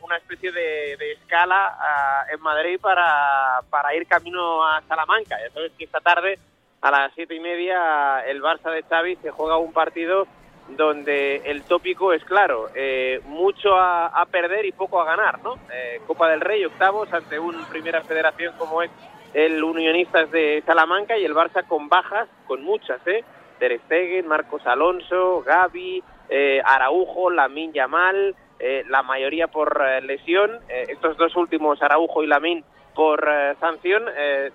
una 0.00 0.16
especie 0.16 0.50
de, 0.50 0.94
escala 1.12 1.76
ah, 1.78 2.24
en 2.32 2.40
Madrid 2.40 2.78
para, 2.80 3.60
para 3.68 3.94
ir 3.94 4.06
camino 4.06 4.66
a 4.66 4.80
Salamanca. 4.88 5.36
Ya 5.46 5.52
sabes 5.52 5.72
que 5.76 5.84
esta 5.84 6.00
tarde 6.00 6.38
a 6.80 6.90
las 6.90 7.12
siete 7.14 7.34
y 7.34 7.40
media 7.40 8.20
el 8.26 8.40
Barça 8.40 8.70
de 8.70 8.82
Xavi 8.82 9.16
se 9.16 9.30
juega 9.30 9.58
un 9.58 9.74
partido 9.74 10.26
donde 10.68 11.42
el 11.44 11.62
tópico 11.62 12.12
es 12.12 12.24
claro, 12.24 12.68
eh, 12.74 13.20
mucho 13.24 13.76
a, 13.76 14.26
perder 14.30 14.64
y 14.66 14.72
poco 14.72 15.00
a 15.00 15.04
ganar, 15.04 15.42
¿no? 15.42 15.54
Eh, 15.72 16.00
Copa 16.06 16.28
del 16.28 16.40
Rey, 16.40 16.64
octavos, 16.64 17.12
ante 17.12 17.38
un 17.38 17.64
primera 17.66 18.02
federación 18.02 18.54
como 18.58 18.82
es 18.82 18.90
el 19.32 19.62
Unionistas 19.62 20.30
de 20.30 20.62
Salamanca 20.66 21.16
y 21.16 21.24
el 21.24 21.34
Barça 21.34 21.66
con 21.66 21.88
bajas, 21.88 22.28
con 22.46 22.62
muchas, 22.64 23.04
¿eh? 23.06 23.24
Ter 23.58 23.78
Stegen, 23.82 24.26
Marcos 24.26 24.66
Alonso, 24.66 25.42
Gaby, 25.42 26.02
eh, 26.28 26.60
Araujo, 26.64 27.30
Lamin 27.30 27.72
Yamal, 27.72 28.34
eh, 28.58 28.84
la 28.88 29.02
mayoría 29.02 29.48
por 29.48 29.80
lesión. 30.02 30.58
estos 30.68 31.16
dos 31.16 31.36
últimos, 31.36 31.80
Araujo 31.80 32.22
y 32.22 32.26
Lamin, 32.26 32.64
por 32.94 33.28
sanción, 33.60 34.06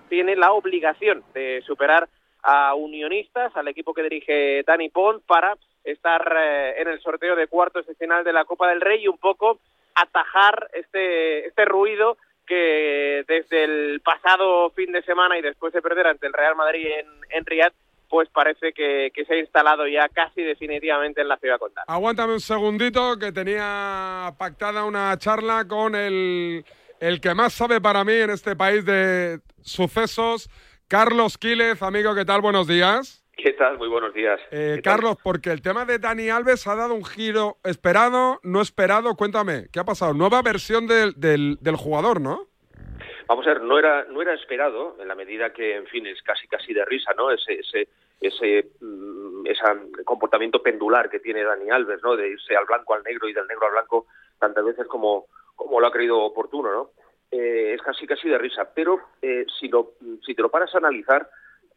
tiene 0.10 0.36
la 0.36 0.52
obligación 0.52 1.24
de 1.34 1.62
superar 1.62 2.10
a 2.44 2.74
Unionistas, 2.74 3.56
al 3.56 3.68
equipo 3.68 3.94
que 3.94 4.04
dirige 4.04 4.64
Dani 4.66 4.90
Pont, 4.90 5.24
para 5.26 5.56
estar 5.84 6.38
en 6.78 6.88
el 6.88 7.02
sorteo 7.02 7.36
de 7.36 7.48
cuartos 7.48 7.86
de 7.88 7.96
final 7.96 8.24
de 8.24 8.34
la 8.34 8.46
Copa 8.46 8.70
del 8.70 8.82
Rey 8.82 9.04
y 9.04 9.08
un 9.08 9.18
poco 9.18 9.60
atajar 9.96 10.70
este, 10.74 11.48
este 11.48 11.66
ruido 11.66 12.18
que 12.46 13.24
desde 13.28 13.64
el 13.64 14.02
pasado 14.02 14.72
fin 14.72 14.92
de 14.92 15.04
semana 15.04 15.38
y 15.38 15.42
después 15.42 15.74
de 15.74 15.82
perder 15.82 16.08
ante 16.08 16.28
el 16.28 16.34
Real 16.34 16.56
Madrid 16.56 16.86
en, 16.86 17.08
en 17.30 17.46
Riyadh, 17.46 17.74
pues 18.12 18.28
parece 18.28 18.74
que, 18.74 19.10
se 19.26 19.34
ha 19.34 19.40
instalado 19.40 19.88
ya 19.88 20.10
casi 20.10 20.42
definitivamente 20.42 21.22
en 21.22 21.30
la 21.30 21.38
ciudad 21.38 21.58
condal. 21.58 21.86
Aguántame 21.88 22.34
un 22.34 22.42
segundito, 22.42 23.18
que 23.18 23.32
tenía 23.32 24.36
pactada 24.38 24.84
una 24.84 25.18
charla 25.18 25.66
con 25.66 25.96
el, 25.96 26.66
el 27.00 27.22
que 27.22 27.34
más 27.34 27.54
sabe 27.54 27.80
para 27.80 28.04
mí 28.04 28.14
en 28.14 28.32
este 28.32 28.58
país 28.58 28.84
de 28.84 29.40
sucesos, 29.62 30.50
Carlos 30.90 31.38
Quílez. 31.38 31.82
Amigo, 31.82 32.14
¿qué 32.14 32.26
tal? 32.26 32.42
Buenos 32.42 32.68
días. 32.68 33.21
¿Qué 33.36 33.54
tal? 33.54 33.78
Muy 33.78 33.88
buenos 33.88 34.14
días. 34.14 34.40
Eh, 34.52 34.82
Carlos, 34.84 35.18
porque 35.24 35.52
el 35.52 35.62
tema 35.62 35.86
de 35.86 36.00
Dani 36.00 36.30
Alves 36.30 36.68
ha 36.68 36.76
dado 36.76 36.94
un 36.94 37.06
giro 37.06 37.58
esperado, 37.64 38.40
no 38.44 38.62
esperado. 38.62 39.16
Cuéntame, 39.16 39.68
¿qué 39.72 39.80
ha 39.80 39.86
pasado? 39.86 40.14
Nueva 40.14 40.42
versión 40.42 40.86
del, 40.86 41.14
del, 41.16 41.76
jugador, 41.76 42.22
¿no? 42.22 42.48
Vamos 43.28 43.48
a 43.48 43.54
ver, 43.54 43.62
no 43.62 43.80
era, 43.80 44.04
no 44.06 44.22
era 44.22 44.34
esperado, 44.34 44.98
en 45.00 45.08
la 45.08 45.16
medida 45.16 45.54
que, 45.54 45.76
en 45.76 45.88
fin, 45.88 46.06
es 46.06 46.22
casi 46.22 46.48
casi 46.48 46.74
de 46.74 46.84
risa, 46.84 47.14
¿no? 47.16 47.32
Ese, 47.32 47.54
ese, 47.54 47.88
ese, 48.20 48.70
mm, 48.82 50.04
comportamiento 50.04 50.62
pendular 50.62 51.10
que 51.10 51.20
tiene 51.20 51.44
Dani 51.44 51.70
Alves, 51.70 52.04
¿no? 52.04 52.16
De 52.18 52.28
irse 52.28 52.56
al 52.56 52.66
blanco 52.66 52.94
al 52.94 53.04
negro 53.04 53.30
y 53.30 53.34
del 53.34 53.48
negro 53.48 53.68
al 53.68 53.74
blanco 53.74 54.08
tantas 54.38 54.66
veces 54.66 54.86
como, 54.88 55.28
como 55.56 55.80
lo 55.80 55.88
ha 55.88 55.92
creído 55.92 56.20
oportuno, 56.20 56.72
¿no? 56.72 56.90
Eh, 57.32 57.74
es 57.74 57.82
casi 57.82 58.06
casi 58.06 58.28
de 58.28 58.38
risa. 58.38 58.70
Pero 58.76 59.00
eh, 59.22 59.46
si, 59.60 59.70
lo, 59.70 59.94
si 60.26 60.36
te 60.36 60.42
lo 60.42 60.52
paras 60.52 60.76
a 60.76 60.80
analizar, 60.80 61.30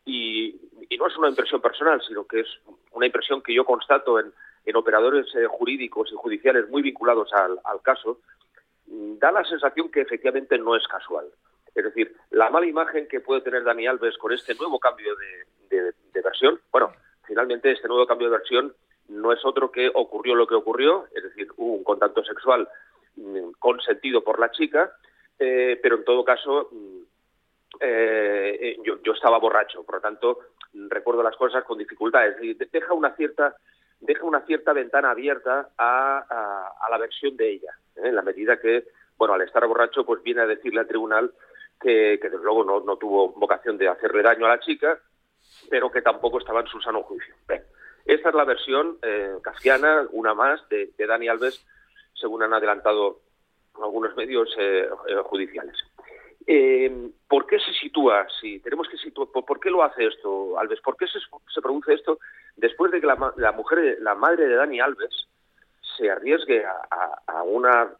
y, 0.04 0.60
no 0.98 1.08
es 1.08 1.16
una 1.16 1.28
impresión 1.28 1.60
personal, 1.60 2.00
sino 2.06 2.24
que 2.24 2.40
es 2.40 2.48
una 2.92 3.06
impresión 3.06 3.42
que 3.42 3.52
yo 3.52 3.64
constato 3.64 4.18
en, 4.20 4.32
operadores 4.74 5.26
eh, 5.34 5.46
jurídicos 5.46 6.10
y 6.10 6.14
judiciales 6.14 6.68
muy 6.70 6.80
vinculados 6.82 7.30
al, 7.32 7.60
caso, 7.82 8.20
mm, 8.86 9.18
da 9.18 9.30
la 9.30 9.44
sensación 9.44 9.90
que 9.90 10.00
efectivamente 10.00 10.56
no 10.56 10.74
es 10.74 10.86
casual. 10.88 11.26
Es 11.74 11.84
decir, 11.84 12.16
la 12.30 12.48
mala 12.48 12.66
imagen 12.66 13.06
que 13.06 13.20
puede 13.20 13.42
tener 13.42 13.62
Dani 13.62 13.86
Alves 13.86 14.16
con 14.16 14.32
este 14.32 14.54
nuevo 14.54 14.78
cambio 14.78 15.14
de, 15.16 15.92
versión, 16.22 16.58
bueno, 16.72 16.92
finalmente 17.26 17.72
este 17.72 17.88
nuevo 17.88 18.06
cambio 18.06 18.28
de 18.30 18.38
versión 18.38 18.74
no 19.08 19.32
es 19.32 19.44
otro 19.44 19.70
que 19.70 19.90
ocurrió 19.92 20.34
lo 20.34 20.46
que 20.46 20.54
ocurrió, 20.54 21.06
es 21.14 21.22
decir, 21.24 21.48
hubo 21.56 21.74
un 21.74 21.84
contacto 21.84 22.24
sexual 22.24 22.66
mm, 23.16 23.50
consentido 23.58 24.24
por 24.24 24.38
la 24.38 24.50
chica, 24.50 24.96
eh, 25.38 25.78
pero 25.82 25.96
en 25.96 26.04
todo 26.04 26.24
caso 26.24 26.70
mm, 26.72 27.03
eh, 27.80 28.58
eh, 28.60 28.76
yo, 28.84 29.02
yo, 29.02 29.12
estaba 29.12 29.38
borracho, 29.38 29.84
por 29.84 29.96
lo 29.96 30.00
tanto 30.00 30.38
recuerdo 30.88 31.22
las 31.22 31.36
cosas 31.36 31.64
con 31.64 31.78
dificultades. 31.78 32.36
Deja 32.70 32.92
una 32.94 33.14
cierta 33.16 33.56
deja 34.00 34.24
una 34.24 34.42
cierta 34.42 34.72
ventana 34.72 35.10
abierta 35.10 35.70
a, 35.78 36.88
la 36.90 36.98
versión 36.98 37.36
de 37.36 37.52
ella, 37.52 37.72
¿eh? 37.96 38.02
en 38.04 38.14
la 38.14 38.22
medida 38.22 38.60
que, 38.60 38.84
bueno, 39.16 39.34
al 39.34 39.42
estar 39.42 39.66
borracho, 39.66 40.04
pues 40.04 40.22
viene 40.22 40.42
a 40.42 40.46
decirle 40.46 40.80
al 40.80 40.86
tribunal 40.86 41.32
que, 41.80 42.18
desde 42.22 42.38
luego 42.38 42.64
no, 42.64 42.80
no, 42.80 42.96
tuvo 42.96 43.30
vocación 43.30 43.78
de 43.78 43.88
hacerle 43.88 44.22
daño 44.22 44.46
a 44.46 44.50
la 44.50 44.60
chica, 44.60 44.98
pero 45.70 45.90
que 45.90 46.02
tampoco 46.02 46.38
estaba 46.38 46.60
en 46.60 46.66
su 46.66 46.80
sano 46.80 47.02
juicio. 47.02 47.34
esta 48.04 48.28
es 48.28 48.34
la 48.34 48.44
versión 48.44 48.98
eh, 49.02 49.36
casquiana, 49.42 50.06
una 50.12 50.34
más, 50.34 50.68
de, 50.68 50.92
Dani 50.96 51.28
Alves, 51.28 51.66
según 52.14 52.42
han 52.42 52.52
adelantado 52.52 53.20
algunos 53.82 54.14
medios 54.16 54.54
eh, 54.58 54.88
judiciales. 55.24 55.76
Eh, 56.46 57.10
¿Por 57.28 57.46
qué 57.46 57.58
se 57.58 57.72
sitúa 57.72 58.20
así? 58.20 58.60
Tenemos 58.60 58.88
que 58.88 58.98
situar, 58.98 59.28
¿por, 59.28 59.60
qué 59.60 59.70
lo 59.70 59.82
hace 59.82 60.06
esto, 60.06 60.58
Alves? 60.58 60.80
¿Por 60.80 60.96
qué 60.96 61.06
se, 61.06 61.60
produce 61.62 61.94
esto 61.94 62.18
después 62.56 62.92
de 62.92 63.00
que 63.00 63.06
la, 63.06 63.32
la, 63.36 63.52
mujer, 63.52 63.98
la 64.00 64.14
madre 64.14 64.46
de 64.46 64.54
Dani 64.54 64.80
Alves, 64.80 65.28
se 65.96 66.10
arriesgue 66.10 66.64
a, 66.64 67.22
a, 67.26 67.42
una, 67.42 67.90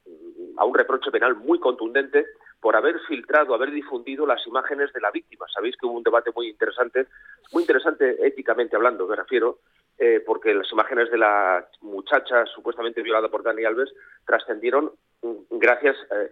a 0.56 0.64
un 0.64 0.74
reproche 0.74 1.10
penal 1.10 1.36
muy 1.36 1.58
contundente 1.58 2.26
por 2.60 2.76
haber 2.76 2.98
filtrado, 3.00 3.54
haber 3.54 3.70
difundido 3.70 4.26
las 4.26 4.46
imágenes 4.46 4.92
de 4.92 5.00
la 5.00 5.10
víctima. 5.10 5.46
Sabéis 5.52 5.76
que 5.76 5.86
hubo 5.86 5.98
un 5.98 6.02
debate 6.02 6.30
muy 6.34 6.48
interesante, 6.48 7.06
muy 7.52 7.62
interesante 7.62 8.26
éticamente 8.26 8.74
hablando, 8.74 9.06
me 9.06 9.16
refiero, 9.16 9.58
eh, 9.98 10.22
porque 10.24 10.54
las 10.54 10.70
imágenes 10.72 11.10
de 11.10 11.18
la 11.18 11.68
muchacha 11.82 12.46
supuestamente 12.46 13.02
violada 13.02 13.28
por 13.28 13.42
Dani 13.42 13.64
Alves 13.64 13.92
trascendieron 14.26 14.92
mm, 15.22 15.58
gracias 15.58 15.96
eh, 16.10 16.30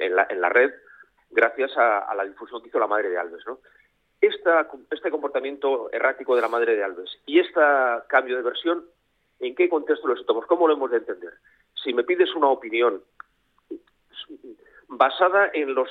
en, 0.00 0.16
la, 0.16 0.26
en 0.30 0.40
la 0.40 0.48
red 0.48 0.72
gracias 1.34 1.76
a, 1.76 2.14
la 2.14 2.24
difusión 2.24 2.62
que 2.62 2.68
hizo 2.68 2.78
la 2.78 2.86
madre 2.86 3.10
de 3.10 3.18
Alves. 3.18 3.44
¿no? 3.46 3.58
este 4.20 5.10
comportamiento 5.10 5.90
errático 5.92 6.34
de 6.34 6.40
la 6.40 6.48
madre 6.48 6.76
de 6.76 6.82
Alves 6.82 7.10
y 7.26 7.40
este 7.40 7.60
cambio 8.08 8.36
de 8.36 8.42
versión, 8.42 8.86
¿en 9.40 9.54
qué 9.54 9.68
contexto 9.68 10.08
lo 10.08 10.14
estamos? 10.14 10.46
¿Cómo 10.46 10.66
lo 10.66 10.74
hemos 10.74 10.90
de 10.90 10.98
entender? 10.98 11.34
Si 11.82 11.92
me 11.92 12.04
pides 12.04 12.34
una 12.34 12.48
opinión 12.48 13.02
basada 14.88 15.50
en, 15.52 15.74
los, 15.74 15.88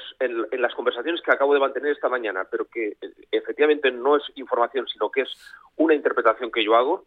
las 0.51 0.73
conversaciones 0.73 1.21
que 1.21 1.31
acabo 1.31 1.53
de 1.53 1.59
mantener 1.59 1.91
esta 1.91 2.09
mañana, 2.09 2.47
pero 2.49 2.65
que 2.65 2.97
efectivamente 3.31 3.91
no 3.91 4.17
es 4.17 4.23
información, 4.35 4.87
sino 4.87 5.11
que 5.11 5.21
es 5.21 5.29
una 5.75 5.93
interpretación 5.93 6.51
que 6.51 6.63
yo 6.63 6.75
hago, 6.75 7.05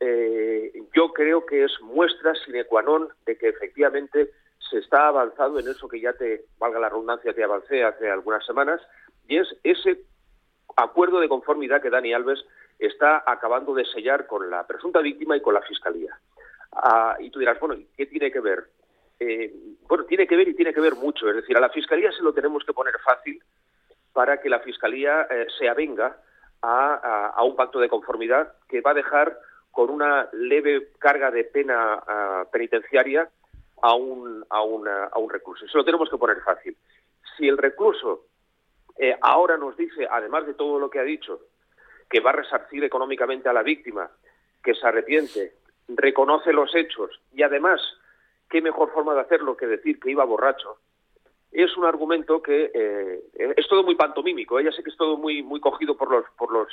eh, 0.00 0.72
yo 0.94 1.12
creo 1.12 1.44
que 1.46 1.64
es 1.64 1.72
muestra 1.80 2.34
sine 2.44 2.64
qua 2.64 2.82
non 2.82 3.08
de 3.24 3.36
que 3.38 3.48
efectivamente 3.48 4.30
se 4.70 4.78
está 4.78 5.08
avanzando 5.08 5.58
en 5.58 5.68
eso 5.68 5.88
que 5.88 6.00
ya 6.00 6.12
te, 6.12 6.44
valga 6.58 6.78
la 6.78 6.88
redundancia, 6.88 7.32
te 7.32 7.44
avancé 7.44 7.84
hace 7.84 8.10
algunas 8.10 8.44
semanas, 8.44 8.80
y 9.28 9.38
es 9.38 9.48
ese 9.62 10.00
acuerdo 10.76 11.20
de 11.20 11.28
conformidad 11.28 11.80
que 11.80 11.90
Dani 11.90 12.12
Alves 12.12 12.44
está 12.78 13.22
acabando 13.26 13.74
de 13.74 13.84
sellar 13.86 14.26
con 14.26 14.50
la 14.50 14.66
presunta 14.66 15.00
víctima 15.00 15.36
y 15.36 15.40
con 15.40 15.54
la 15.54 15.62
fiscalía. 15.62 16.18
Ah, 16.72 17.16
y 17.18 17.30
tú 17.30 17.38
dirás, 17.38 17.58
bueno, 17.58 17.76
¿qué 17.96 18.06
tiene 18.06 18.30
que 18.30 18.40
ver? 18.40 18.64
Eh, 19.18 19.52
bueno, 19.88 20.04
tiene 20.04 20.26
que 20.26 20.36
ver 20.36 20.48
y 20.48 20.54
tiene 20.54 20.74
que 20.74 20.80
ver 20.80 20.94
mucho. 20.94 21.28
Es 21.30 21.36
decir, 21.36 21.56
a 21.56 21.60
la 21.60 21.70
fiscalía 21.70 22.12
se 22.12 22.22
lo 22.22 22.34
tenemos 22.34 22.64
que 22.64 22.74
poner 22.74 22.98
fácil 23.00 23.42
para 24.12 24.40
que 24.40 24.50
la 24.50 24.60
fiscalía 24.60 25.26
eh, 25.30 25.46
se 25.58 25.68
avenga 25.68 26.18
a, 26.62 27.42
un 27.44 27.54
pacto 27.54 27.78
de 27.78 27.88
conformidad 27.88 28.54
que 28.68 28.80
va 28.80 28.90
a 28.90 28.94
dejar 28.94 29.38
con 29.70 29.90
una 29.90 30.28
leve 30.32 30.88
carga 30.98 31.30
de 31.30 31.44
pena 31.44 32.02
ah, 32.06 32.44
penitenciaria 32.50 33.30
a 33.82 33.94
un, 33.94 34.44
a, 34.50 34.58
a 34.58 35.18
un 35.18 35.30
recluso. 35.30 35.64
Eso 35.64 35.78
lo 35.78 35.84
tenemos 35.84 36.08
que 36.08 36.18
poner 36.18 36.40
fácil. 36.42 36.76
Si 37.36 37.48
el 37.48 37.58
recluso 37.58 38.24
eh, 38.98 39.16
ahora 39.20 39.56
nos 39.56 39.76
dice, 39.76 40.06
además 40.10 40.46
de 40.46 40.54
todo 40.54 40.78
lo 40.78 40.88
que 40.88 40.98
ha 40.98 41.04
dicho, 41.04 41.40
que 42.08 42.20
va 42.20 42.30
a 42.30 42.34
resarcir 42.34 42.82
económicamente 42.84 43.48
a 43.48 43.52
la 43.52 43.62
víctima, 43.62 44.10
que 44.62 44.74
se 44.74 44.86
arrepiente, 44.86 45.54
reconoce 45.88 46.52
los 46.52 46.74
hechos 46.74 47.20
y 47.32 47.42
además, 47.42 47.80
qué 48.48 48.62
mejor 48.62 48.92
forma 48.92 49.14
de 49.14 49.20
hacerlo 49.20 49.56
que 49.56 49.66
decir 49.66 50.00
que 50.00 50.10
iba 50.10 50.24
borracho, 50.24 50.78
es 51.52 51.76
un 51.76 51.84
argumento 51.84 52.42
que 52.42 52.70
eh, 52.74 53.54
es 53.56 53.68
todo 53.68 53.82
muy 53.82 53.94
pantomímico. 53.94 54.58
¿eh? 54.58 54.64
Ya 54.64 54.72
sé 54.72 54.82
que 54.82 54.90
es 54.90 54.96
todo 54.96 55.16
muy 55.16 55.42
muy 55.42 55.60
cogido 55.60 55.96
por 55.96 56.10
los 56.10 56.24
por 56.36 56.52
los 56.52 56.68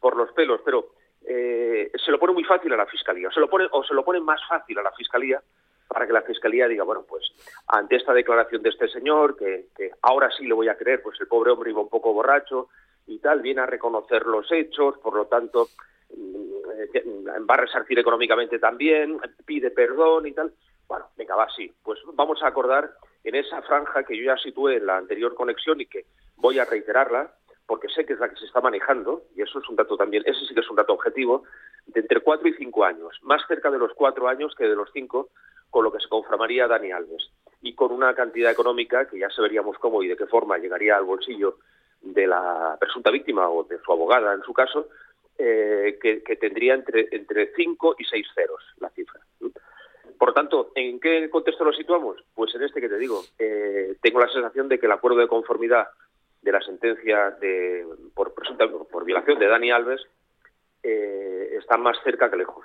por 0.00 0.16
los 0.16 0.32
pelos, 0.32 0.60
pero 0.64 0.90
se 1.24 2.10
lo 2.10 2.18
pone 2.18 2.32
muy 2.32 2.44
fácil 2.44 2.72
a 2.72 2.76
la 2.76 2.86
fiscalía. 2.86 3.30
Se 3.30 3.40
lo 3.40 3.48
pone 3.48 3.68
o 3.70 3.84
se 3.84 3.94
lo 3.94 4.04
pone 4.04 4.20
más 4.20 4.40
fácil 4.48 4.78
a 4.78 4.82
la 4.82 4.92
fiscalía 4.92 5.42
para 5.88 6.06
que 6.06 6.12
la 6.12 6.22
Fiscalía 6.22 6.68
diga, 6.68 6.84
bueno, 6.84 7.04
pues 7.08 7.24
ante 7.66 7.96
esta 7.96 8.12
declaración 8.12 8.62
de 8.62 8.68
este 8.68 8.88
señor, 8.88 9.36
que, 9.36 9.68
ahora 10.02 10.30
sí 10.36 10.46
le 10.46 10.54
voy 10.54 10.68
a 10.68 10.76
creer, 10.76 11.02
pues 11.02 11.18
el 11.20 11.26
pobre 11.26 11.50
hombre 11.50 11.70
iba 11.70 11.80
un 11.80 11.88
poco 11.88 12.12
borracho 12.12 12.68
y 13.06 13.18
tal, 13.18 13.40
viene 13.40 13.62
a 13.62 13.66
reconocer 13.66 14.26
los 14.26 14.50
hechos, 14.52 14.98
por 14.98 15.14
lo 15.14 15.26
tanto 15.26 15.68
mm, 16.14 17.48
va 17.48 17.54
a 17.54 17.58
resarcir 17.62 17.98
económicamente 17.98 18.58
también, 18.58 19.18
pide 19.46 19.70
perdón 19.70 20.26
y 20.26 20.32
tal. 20.32 20.52
Bueno, 20.86 21.06
venga, 21.16 21.36
va, 21.36 21.48
sí. 21.54 21.72
Pues 21.82 21.98
vamos 22.14 22.42
a 22.42 22.48
acordar 22.48 22.90
en 23.24 23.34
esa 23.34 23.62
franja 23.62 24.04
que 24.04 24.16
yo 24.16 24.24
ya 24.24 24.36
situé 24.36 24.76
en 24.76 24.86
la 24.86 24.98
anterior 24.98 25.34
conexión 25.34 25.80
y 25.80 25.86
que 25.86 26.04
voy 26.36 26.58
a 26.58 26.64
reiterarla, 26.64 27.32
porque 27.66 27.88
sé 27.88 28.06
que 28.06 28.14
es 28.14 28.18
la 28.18 28.28
que 28.28 28.36
se 28.36 28.46
está 28.46 28.60
manejando, 28.60 29.22
y 29.36 29.42
eso 29.42 29.58
es 29.58 29.68
un 29.68 29.76
dato 29.76 29.96
también, 29.96 30.22
ese 30.26 30.40
sí 30.46 30.54
que 30.54 30.60
es 30.60 30.70
un 30.70 30.76
dato 30.76 30.94
objetivo, 30.94 31.44
de 31.86 32.00
entre 32.00 32.20
cuatro 32.20 32.48
y 32.48 32.54
cinco 32.54 32.84
años, 32.84 33.18
más 33.22 33.42
cerca 33.46 33.70
de 33.70 33.78
los 33.78 33.92
cuatro 33.94 34.28
años 34.28 34.54
que 34.56 34.64
de 34.64 34.74
los 34.74 34.90
cinco, 34.92 35.30
con 35.70 35.84
lo 35.84 35.92
que 35.92 36.00
se 36.00 36.08
conformaría 36.08 36.66
Dani 36.66 36.92
Alves 36.92 37.30
y 37.60 37.74
con 37.74 37.92
una 37.92 38.14
cantidad 38.14 38.50
económica 38.50 39.06
que 39.08 39.18
ya 39.18 39.30
sabríamos 39.30 39.78
cómo 39.78 40.02
y 40.02 40.08
de 40.08 40.16
qué 40.16 40.26
forma 40.26 40.58
llegaría 40.58 40.96
al 40.96 41.04
bolsillo 41.04 41.58
de 42.00 42.26
la 42.26 42.76
presunta 42.78 43.10
víctima 43.10 43.48
o 43.48 43.64
de 43.64 43.78
su 43.80 43.92
abogada 43.92 44.32
en 44.32 44.42
su 44.42 44.52
caso, 44.52 44.88
eh, 45.36 45.98
que, 46.00 46.36
tendría 46.36 46.74
entre, 46.74 47.08
entre 47.12 47.52
5 47.54 47.96
y 47.98 48.04
6 48.04 48.26
ceros 48.34 48.62
la 48.80 48.90
cifra. 48.90 49.20
Por 50.18 50.34
tanto, 50.34 50.72
¿en 50.74 50.98
qué 50.98 51.30
contexto 51.30 51.64
lo 51.64 51.72
situamos? 51.72 52.16
Pues 52.34 52.52
en 52.54 52.64
este 52.64 52.80
que 52.80 52.88
te 52.88 52.98
digo. 52.98 53.22
Eh, 53.38 53.96
tengo 54.02 54.18
la 54.18 54.28
sensación 54.28 54.68
de 54.68 54.78
que 54.80 54.86
el 54.86 54.92
acuerdo 54.92 55.18
de 55.18 55.28
conformidad 55.28 55.86
de 56.42 56.52
la 56.52 56.60
sentencia 56.60 57.30
de, 57.40 57.86
por, 58.14 58.34
presunta, 58.34 58.66
por 58.68 59.04
violación 59.04 59.38
de 59.38 59.46
Dani 59.46 59.70
Alves 59.70 60.00
eh, 60.82 61.50
está 61.58 61.76
más 61.76 61.96
cerca 62.02 62.30
que 62.30 62.36
lejos. 62.36 62.64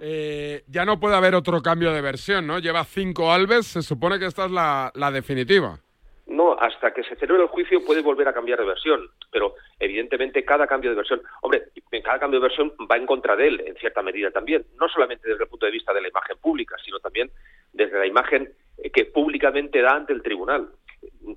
Eh, 0.00 0.62
ya 0.68 0.84
no 0.84 1.00
puede 1.00 1.16
haber 1.16 1.34
otro 1.34 1.60
cambio 1.60 1.92
de 1.92 2.00
versión, 2.00 2.46
¿no? 2.46 2.58
Lleva 2.58 2.84
cinco 2.84 3.32
Alves, 3.32 3.66
se 3.66 3.82
supone 3.82 4.18
que 4.18 4.26
esta 4.26 4.44
es 4.44 4.50
la, 4.50 5.10
definitiva. 5.12 5.78
No, 6.26 6.52
hasta 6.60 6.92
que 6.92 7.02
se 7.02 7.16
celebre 7.16 7.42
el 7.42 7.48
juicio 7.48 7.84
puede 7.84 8.02
volver 8.02 8.28
a 8.28 8.32
cambiar 8.32 8.58
de 8.58 8.66
versión, 8.66 9.08
pero 9.32 9.54
evidentemente 9.80 10.44
cada 10.44 10.66
cambio 10.66 10.90
de 10.90 10.96
versión, 10.96 11.22
hombre, 11.40 11.64
cada 12.04 12.18
cambio 12.18 12.38
de 12.38 12.48
versión 12.48 12.72
va 12.90 12.96
en 12.96 13.06
contra 13.06 13.34
de 13.34 13.48
él, 13.48 13.62
en 13.66 13.74
cierta 13.76 14.02
medida 14.02 14.30
también, 14.30 14.64
no 14.78 14.88
solamente 14.88 15.26
desde 15.26 15.44
el 15.44 15.48
punto 15.50 15.66
de 15.66 15.72
vista 15.72 15.92
de 15.94 16.02
la 16.02 16.08
imagen 16.08 16.36
pública, 16.38 16.76
sino 16.84 17.00
también 17.00 17.30
desde 17.72 17.98
la 17.98 18.06
imagen 18.06 18.52
eh, 18.76 18.90
que 18.90 19.06
públicamente 19.06 19.80
da 19.80 19.96
ante 19.96 20.12
el 20.12 20.22
tribunal. 20.22 20.68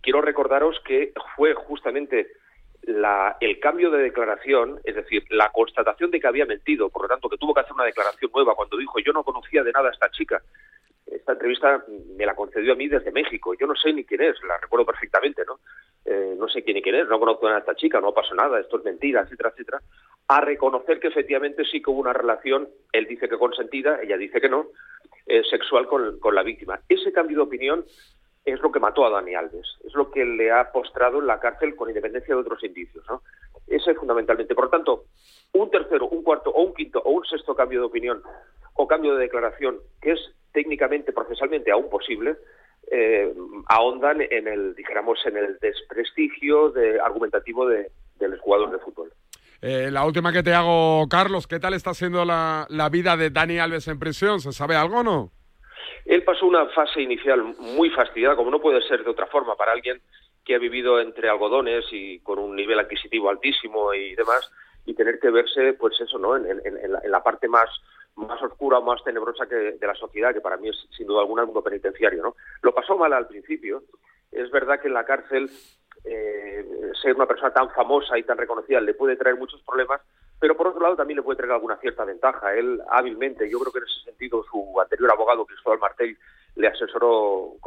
Quiero 0.01 0.21
recordaros 0.21 0.79
que 0.85 1.13
fue 1.35 1.53
justamente 1.53 2.27
el 2.83 3.59
cambio 3.59 3.91
de 3.91 4.03
declaración, 4.03 4.79
es 4.83 4.95
decir, 4.95 5.23
la 5.29 5.49
constatación 5.51 6.11
de 6.11 6.19
que 6.19 6.27
había 6.27 6.45
mentido, 6.45 6.89
por 6.89 7.03
lo 7.03 7.07
tanto 7.07 7.29
que 7.29 7.37
tuvo 7.37 7.53
que 7.53 7.61
hacer 7.61 7.73
una 7.73 7.85
declaración 7.85 8.31
nueva 8.33 8.55
cuando 8.55 8.77
dijo 8.77 8.99
yo 8.99 9.13
no 9.13 9.23
conocía 9.23 9.63
de 9.63 9.71
nada 9.71 9.89
a 9.89 9.91
esta 9.91 10.09
chica. 10.11 10.41
Esta 11.05 11.33
entrevista 11.33 11.83
me 12.15 12.25
la 12.25 12.35
concedió 12.35 12.73
a 12.73 12.75
mí 12.75 12.87
desde 12.87 13.11
México. 13.11 13.53
Yo 13.53 13.67
no 13.67 13.75
sé 13.75 13.91
ni 13.91 14.05
quién 14.05 14.21
es, 14.21 14.41
la 14.43 14.57
recuerdo 14.57 14.85
perfectamente, 14.85 15.43
¿no? 15.45 15.59
Eh, 16.05 16.35
no 16.37 16.47
sé 16.47 16.63
quién 16.63 16.75
ni 16.75 16.81
quién 16.81 16.95
es, 16.95 17.07
no 17.07 17.19
conozco 17.19 17.47
a 17.47 17.59
esta 17.59 17.75
chica, 17.75 17.99
no 17.99 18.13
pasa 18.13 18.33
nada, 18.33 18.59
esto 18.59 18.77
es 18.77 18.85
mentira, 18.85 19.21
etcétera, 19.21 19.49
etcétera. 19.49 19.81
A 20.27 20.41
reconocer 20.41 20.99
que 20.99 21.09
efectivamente 21.09 21.65
sí 21.65 21.81
que 21.81 21.89
hubo 21.91 21.99
una 21.99 22.13
relación, 22.13 22.69
él 22.93 23.05
dice 23.07 23.27
que 23.27 23.37
consentida, 23.37 24.01
ella 24.01 24.17
dice 24.17 24.39
que 24.39 24.49
no, 24.49 24.67
eh, 25.27 25.43
sexual 25.49 25.87
con, 25.87 26.19
con 26.19 26.33
la 26.33 26.43
víctima. 26.43 26.79
Ese 26.87 27.11
cambio 27.11 27.37
de 27.37 27.43
opinión 27.43 27.85
es 28.45 28.59
lo 28.61 28.71
que 28.71 28.79
mató 28.79 29.05
a 29.05 29.09
Dani 29.09 29.35
Alves, 29.35 29.67
es 29.85 29.93
lo 29.93 30.09
que 30.09 30.25
le 30.25 30.51
ha 30.51 30.71
postrado 30.71 31.19
en 31.19 31.27
la 31.27 31.39
cárcel 31.39 31.75
con 31.75 31.89
independencia 31.89 32.33
de 32.33 32.41
otros 32.41 32.63
indicios. 32.63 33.03
¿no? 33.07 33.21
Ese 33.67 33.91
es 33.91 33.97
fundamentalmente. 33.97 34.55
Por 34.55 34.65
lo 34.65 34.71
tanto, 34.71 35.05
un 35.53 35.69
tercero, 35.69 36.07
un 36.07 36.23
cuarto 36.23 36.49
o 36.49 36.63
un 36.63 36.73
quinto 36.73 37.01
o 37.03 37.11
un 37.11 37.25
sexto 37.25 37.55
cambio 37.55 37.79
de 37.81 37.85
opinión 37.85 38.21
o 38.73 38.87
cambio 38.87 39.15
de 39.15 39.23
declaración, 39.23 39.79
que 40.01 40.13
es 40.13 40.19
técnicamente, 40.53 41.13
procesalmente 41.13 41.71
aún 41.71 41.89
posible, 41.89 42.35
eh, 42.89 43.33
ahondan 43.67 44.21
en 44.21 44.47
el, 44.47 44.75
dijéramos, 44.75 45.19
en 45.25 45.37
el 45.37 45.57
desprestigio 45.59 46.71
de, 46.71 46.99
argumentativo 46.99 47.67
de, 47.67 47.91
del 48.19 48.37
jugador 48.39 48.71
de 48.71 48.79
fútbol. 48.79 49.13
Eh, 49.61 49.91
la 49.91 50.05
última 50.05 50.33
que 50.33 50.41
te 50.41 50.53
hago, 50.53 51.07
Carlos, 51.07 51.45
¿qué 51.45 51.59
tal 51.59 51.75
está 51.75 51.93
siendo 51.93 52.25
la, 52.25 52.65
la 52.69 52.89
vida 52.89 53.15
de 53.15 53.29
Dani 53.29 53.59
Alves 53.59 53.87
en 53.87 53.99
prisión? 53.99 54.39
¿Se 54.39 54.51
sabe 54.51 54.75
algo 54.75 54.99
o 54.99 55.03
no? 55.03 55.31
Él 56.05 56.23
pasó 56.23 56.45
una 56.45 56.67
fase 56.67 57.01
inicial 57.01 57.43
muy 57.59 57.89
fastidiada, 57.89 58.35
como 58.35 58.51
no 58.51 58.61
puede 58.61 58.81
ser 58.81 59.03
de 59.03 59.09
otra 59.09 59.27
forma 59.27 59.55
para 59.55 59.71
alguien 59.71 60.01
que 60.43 60.55
ha 60.55 60.59
vivido 60.59 60.99
entre 60.99 61.29
algodones 61.29 61.85
y 61.91 62.19
con 62.19 62.39
un 62.39 62.55
nivel 62.55 62.79
adquisitivo 62.79 63.29
altísimo 63.29 63.93
y 63.93 64.15
demás, 64.15 64.51
y 64.85 64.93
tener 64.93 65.19
que 65.19 65.29
verse, 65.29 65.73
pues 65.73 65.99
eso, 66.01 66.17
¿no? 66.17 66.35
En, 66.35 66.61
la, 67.11 67.23
parte 67.23 67.47
más 67.47 67.69
más 68.15 68.41
oscura 68.41 68.79
o 68.79 68.81
más 68.81 69.01
tenebrosa 69.03 69.47
que 69.47 69.55
de 69.55 69.87
la 69.87 69.95
sociedad, 69.95 70.33
que 70.33 70.41
para 70.41 70.57
mí 70.57 70.69
es 70.69 70.87
sin 70.97 71.07
duda 71.07 71.21
alguna 71.21 71.43
el 71.43 71.47
mundo 71.47 71.63
penitenciario, 71.63 72.21
¿no? 72.21 72.35
Lo 72.61 72.73
pasó 72.73 72.97
mal 72.97 73.13
al 73.13 73.27
principio. 73.27 73.83
Es 74.31 74.51
verdad 74.51 74.81
que 74.81 74.87
en 74.87 74.93
la 74.93 75.05
cárcel 75.05 75.49
eh, 76.03 76.65
ser 77.01 77.15
una 77.15 77.25
persona 77.25 77.53
tan 77.53 77.69
famosa 77.71 78.17
y 78.17 78.23
tan 78.23 78.37
reconocida 78.37 78.81
le 78.81 78.93
puede 78.93 79.15
traer 79.15 79.37
muchos 79.37 79.61
problemas, 79.61 80.01
pero 80.41 80.57
por 80.57 80.67
otro 80.67 80.81
lado 80.81 80.95
también 80.95 81.17
le 81.17 81.23
puede 81.23 81.37
traer 81.37 81.51
alguna 81.51 81.77
cierta 81.77 82.03
ventaja. 82.03 82.55
Él 82.55 82.81
hábilmente, 82.89 83.47
yo 83.47 83.59
creo 83.59 83.71
que 83.71 83.77
en 83.77 83.85
ese 83.85 84.03
sentido 84.05 84.43
su 84.49 84.81
anterior 84.81 85.11
abogado, 85.11 85.45
Cristóbal 85.45 85.77
Martel, 85.77 86.17
le 86.55 86.67
asesoró 86.67 87.57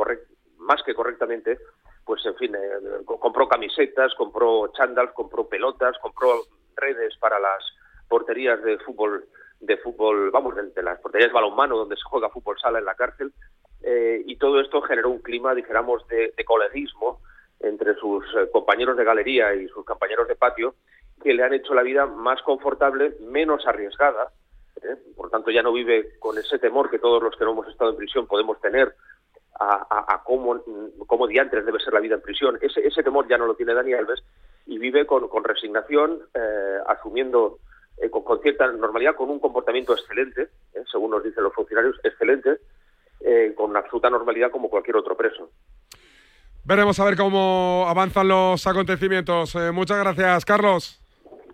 más 0.58 0.82
que 0.82 0.92
correctamente, 0.92 1.56
pues 2.04 2.26
en 2.26 2.34
fin, 2.34 2.52
eh, 2.56 3.04
compró 3.04 3.46
camisetas, 3.46 4.12
compró 4.16 4.72
chándals, 4.76 5.12
compró 5.12 5.48
pelotas, 5.48 5.96
compró 6.02 6.42
redes 6.74 7.16
para 7.18 7.38
las 7.38 7.62
porterías 8.08 8.60
de 8.64 8.76
fútbol, 8.78 9.24
de 9.60 9.76
fútbol, 9.76 10.32
vamos, 10.32 10.56
de, 10.56 10.82
las 10.82 10.98
porterías 10.98 11.30
de 11.30 11.34
balonmano 11.34 11.76
donde 11.76 11.94
se 11.94 12.02
juega 12.02 12.28
fútbol 12.28 12.58
sala 12.58 12.80
en 12.80 12.86
la 12.86 12.96
cárcel, 12.96 13.32
eh, 13.82 14.20
y 14.26 14.36
todo 14.36 14.60
esto 14.60 14.82
generó 14.82 15.10
un 15.10 15.22
clima, 15.22 15.54
dijéramos, 15.54 16.04
de, 16.08 16.34
de 16.36 16.44
colegismo 16.44 17.20
entre 17.60 17.94
sus 17.94 18.24
eh, 18.34 18.50
compañeros 18.52 18.96
de 18.96 19.04
galería 19.04 19.54
y 19.54 19.68
sus 19.68 19.84
compañeros 19.84 20.26
de 20.26 20.34
patio, 20.34 20.74
que 21.22 21.34
le 21.34 21.42
han 21.42 21.54
hecho 21.54 21.74
la 21.74 21.82
vida 21.82 22.06
más 22.06 22.42
confortable, 22.42 23.16
menos 23.20 23.66
arriesgada. 23.66 24.30
¿eh? 24.82 24.96
Por 25.16 25.30
tanto, 25.30 25.50
ya 25.50 25.62
no 25.62 25.72
vive 25.72 26.18
con 26.18 26.38
ese 26.38 26.58
temor 26.58 26.90
que 26.90 26.98
todos 26.98 27.22
los 27.22 27.36
que 27.36 27.44
no 27.44 27.52
hemos 27.52 27.68
estado 27.68 27.90
en 27.90 27.96
prisión 27.96 28.26
podemos 28.26 28.60
tener 28.60 28.94
a, 29.60 30.20
cómo, 30.24 30.60
cómo, 31.06 31.28
diantres 31.28 31.64
debe 31.64 31.78
ser 31.78 31.94
la 31.94 32.00
vida 32.00 32.16
en 32.16 32.20
prisión. 32.20 32.58
Ese, 32.60 32.86
ese 32.86 33.04
temor 33.04 33.28
ya 33.28 33.38
no 33.38 33.46
lo 33.46 33.54
tiene 33.54 33.72
Dani 33.72 33.92
Alves 33.92 34.22
y 34.66 34.78
vive 34.78 35.06
con, 35.06 35.44
resignación, 35.44 36.22
eh, 36.34 36.78
asumiendo 36.88 37.60
eh, 37.98 38.10
con, 38.10 38.40
cierta 38.42 38.70
normalidad, 38.72 39.14
con 39.14 39.30
un 39.30 39.38
comportamiento 39.38 39.92
excelente, 39.92 40.48
según 40.90 41.12
nos 41.12 41.22
dicen 41.22 41.44
los 41.44 41.54
funcionarios, 41.54 41.98
excelente, 42.02 42.58
con 43.56 43.74
absoluta 43.74 44.10
normalidad 44.10 44.50
como 44.50 44.68
cualquier 44.68 44.96
otro 44.96 45.16
preso. 45.16 45.48
Veremos 46.64 46.98
a 47.00 47.04
ver 47.04 47.16
cómo 47.16 47.86
avanzan 47.88 48.28
los 48.28 48.66
acontecimientos. 48.66 49.54
muchas 49.72 49.98
gracias, 49.98 50.44
Carlos. 50.44 51.03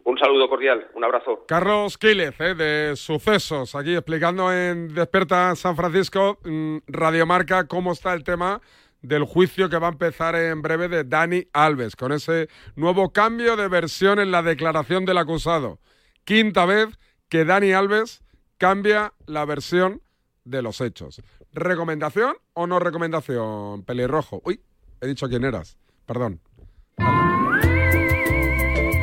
Un 0.04 0.18
saludo 0.18 0.48
cordial, 0.48 0.88
un 0.94 1.04
abrazo. 1.04 1.44
Carlos 1.46 1.98
Quílez, 1.98 2.40
eh, 2.40 2.54
de 2.54 2.96
Sucesos, 2.96 3.74
aquí 3.74 3.94
explicando 3.94 4.52
en 4.52 4.94
Desperta 4.94 5.54
San 5.56 5.76
Francisco, 5.76 6.38
mm, 6.44 6.78
Radiomarca, 6.86 7.66
cómo 7.66 7.92
está 7.92 8.14
el 8.14 8.24
tema 8.24 8.60
del 9.02 9.24
juicio 9.24 9.68
que 9.68 9.78
va 9.78 9.88
a 9.88 9.92
empezar 9.92 10.34
en 10.34 10.62
breve 10.62 10.88
de 10.88 11.04
Dani 11.04 11.46
Alves, 11.52 11.96
con 11.96 12.12
ese 12.12 12.48
nuevo 12.76 13.12
cambio 13.12 13.56
de 13.56 13.68
versión 13.68 14.18
en 14.18 14.30
la 14.30 14.42
declaración 14.42 15.04
del 15.04 15.18
acusado. 15.18 15.78
Quinta 16.24 16.66
vez 16.66 16.98
que 17.28 17.44
Dani 17.44 17.72
Alves 17.72 18.22
cambia 18.58 19.14
la 19.26 19.44
versión 19.44 20.02
de 20.44 20.62
los 20.62 20.80
hechos. 20.80 21.22
¿Recomendación 21.52 22.36
o 22.52 22.66
no 22.66 22.78
recomendación, 22.78 23.84
pelirrojo? 23.84 24.40
Uy, 24.44 24.60
he 25.00 25.06
dicho 25.06 25.28
quién 25.28 25.44
eras, 25.44 25.78
perdón. 26.06 26.40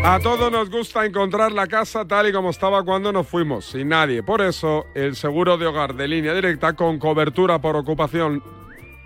A 0.04 0.20
todos 0.20 0.52
nos 0.52 0.70
gusta 0.70 1.06
encontrar 1.06 1.52
la 1.52 1.68
casa 1.68 2.06
tal 2.06 2.30
y 2.30 2.32
como 2.32 2.52
estaba 2.52 2.84
cuando 2.84 3.12
nos 3.12 3.28
fuimos, 3.28 3.66
sin 3.66 3.90
nadie. 3.90 4.24
Por 4.24 4.42
eso, 4.42 4.86
el 4.96 5.16
seguro 5.16 5.58
de 5.58 5.68
hogar 5.68 5.96
de 5.96 6.08
línea 6.08 6.34
directa 6.34 6.74
con 6.74 6.98
cobertura 6.98 7.60
por 7.60 7.76
ocupación 7.76 8.42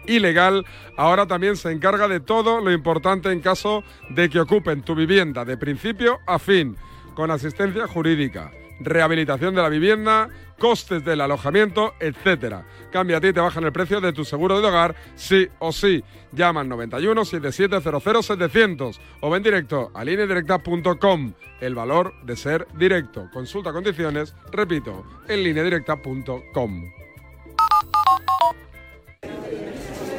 ilegal 0.05 0.65
ahora 0.97 1.27
también 1.27 1.55
se 1.57 1.71
encarga 1.71 2.07
de 2.07 2.19
todo 2.19 2.59
lo 2.59 2.71
importante 2.71 3.31
en 3.31 3.39
caso 3.39 3.83
de 4.09 4.29
que 4.29 4.39
ocupen 4.39 4.83
tu 4.83 4.95
vivienda 4.95 5.45
de 5.45 5.57
principio 5.57 6.19
a 6.25 6.39
fin, 6.39 6.75
con 7.15 7.31
asistencia 7.31 7.87
jurídica 7.87 8.51
rehabilitación 8.83 9.55
de 9.55 9.61
la 9.61 9.69
vivienda, 9.69 10.29
costes 10.57 11.03
del 11.03 11.21
alojamiento, 11.21 11.93
etcétera. 11.99 12.65
Cambia 12.91 13.17
a 13.17 13.21
ti 13.21 13.27
y 13.27 13.33
te 13.33 13.39
bajan 13.39 13.63
el 13.63 13.71
precio 13.71 14.01
de 14.01 14.13
tu 14.13 14.25
seguro 14.25 14.61
de 14.61 14.67
hogar, 14.67 14.95
sí 15.15 15.47
o 15.59 15.71
sí. 15.71 16.03
Llama 16.31 16.61
al 16.61 16.69
91 16.69 17.25
7700 17.25 18.25
700 18.25 19.01
o 19.21 19.29
ven 19.29 19.43
directo 19.43 19.91
a 19.93 20.03
lineadirecta.com. 20.03 21.33
El 21.59 21.75
valor 21.75 22.13
de 22.23 22.35
ser 22.35 22.67
directo. 22.75 23.29
Consulta 23.31 23.71
condiciones, 23.71 24.35
repito, 24.51 25.05
en 25.27 25.43
lineadirecta.com. 25.43 26.91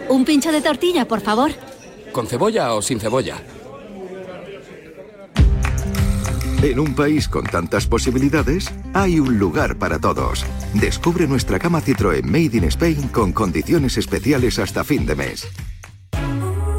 Un 0.09 0.25
pincho 0.25 0.53
de 0.53 0.61
tortilla, 0.61 1.07
por 1.07 1.21
favor. 1.21 1.53
¿Con 2.13 2.27
cebolla 2.27 2.75
o 2.75 2.83
sin 2.83 3.01
cebolla? 3.01 3.41
En 6.63 6.79
un 6.79 6.95
país 6.95 7.27
con 7.27 7.43
tantas 7.43 7.89
posibilidades, 7.89 8.73
hay 8.95 9.19
un 9.19 9.37
lugar 9.37 9.79
para 9.79 9.99
todos. 9.99 10.47
Descubre 10.75 11.27
nuestra 11.27 11.59
cama 11.59 11.83
Citroën 11.83 12.23
Made 12.23 12.57
in 12.57 12.65
Spain 12.65 13.09
con 13.09 13.33
condiciones 13.33 13.99
especiales 13.99 14.61
hasta 14.61 14.85
fin 14.85 15.05
de 15.05 15.17
mes. 15.17 15.49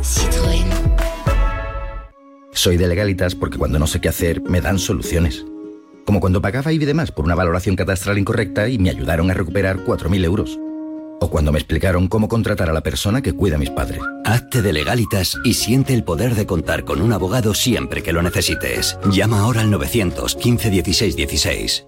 Citroën. 0.02 0.66
Soy 2.54 2.78
de 2.78 2.88
legalitas 2.88 3.36
porque 3.36 3.58
cuando 3.58 3.78
no 3.78 3.86
sé 3.86 4.00
qué 4.00 4.08
hacer 4.08 4.42
me 4.44 4.62
dan 4.62 4.80
soluciones. 4.80 5.46
Como 6.06 6.22
cuando 6.22 6.42
pagaba 6.42 6.72
y 6.72 6.78
demás 6.78 7.12
por 7.12 7.26
una 7.26 7.36
valoración 7.36 7.76
catastral 7.76 8.18
incorrecta 8.18 8.70
y 8.70 8.80
me 8.80 8.90
ayudaron 8.90 9.32
a 9.32 9.34
recuperar 9.34 9.84
4.000 9.84 10.24
euros 10.24 10.60
o 11.24 11.30
cuando 11.30 11.52
me 11.52 11.60
explicaron 11.60 12.08
cómo 12.08 12.28
contratar 12.28 12.70
a 12.70 12.74
la 12.74 12.82
persona 12.82 13.22
que 13.22 13.34
cuida 13.34 13.56
a 13.56 13.60
mis 13.60 13.70
padres. 13.70 14.02
Hazte 14.26 14.62
de 14.62 14.74
legalitas 14.74 15.38
y 15.44 15.54
siente 15.54 15.94
el 15.94 16.04
poder 16.04 16.36
de 16.36 16.46
contar 16.46 16.84
con 16.84 17.02
un 17.02 17.14
abogado 17.14 17.54
siempre 17.54 18.04
que 18.04 18.14
lo 18.14 18.22
necesites. 18.22 19.00
Llama 19.10 19.40
ahora 19.40 19.62
al 19.62 19.72
915 19.72 20.70
16 20.70 21.16
16. 21.16 21.88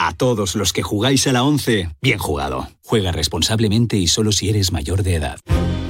A 0.00 0.14
todos 0.14 0.54
los 0.54 0.72
que 0.72 0.84
jugáis 0.84 1.26
a 1.26 1.32
la 1.32 1.42
11, 1.42 1.90
bien 2.00 2.18
jugado. 2.18 2.68
Juega 2.84 3.10
responsablemente 3.10 3.96
y 3.96 4.06
solo 4.06 4.30
si 4.30 4.48
eres 4.48 4.70
mayor 4.70 5.02
de 5.02 5.16
edad. 5.16 5.40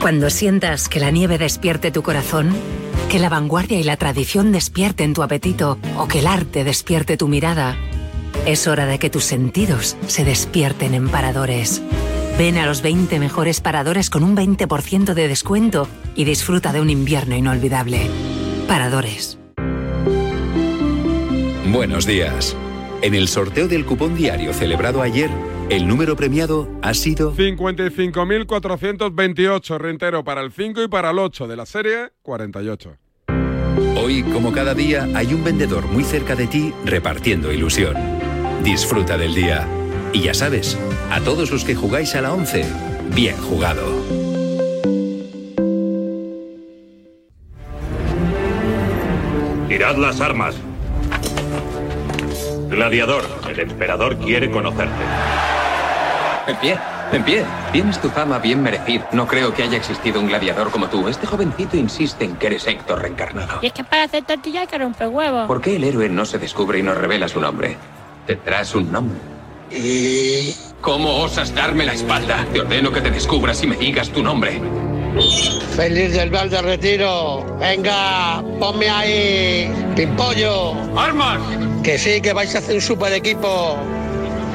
Cuando 0.01 0.31
sientas 0.31 0.89
que 0.89 0.99
la 0.99 1.11
nieve 1.11 1.37
despierte 1.37 1.91
tu 1.91 2.03
corazón, 2.03 2.57
que 3.11 3.19
la 3.19 3.29
vanguardia 3.29 3.79
y 3.79 3.83
la 3.83 3.99
tradición 3.99 4.51
despierten 4.51 5.13
tu 5.13 5.23
apetito 5.23 5.77
o 5.99 6.09
que 6.09 6.21
el 6.21 6.27
arte 6.27 6.65
despierte 6.65 7.19
tu 7.19 7.29
mirada, 7.29 7.77
es 8.47 8.67
hora 8.67 8.87
de 8.87 8.99
que 8.99 9.11
tus 9.11 9.25
sentidos 9.25 9.99
se 10.07 10.25
despierten 10.25 10.95
en 10.95 11.11
paradores. 11.11 11.83
Ven 12.39 12.57
a 12.57 12.65
los 12.65 12.81
20 12.81 13.19
mejores 13.19 13.61
paradores 13.61 14.09
con 14.09 14.25
un 14.25 14.35
20% 14.35 15.13
de 15.13 15.29
descuento 15.29 15.87
y 16.15 16.25
disfruta 16.25 16.73
de 16.73 16.81
un 16.81 16.89
invierno 16.89 17.37
inolvidable. 17.37 18.09
Paradores. 18.67 19.39
Buenos 21.71 22.07
días. 22.07 22.57
En 23.01 23.15
el 23.15 23.29
sorteo 23.29 23.69
del 23.69 23.87
cupón 23.87 24.17
diario 24.17 24.53
celebrado 24.53 25.03
ayer, 25.03 25.31
el 25.71 25.87
número 25.87 26.17
premiado 26.17 26.69
ha 26.83 26.95
sido 26.95 27.33
55.428 27.33 29.79
rentero 29.79 30.25
para 30.25 30.41
el 30.41 30.51
5 30.51 30.83
y 30.83 30.89
para 30.89 31.11
el 31.11 31.21
8 31.21 31.47
de 31.47 31.57
la 31.57 31.65
serie 31.65 32.11
48. 32.23 32.97
Hoy, 34.03 34.25
como 34.25 34.51
cada 34.51 34.75
día, 34.75 35.07
hay 35.15 35.33
un 35.33 35.45
vendedor 35.45 35.87
muy 35.87 36.03
cerca 36.03 36.35
de 36.35 36.49
ti 36.49 36.75
repartiendo 36.85 37.53
ilusión. 37.53 37.95
Disfruta 38.65 39.17
del 39.17 39.33
día. 39.33 39.65
Y 40.13 40.23
ya 40.23 40.35
sabes, 40.35 40.77
a 41.11 41.21
todos 41.21 41.53
los 41.53 41.65
que 41.65 41.77
jugáis 41.77 42.17
a 42.17 42.23
la 42.23 42.33
11, 42.33 42.65
bien 43.15 43.37
jugado. 43.37 43.87
Tirad 49.69 49.97
las 49.99 50.21
armas. 50.21 50.57
Gladiador, 52.69 53.25
el 53.49 53.61
emperador 53.61 54.17
quiere 54.19 54.51
conocerte. 54.51 54.93
En 56.47 56.57
pie, 56.57 56.79
en 57.13 57.25
pie. 57.25 57.45
Tienes 57.73 57.99
tu 57.99 58.11
fama 58.11 58.39
bien 58.39 58.63
merecida. 58.63 59.09
No 59.13 59.27
creo 59.27 59.55
que 59.55 59.63
haya 59.63 59.77
existido 59.77 60.21
un 60.21 60.29
gladiador 60.29 60.71
como 60.71 60.89
tú. 60.89 61.09
Este 61.09 61.27
jovencito 61.27 61.77
insiste 61.77 62.25
en 62.25 62.37
que 62.37 62.49
eres 62.49 62.67
Héctor 62.67 63.03
reencarnado. 63.03 63.59
Y 63.63 63.67
es 63.67 63.73
que 63.73 63.85
para 63.85 64.05
hacer 64.05 64.25
tortilla 64.25 64.63
hay 64.63 64.67
que 64.67 64.79
romper 64.79 65.09
huevos. 65.09 65.47
¿Por 65.47 65.61
qué 65.61 65.77
el 65.77 65.85
héroe 65.85 66.09
no 66.09 66.25
se 66.25 66.39
descubre 66.39 66.79
y 66.79 66.83
nos 66.83 66.97
revela 66.97 67.29
su 67.29 67.41
nombre? 67.41 67.77
Tendrás 68.27 68.75
un 68.75 68.93
nombre. 68.93 69.19
¿Cómo 70.81 71.23
osas 71.23 71.55
darme 71.55 71.85
la 71.85 71.95
espalda? 71.95 72.47
Te 72.53 72.61
ordeno 72.61 72.93
que 72.93 73.01
te 73.01 73.11
descubras 73.11 73.63
y 73.63 73.67
me 73.67 73.77
digas 73.77 74.11
tu 74.11 74.23
nombre. 74.23 74.61
Feliz 75.75 76.13
del 76.13 76.31
Val 76.31 76.51
de 76.51 76.63
Retiro. 76.63 77.45
Venga, 77.59 78.43
ponme 78.59 78.89
ahí. 78.89 79.73
Pimpollo. 79.97 80.75
¡Armas! 80.97 81.41
Que 81.83 81.99
sí, 81.99 82.21
que 82.21 82.33
vais 82.33 82.55
a 82.55 82.59
hacer 82.59 82.77
un 82.77 82.81
super 82.81 83.13
equipo. 83.13 83.77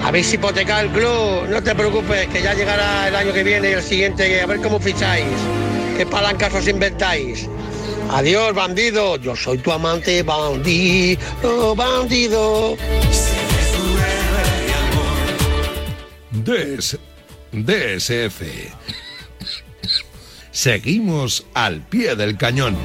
Habéis 0.04 0.34
hipotecado 0.34 0.82
el 0.82 0.90
club. 0.90 1.50
No 1.50 1.64
te 1.64 1.74
preocupes, 1.76 2.28
que 2.28 2.42
ya 2.42 2.54
llegará 2.54 3.08
el 3.08 3.16
año 3.16 3.34
que 3.34 3.44
viene 3.44 3.70
y 3.70 3.74
el 3.74 3.82
siguiente. 3.82 4.42
A 4.42 4.46
ver 4.46 4.60
cómo 4.62 4.80
ficháis. 4.80 5.26
¿Qué 5.98 6.06
palancas 6.06 6.54
os 6.54 6.68
inventáis? 6.68 7.48
Adiós, 8.12 8.54
bandido. 8.54 9.18
Yo 9.18 9.36
soy 9.36 9.58
tu 9.60 9.72
amante, 9.72 10.24
bandido, 10.24 11.76
bandido. 11.76 12.78
DS, 16.32 16.98
DSF. 17.52 18.42
Seguimos 20.54 21.48
al 21.56 21.82
pie 21.82 22.16
del 22.16 22.38
cañón. 22.38 22.78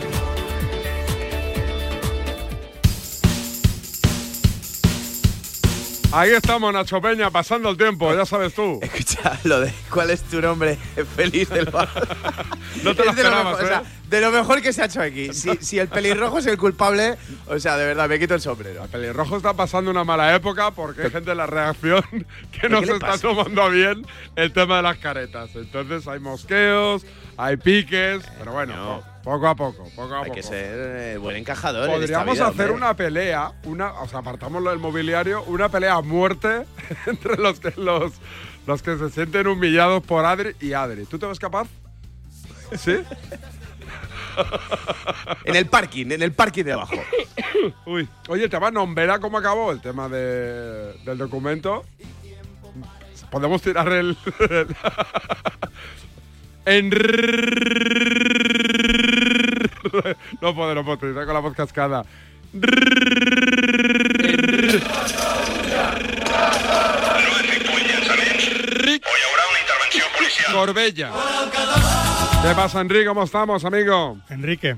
Ahí 6.10 6.30
estamos, 6.30 6.72
Nacho 6.72 7.02
Peña, 7.02 7.30
pasando 7.30 7.68
el 7.68 7.76
tiempo, 7.76 8.14
ya 8.14 8.24
sabes 8.24 8.54
tú. 8.54 8.80
Escucha, 8.82 9.38
lo 9.44 9.60
de 9.60 9.70
cuál 9.90 10.08
es 10.08 10.22
tu 10.22 10.40
nombre 10.40 10.76
feliz 11.16 11.50
del 11.50 11.66
bar. 11.66 11.90
no 12.82 12.94
te 12.94 13.04
lo 13.04 13.10
Es 13.10 13.16
de 13.16 13.22
lo 13.24 13.30
mejor, 13.30 13.54
o 13.54 13.60
¿eh? 13.62 13.68
sea, 13.68 13.82
de 14.08 14.20
lo 14.22 14.32
mejor 14.32 14.62
que 14.62 14.72
se 14.72 14.80
ha 14.80 14.86
hecho 14.86 15.02
aquí. 15.02 15.34
Si, 15.34 15.50
si 15.60 15.78
el 15.78 15.88
pelirrojo 15.88 16.38
es 16.38 16.46
el 16.46 16.56
culpable, 16.56 17.16
o 17.48 17.58
sea, 17.58 17.76
de 17.76 17.84
verdad, 17.84 18.08
me 18.08 18.18
quito 18.18 18.34
el 18.34 18.40
sombrero. 18.40 18.84
El 18.84 18.88
pelirrojo 18.88 19.36
está 19.36 19.52
pasando 19.52 19.90
una 19.90 20.04
mala 20.04 20.34
época 20.34 20.70
porque 20.70 21.02
hay 21.02 21.10
gente 21.10 21.28
de 21.28 21.36
la 21.36 21.46
reacción 21.46 22.02
que 22.58 22.70
no 22.70 22.82
se 22.82 22.92
está 22.92 23.18
tomando 23.18 23.68
bien 23.68 24.06
el 24.36 24.54
tema 24.54 24.78
de 24.78 24.84
las 24.84 24.96
caretas. 24.96 25.50
Entonces 25.54 26.08
hay 26.08 26.20
mosqueos, 26.20 27.04
hay 27.38 27.56
piques, 27.56 28.22
pero 28.38 28.52
bueno, 28.52 28.74
po- 29.22 29.30
poco 29.32 29.46
a 29.48 29.54
poco, 29.54 29.84
poco 29.96 30.14
a 30.14 30.18
Hay 30.18 30.24
poco. 30.24 30.34
que 30.34 30.42
ser 30.42 30.74
eh, 31.14 31.16
buen 31.18 31.36
encajador. 31.36 31.84
en 31.84 31.90
esta 31.90 31.98
Podríamos 32.00 32.34
vida, 32.34 32.46
hacer 32.48 32.70
hombre. 32.70 32.76
una 32.76 32.94
pelea, 32.96 33.52
una, 33.64 33.92
o 34.00 34.08
sea, 34.08 34.18
apartamos 34.18 34.62
lo 34.62 34.70
del 34.70 34.78
mobiliario, 34.78 35.42
una 35.44 35.68
pelea 35.68 35.94
a 35.94 36.02
muerte 36.02 36.64
entre 37.06 37.36
los 37.36 37.60
que, 37.60 37.72
los, 37.80 38.12
los 38.66 38.82
que 38.82 38.98
se 38.98 39.08
sienten 39.10 39.46
humillados 39.46 40.02
por 40.02 40.24
Adri 40.24 40.54
y 40.60 40.72
Adri. 40.72 41.04
¿Tú 41.06 41.18
te 41.18 41.26
ves 41.26 41.38
capaz? 41.38 41.68
¿Sí? 42.76 42.96
En 45.44 45.56
el 45.56 45.66
parking, 45.66 46.10
en 46.12 46.22
el 46.22 46.32
parking 46.32 46.64
de 46.64 46.72
abajo. 46.72 46.94
Uy, 47.86 48.08
oye, 48.28 48.48
te 48.48 48.58
va 48.58 48.68
a 48.68 48.70
verá 48.94 49.18
cómo 49.18 49.38
acabó 49.38 49.72
el 49.72 49.80
tema 49.80 50.08
de- 50.08 50.92
del 51.04 51.18
documento. 51.18 51.84
Podemos 53.30 53.60
tirar 53.62 53.88
el. 53.92 54.16
en. 56.68 56.90
No 60.40 60.54
puedo, 60.54 60.74
no 60.74 60.84
puedo, 60.84 60.94
estoy 60.94 61.24
con 61.24 61.34
la 61.34 61.40
voz 61.40 61.54
cascada. 61.54 62.04
Corbella. 70.52 71.10
¿Qué 72.42 72.54
pasa, 72.54 72.80
Enrique? 72.80 73.06
¿Cómo 73.06 73.22
estamos, 73.24 73.64
amigo? 73.64 74.18
Enrique. 74.28 74.76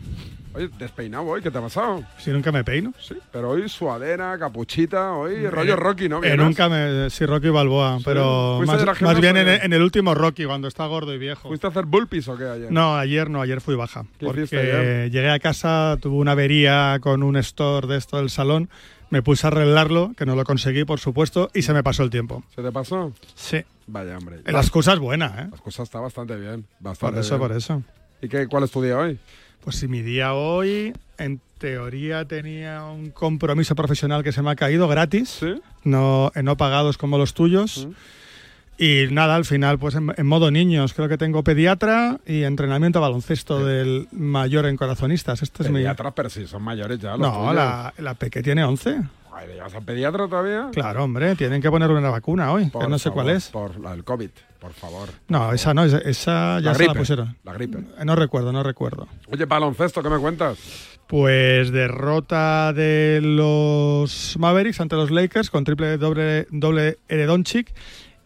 Oye, 0.52 0.68
despeinado 0.78 1.26
hoy, 1.26 1.42
¿qué 1.42 1.50
te 1.50 1.58
ha 1.58 1.60
pasado? 1.60 2.02
Si 2.18 2.30
nunca 2.30 2.50
me 2.50 2.64
peino. 2.64 2.92
Sí, 2.98 3.14
pero 3.30 3.50
hoy 3.50 3.68
suadera, 3.68 4.36
capuchita, 4.36 5.12
hoy 5.12 5.46
rollo 5.46 5.76
Rocky, 5.76 6.08
¿no? 6.08 6.24
Eh, 6.24 6.36
nunca 6.36 6.68
me. 6.68 7.08
Sí, 7.08 7.24
Rocky 7.24 7.50
Balboa, 7.50 7.98
pero 8.04 8.56
¿Fuiste 8.64 8.84
más, 8.84 9.00
más 9.00 9.20
bien 9.20 9.36
en, 9.36 9.72
el 9.72 9.82
último 9.82 10.12
Rocky, 10.12 10.46
cuando 10.46 10.66
está 10.66 10.86
gordo 10.86 11.14
y 11.14 11.18
viejo. 11.18 11.48
¿Fuiste 11.48 11.68
a 11.68 11.70
hacer 11.70 11.86
bulpis 11.86 12.26
o 12.26 12.36
qué 12.36 12.48
ayer? 12.48 12.72
No, 12.72 12.96
ayer 12.96 13.30
no, 13.30 13.40
ayer 13.40 13.60
fui 13.60 13.76
baja. 13.76 14.04
¿Qué 14.18 14.26
Porque 14.26 14.42
ayer? 14.42 15.10
llegué 15.12 15.30
a 15.30 15.38
casa, 15.38 15.96
tuve 16.00 16.16
una 16.16 16.32
avería 16.32 16.98
con 17.00 17.22
un 17.22 17.36
store 17.36 17.86
de 17.86 17.96
esto 17.96 18.16
del 18.16 18.28
salón, 18.28 18.68
me 19.10 19.22
puse 19.22 19.46
a 19.46 19.50
arreglarlo, 19.50 20.14
que 20.16 20.26
no 20.26 20.34
lo 20.34 20.42
conseguí, 20.42 20.84
por 20.84 20.98
supuesto, 20.98 21.50
y 21.54 21.62
se 21.62 21.72
me 21.72 21.84
pasó 21.84 22.02
el 22.02 22.10
tiempo. 22.10 22.42
¿Se 22.56 22.62
te 22.62 22.72
pasó? 22.72 23.12
Sí. 23.36 23.62
Vaya, 23.86 24.18
hombre. 24.18 24.40
La 24.46 24.60
excusa 24.60 24.94
es 24.94 24.98
buena, 24.98 25.26
¿eh? 25.26 25.46
La 25.48 25.56
excusa 25.56 25.84
está 25.84 26.00
bastante 26.00 26.34
bien. 26.36 26.66
Bastante 26.80 27.14
Por 27.14 27.20
eso, 27.20 27.38
bien. 27.38 27.48
por 27.48 27.56
eso. 27.56 27.82
¿Y 28.20 28.28
qué, 28.28 28.48
cuál 28.48 28.64
es 28.64 28.70
tu 28.70 28.82
día 28.82 28.98
hoy? 28.98 29.18
Pues 29.62 29.76
si 29.76 29.88
mi 29.88 30.02
día 30.02 30.32
hoy, 30.34 30.92
en 31.18 31.40
teoría, 31.58 32.24
tenía 32.24 32.84
un 32.84 33.10
compromiso 33.10 33.74
profesional 33.74 34.22
que 34.24 34.32
se 34.32 34.40
me 34.42 34.50
ha 34.50 34.56
caído 34.56 34.88
gratis, 34.88 35.40
no, 35.84 36.32
eh, 36.34 36.42
no 36.42 36.56
pagados 36.56 36.96
como 36.96 37.18
los 37.18 37.34
tuyos. 37.34 37.86
Y 38.78 39.08
nada, 39.10 39.36
al 39.36 39.44
final, 39.44 39.78
pues 39.78 39.94
en, 39.94 40.10
en 40.16 40.26
modo 40.26 40.50
niños, 40.50 40.94
creo 40.94 41.06
que 41.10 41.18
tengo 41.18 41.44
pediatra 41.44 42.18
y 42.26 42.44
entrenamiento 42.44 42.98
a 42.98 43.02
baloncesto 43.02 43.62
del 43.62 44.08
mayor 44.10 44.64
en 44.64 44.78
corazonistas. 44.78 45.42
Este 45.42 45.64
es 45.64 45.70
mi. 45.70 45.84
Pero 46.14 46.30
si 46.30 46.46
son 46.46 46.62
mayores 46.62 46.98
ya. 46.98 47.10
los 47.10 47.20
No, 47.20 47.30
tuyos. 47.40 47.54
la, 47.56 47.92
la 47.98 48.14
peque 48.14 48.42
tiene 48.42 48.64
11. 48.64 49.02
Ay, 49.34 49.48
¿le 49.48 49.54
llevas 49.56 49.74
al 49.74 49.82
pediatra 49.84 50.26
todavía? 50.28 50.70
Claro, 50.72 51.04
hombre, 51.04 51.36
tienen 51.36 51.60
que 51.60 51.70
poner 51.70 51.90
una 51.90 52.08
vacuna 52.08 52.52
hoy, 52.52 52.66
Por 52.70 52.82
que 52.84 52.88
no 52.88 52.98
sé 52.98 53.10
favor, 53.10 53.24
cuál 53.24 53.36
es. 53.36 53.48
Por 53.48 53.78
la 53.80 53.90
del 53.90 54.02
COVID, 54.02 54.30
por 54.60 54.72
favor. 54.72 55.08
No, 55.28 55.52
esa 55.52 55.74
no, 55.74 55.84
esa, 55.84 55.98
esa 55.98 56.60
ya 56.60 56.70
La 56.70 56.74
se 56.74 56.86
la 56.86 56.94
pusieron. 56.94 57.36
la 57.44 57.52
gripe. 57.54 57.78
No 58.04 58.14
recuerdo, 58.14 58.52
no 58.52 58.62
recuerdo. 58.62 59.08
Oye, 59.32 59.46
baloncesto, 59.46 60.02
¿qué 60.02 60.10
me 60.10 60.18
cuentas? 60.18 60.58
Pues 61.06 61.72
derrota 61.72 62.72
de 62.72 63.20
los 63.22 64.36
Mavericks 64.38 64.80
ante 64.80 64.94
los 64.96 65.10
Lakers 65.10 65.50
con 65.50 65.64
triple 65.64 65.96
doble, 65.96 66.46
doble 66.50 66.98
de 67.08 67.26
Doncic. 67.26 67.72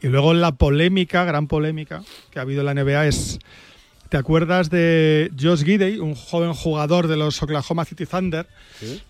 Y 0.03 0.09
luego 0.09 0.35
la 0.35 0.53
polémica, 0.53 1.25
gran 1.25 1.47
polémica 1.47 2.03
que 2.31 2.39
ha 2.39 2.43
habido 2.43 2.61
en 2.61 2.67
la 2.67 2.75
NBA 2.75 3.07
es 3.07 3.39
¿Te 4.11 4.19
acuerdas 4.19 4.71
de 4.71 5.31
Josh 5.41 5.65
Gidey, 5.65 5.99
un 5.99 6.15
joven 6.15 6.53
jugador 6.53 7.09
de 7.09 7.17
los 7.17 7.43
Oklahoma 7.43 7.85
City 7.85 8.07
Thunder, 8.07 8.47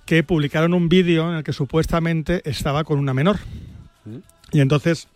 que 0.07 0.23
publicaron 0.23 0.73
un 0.73 0.89
vídeo 0.89 1.29
en 1.29 1.37
el 1.37 1.45
que 1.45 1.53
supuestamente 1.53 2.49
estaba 2.49 2.85
con 2.85 2.99
una 2.99 3.13
menor? 3.13 3.37
Y 4.53 4.61
entonces 4.61 5.09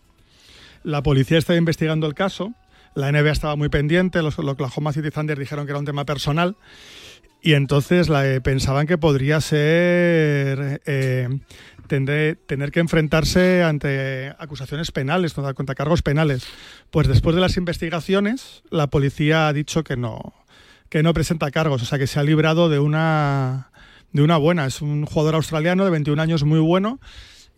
la 0.89 1.03
policía 1.03 1.37
estaba 1.37 1.59
investigando 1.59 2.07
el 2.07 2.15
caso, 2.15 2.55
la 2.95 3.13
NBA 3.13 3.31
estaba 3.31 3.57
muy 3.57 3.69
pendiente, 3.69 4.23
los 4.23 4.39
Oklahoma 4.39 4.95
City 4.95 5.11
Thunder 5.11 5.39
dijeron 5.39 5.67
que 5.67 5.73
era 5.73 5.79
un 5.79 5.85
tema 5.85 6.07
personal 6.07 6.57
y 7.43 7.53
entonces 7.53 8.09
la, 8.09 8.27
eh, 8.27 8.41
pensaban 8.41 8.87
que 8.87 8.97
podría 8.97 9.43
ser 9.43 10.81
eh, 10.87 11.29
tener 11.89 12.71
que 12.73 12.81
enfrentarse 12.81 13.63
ante 13.63 14.35
acusaciones 14.39 14.91
penales, 14.91 15.35
contra 15.35 15.75
cargos 15.75 16.01
penales. 16.01 16.47
Pues 16.91 17.07
después 17.07 17.37
de 17.37 17.43
las 17.43 17.59
investigaciones, 17.59 18.63
la 18.71 18.87
policía 18.87 19.47
ha 19.47 19.53
dicho 19.53 19.85
que 19.85 19.99
no, 19.99 20.33
que 20.89 21.03
no 21.03 21.13
presenta 21.13 21.51
cargos, 21.51 21.83
o 21.83 21.85
sea 21.85 21.99
que 21.99 22.07
se 22.07 22.19
ha 22.19 22.23
librado 22.23 22.71
de 22.71 22.79
una, 22.79 23.73
de 24.13 24.23
una 24.23 24.39
buena. 24.39 24.65
Es 24.65 24.81
un 24.81 25.05
jugador 25.05 25.35
australiano 25.35 25.85
de 25.85 25.91
21 25.91 26.21
años 26.23 26.45
muy 26.45 26.61
bueno. 26.61 26.99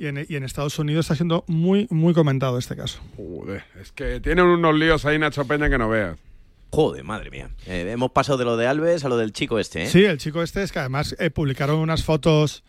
Y 0.01 0.07
en, 0.07 0.25
y 0.27 0.37
en, 0.37 0.45
Estados 0.45 0.79
Unidos 0.79 1.05
está 1.05 1.15
siendo 1.15 1.45
muy, 1.47 1.87
muy 1.91 2.15
comentado 2.15 2.57
este 2.57 2.75
caso. 2.75 3.03
Joder, 3.19 3.65
es 3.79 3.93
que 3.93 4.19
tienen 4.19 4.47
unos 4.47 4.75
líos 4.75 5.05
ahí, 5.05 5.19
Nacho 5.19 5.45
Peña, 5.45 5.69
que 5.69 5.77
no 5.77 5.91
veas. 5.91 6.17
Joder, 6.71 7.05
madre 7.05 7.29
mía. 7.31 7.51
Eh, 7.67 7.87
hemos 7.91 8.11
pasado 8.11 8.39
de 8.39 8.47
lo 8.47 8.57
de 8.57 8.67
Alves 8.67 9.05
a 9.05 9.11
lo 9.11 9.19
del 9.19 9.35
chico 9.35 9.59
este, 9.59 9.83
¿eh? 9.83 9.87
Sí, 9.89 10.07
el 10.07 10.17
chico 10.17 10.43
este 10.43 10.63
es 10.63 10.73
que 10.73 10.79
además 10.79 11.15
eh, 11.19 11.29
publicaron 11.29 11.81
unas 11.81 12.03
fotos 12.03 12.65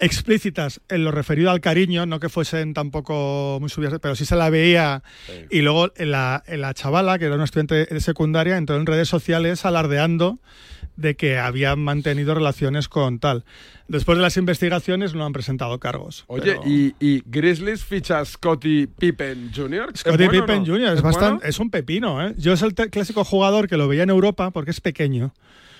explícitas 0.00 0.80
en 0.88 1.04
lo 1.04 1.10
referido 1.10 1.50
al 1.50 1.60
cariño, 1.60 2.06
no 2.06 2.20
que 2.20 2.28
fuesen 2.28 2.74
tampoco 2.74 3.58
muy 3.60 3.68
subidas, 3.68 3.98
pero 4.00 4.14
sí 4.14 4.24
se 4.24 4.36
la 4.36 4.50
veía. 4.50 5.02
Y 5.50 5.62
luego 5.62 5.92
la, 5.96 6.44
la 6.46 6.74
chavala, 6.74 7.18
que 7.18 7.26
era 7.26 7.34
una 7.34 7.44
estudiante 7.44 7.86
de 7.86 8.00
secundaria, 8.00 8.56
entró 8.56 8.76
en 8.76 8.86
redes 8.86 9.08
sociales 9.08 9.64
alardeando 9.64 10.38
de 10.96 11.14
que 11.14 11.38
habían 11.38 11.78
mantenido 11.78 12.34
relaciones 12.34 12.88
con 12.88 13.20
tal. 13.20 13.44
Después 13.86 14.18
de 14.18 14.22
las 14.22 14.36
investigaciones 14.36 15.14
no 15.14 15.24
han 15.24 15.32
presentado 15.32 15.78
cargos. 15.78 16.24
Oye, 16.26 16.58
¿y, 16.66 16.94
¿y, 16.98 17.22
Grizzlies 17.24 17.84
ficha 17.84 18.18
a 18.18 18.24
Scottie 18.24 18.88
Pippen 18.88 19.52
Jr.? 19.54 19.96
Scottie 19.96 20.28
Pippen 20.28 20.66
Jr. 20.66 20.94
es, 20.94 21.02
bastante, 21.02 21.48
es 21.48 21.58
un 21.60 21.70
pepino. 21.70 22.24
¿eh? 22.26 22.34
Yo 22.36 22.52
es 22.52 22.62
el 22.62 22.74
clásico 22.74 23.24
jugador 23.24 23.68
que 23.68 23.76
lo 23.76 23.86
veía 23.86 24.02
en 24.02 24.10
Europa 24.10 24.50
porque 24.50 24.72
es 24.72 24.80
pequeño. 24.80 25.32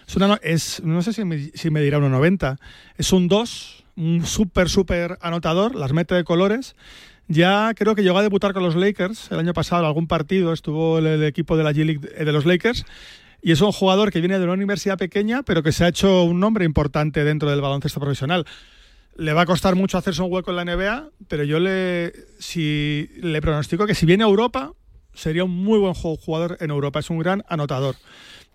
Es 0.06 0.16
una, 0.16 0.38
es, 0.42 0.82
no 0.82 1.02
sé 1.02 1.12
si 1.12 1.24
me, 1.24 1.50
si 1.52 1.70
me 1.70 1.82
dirá 1.82 1.98
1,90. 1.98 2.56
Es 2.96 3.12
un 3.12 3.28
2 3.28 3.77
un 3.98 4.24
súper, 4.24 4.68
súper 4.68 5.18
anotador, 5.20 5.74
las 5.74 5.92
mete 5.92 6.14
de 6.14 6.24
colores. 6.24 6.76
Ya 7.26 7.72
creo 7.74 7.94
que 7.94 8.02
llegó 8.02 8.18
a 8.18 8.22
debutar 8.22 8.54
con 8.54 8.62
los 8.62 8.76
Lakers 8.76 9.30
el 9.30 9.38
año 9.38 9.52
pasado, 9.52 9.86
algún 9.86 10.06
partido 10.06 10.52
estuvo 10.52 10.98
el, 10.98 11.06
el 11.06 11.24
equipo 11.24 11.56
de 11.56 11.64
la 11.64 11.72
G-League 11.72 12.24
de 12.24 12.32
los 12.32 12.46
Lakers. 12.46 12.86
Y 13.42 13.52
es 13.52 13.60
un 13.60 13.72
jugador 13.72 14.10
que 14.10 14.20
viene 14.20 14.38
de 14.38 14.44
una 14.44 14.54
universidad 14.54 14.98
pequeña, 14.98 15.42
pero 15.42 15.62
que 15.62 15.72
se 15.72 15.84
ha 15.84 15.88
hecho 15.88 16.24
un 16.24 16.40
nombre 16.40 16.64
importante 16.64 17.24
dentro 17.24 17.50
del 17.50 17.60
baloncesto 17.60 18.00
profesional. 18.00 18.46
Le 19.16 19.32
va 19.32 19.42
a 19.42 19.46
costar 19.46 19.74
mucho 19.74 19.98
hacerse 19.98 20.22
un 20.22 20.32
hueco 20.32 20.50
en 20.50 20.56
la 20.56 20.64
NBA, 20.64 21.10
pero 21.28 21.44
yo 21.44 21.58
le, 21.58 22.12
si, 22.38 23.08
le 23.20 23.40
pronostico 23.40 23.86
que 23.86 23.94
si 23.94 24.06
viene 24.06 24.24
a 24.24 24.28
Europa, 24.28 24.72
sería 25.12 25.44
un 25.44 25.50
muy 25.50 25.78
buen 25.78 25.94
jugador 25.94 26.56
en 26.60 26.70
Europa. 26.70 27.00
Es 27.00 27.10
un 27.10 27.18
gran 27.18 27.44
anotador. 27.48 27.96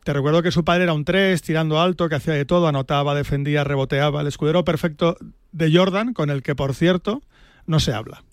Te 0.03 0.13
recuerdo 0.13 0.41
que 0.43 0.51
su 0.51 0.63
padre 0.65 0.83
era 0.83 0.93
un 0.93 1.05
3, 1.05 1.41
tirando 1.41 1.79
alto, 1.79 2.09
que 2.09 2.15
hacía 2.15 2.33
de 2.33 2.45
todo, 2.45 2.67
anotaba, 2.67 3.15
defendía, 3.15 3.63
reboteaba. 3.63 4.21
El 4.21 4.27
escudero 4.27 4.65
perfecto 4.65 5.15
de 5.51 5.75
Jordan, 5.75 6.13
con 6.13 6.29
el 6.29 6.43
que, 6.43 6.55
por 6.55 6.73
cierto, 6.75 7.21
no 7.67 7.79
se 7.79 7.93
habla. 7.93 8.23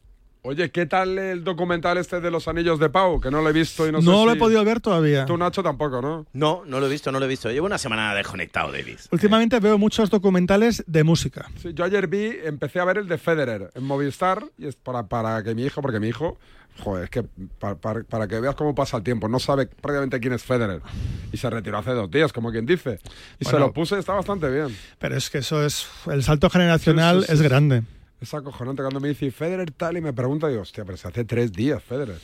Oye, 0.42 0.70
¿qué 0.70 0.86
tal 0.86 1.18
el 1.18 1.44
documental 1.44 1.98
este 1.98 2.18
de 2.22 2.30
los 2.30 2.48
anillos 2.48 2.78
de 2.78 2.88
Pau? 2.88 3.20
Que 3.20 3.30
no 3.30 3.42
lo 3.42 3.50
he 3.50 3.52
visto 3.52 3.86
y 3.86 3.92
no, 3.92 3.98
no 4.00 4.20
sé 4.20 4.24
lo 4.24 4.30
si- 4.32 4.36
he 4.36 4.38
podido 4.38 4.64
ver 4.64 4.80
todavía. 4.80 5.26
Tú, 5.26 5.36
Nacho, 5.36 5.62
tampoco, 5.62 6.00
¿no? 6.00 6.24
No, 6.32 6.62
no 6.64 6.80
lo 6.80 6.86
he 6.86 6.88
visto, 6.88 7.12
no 7.12 7.18
lo 7.20 7.26
he 7.26 7.28
visto. 7.28 7.50
Llevo 7.52 7.66
una 7.66 7.76
semana 7.76 8.14
desconectado, 8.14 8.72
David. 8.72 8.96
Últimamente 9.12 9.60
veo 9.60 9.76
muchos 9.76 10.08
documentales 10.08 10.82
de 10.86 11.04
música. 11.04 11.46
Sí, 11.60 11.74
yo 11.74 11.84
ayer 11.84 12.06
vi, 12.08 12.32
empecé 12.42 12.80
a 12.80 12.86
ver 12.86 12.96
el 12.96 13.06
de 13.06 13.18
Federer 13.18 13.70
en 13.74 13.84
Movistar 13.84 14.42
y 14.56 14.66
es 14.66 14.76
para, 14.76 15.08
para 15.08 15.42
que 15.42 15.54
mi 15.54 15.64
hijo, 15.66 15.82
porque 15.82 16.00
mi 16.00 16.08
hijo, 16.08 16.38
joder, 16.78 17.04
es 17.04 17.10
que 17.10 17.24
para, 17.58 17.74
para- 17.74 18.04
para 18.04 18.26
que 18.28 18.40
veas 18.40 18.54
cómo 18.54 18.74
pasa 18.74 18.96
el 18.98 19.02
tiempo, 19.02 19.28
no 19.28 19.38
sabe 19.38 19.66
prácticamente 19.66 20.20
quién 20.20 20.32
es 20.32 20.42
Federer. 20.42 20.80
Y 21.32 21.36
se 21.36 21.50
retiró 21.50 21.78
hace 21.78 21.90
dos 21.92 22.10
días, 22.10 22.32
como 22.32 22.50
quien 22.50 22.66
dice. 22.66 22.98
Y 23.38 23.44
se 23.44 23.58
lo 23.58 23.72
puse, 23.72 23.98
está 23.98 24.14
bastante 24.14 24.48
bien. 24.50 24.74
Pero 24.98 25.16
es 25.16 25.28
que 25.30 25.38
eso 25.38 25.64
es. 25.64 25.86
El 26.10 26.22
salto 26.22 26.48
generacional 26.50 27.20
Sí, 27.20 27.26
sí, 27.26 27.26
sí, 27.26 27.32
es 27.34 27.42
grande. 27.42 27.82
Es 28.20 28.34
acojonante 28.34 28.82
cuando 28.82 29.00
me 29.00 29.08
dice 29.08 29.26
"¿Y 29.26 29.30
Federer 29.30 29.70
tal 29.70 29.96
y 29.96 30.00
me 30.00 30.12
pregunta, 30.12 30.48
digo, 30.48 30.62
hostia, 30.62 30.84
pero 30.84 30.96
se 30.98 31.08
hace 31.08 31.24
tres 31.24 31.52
días, 31.52 31.82
Federer. 31.82 32.18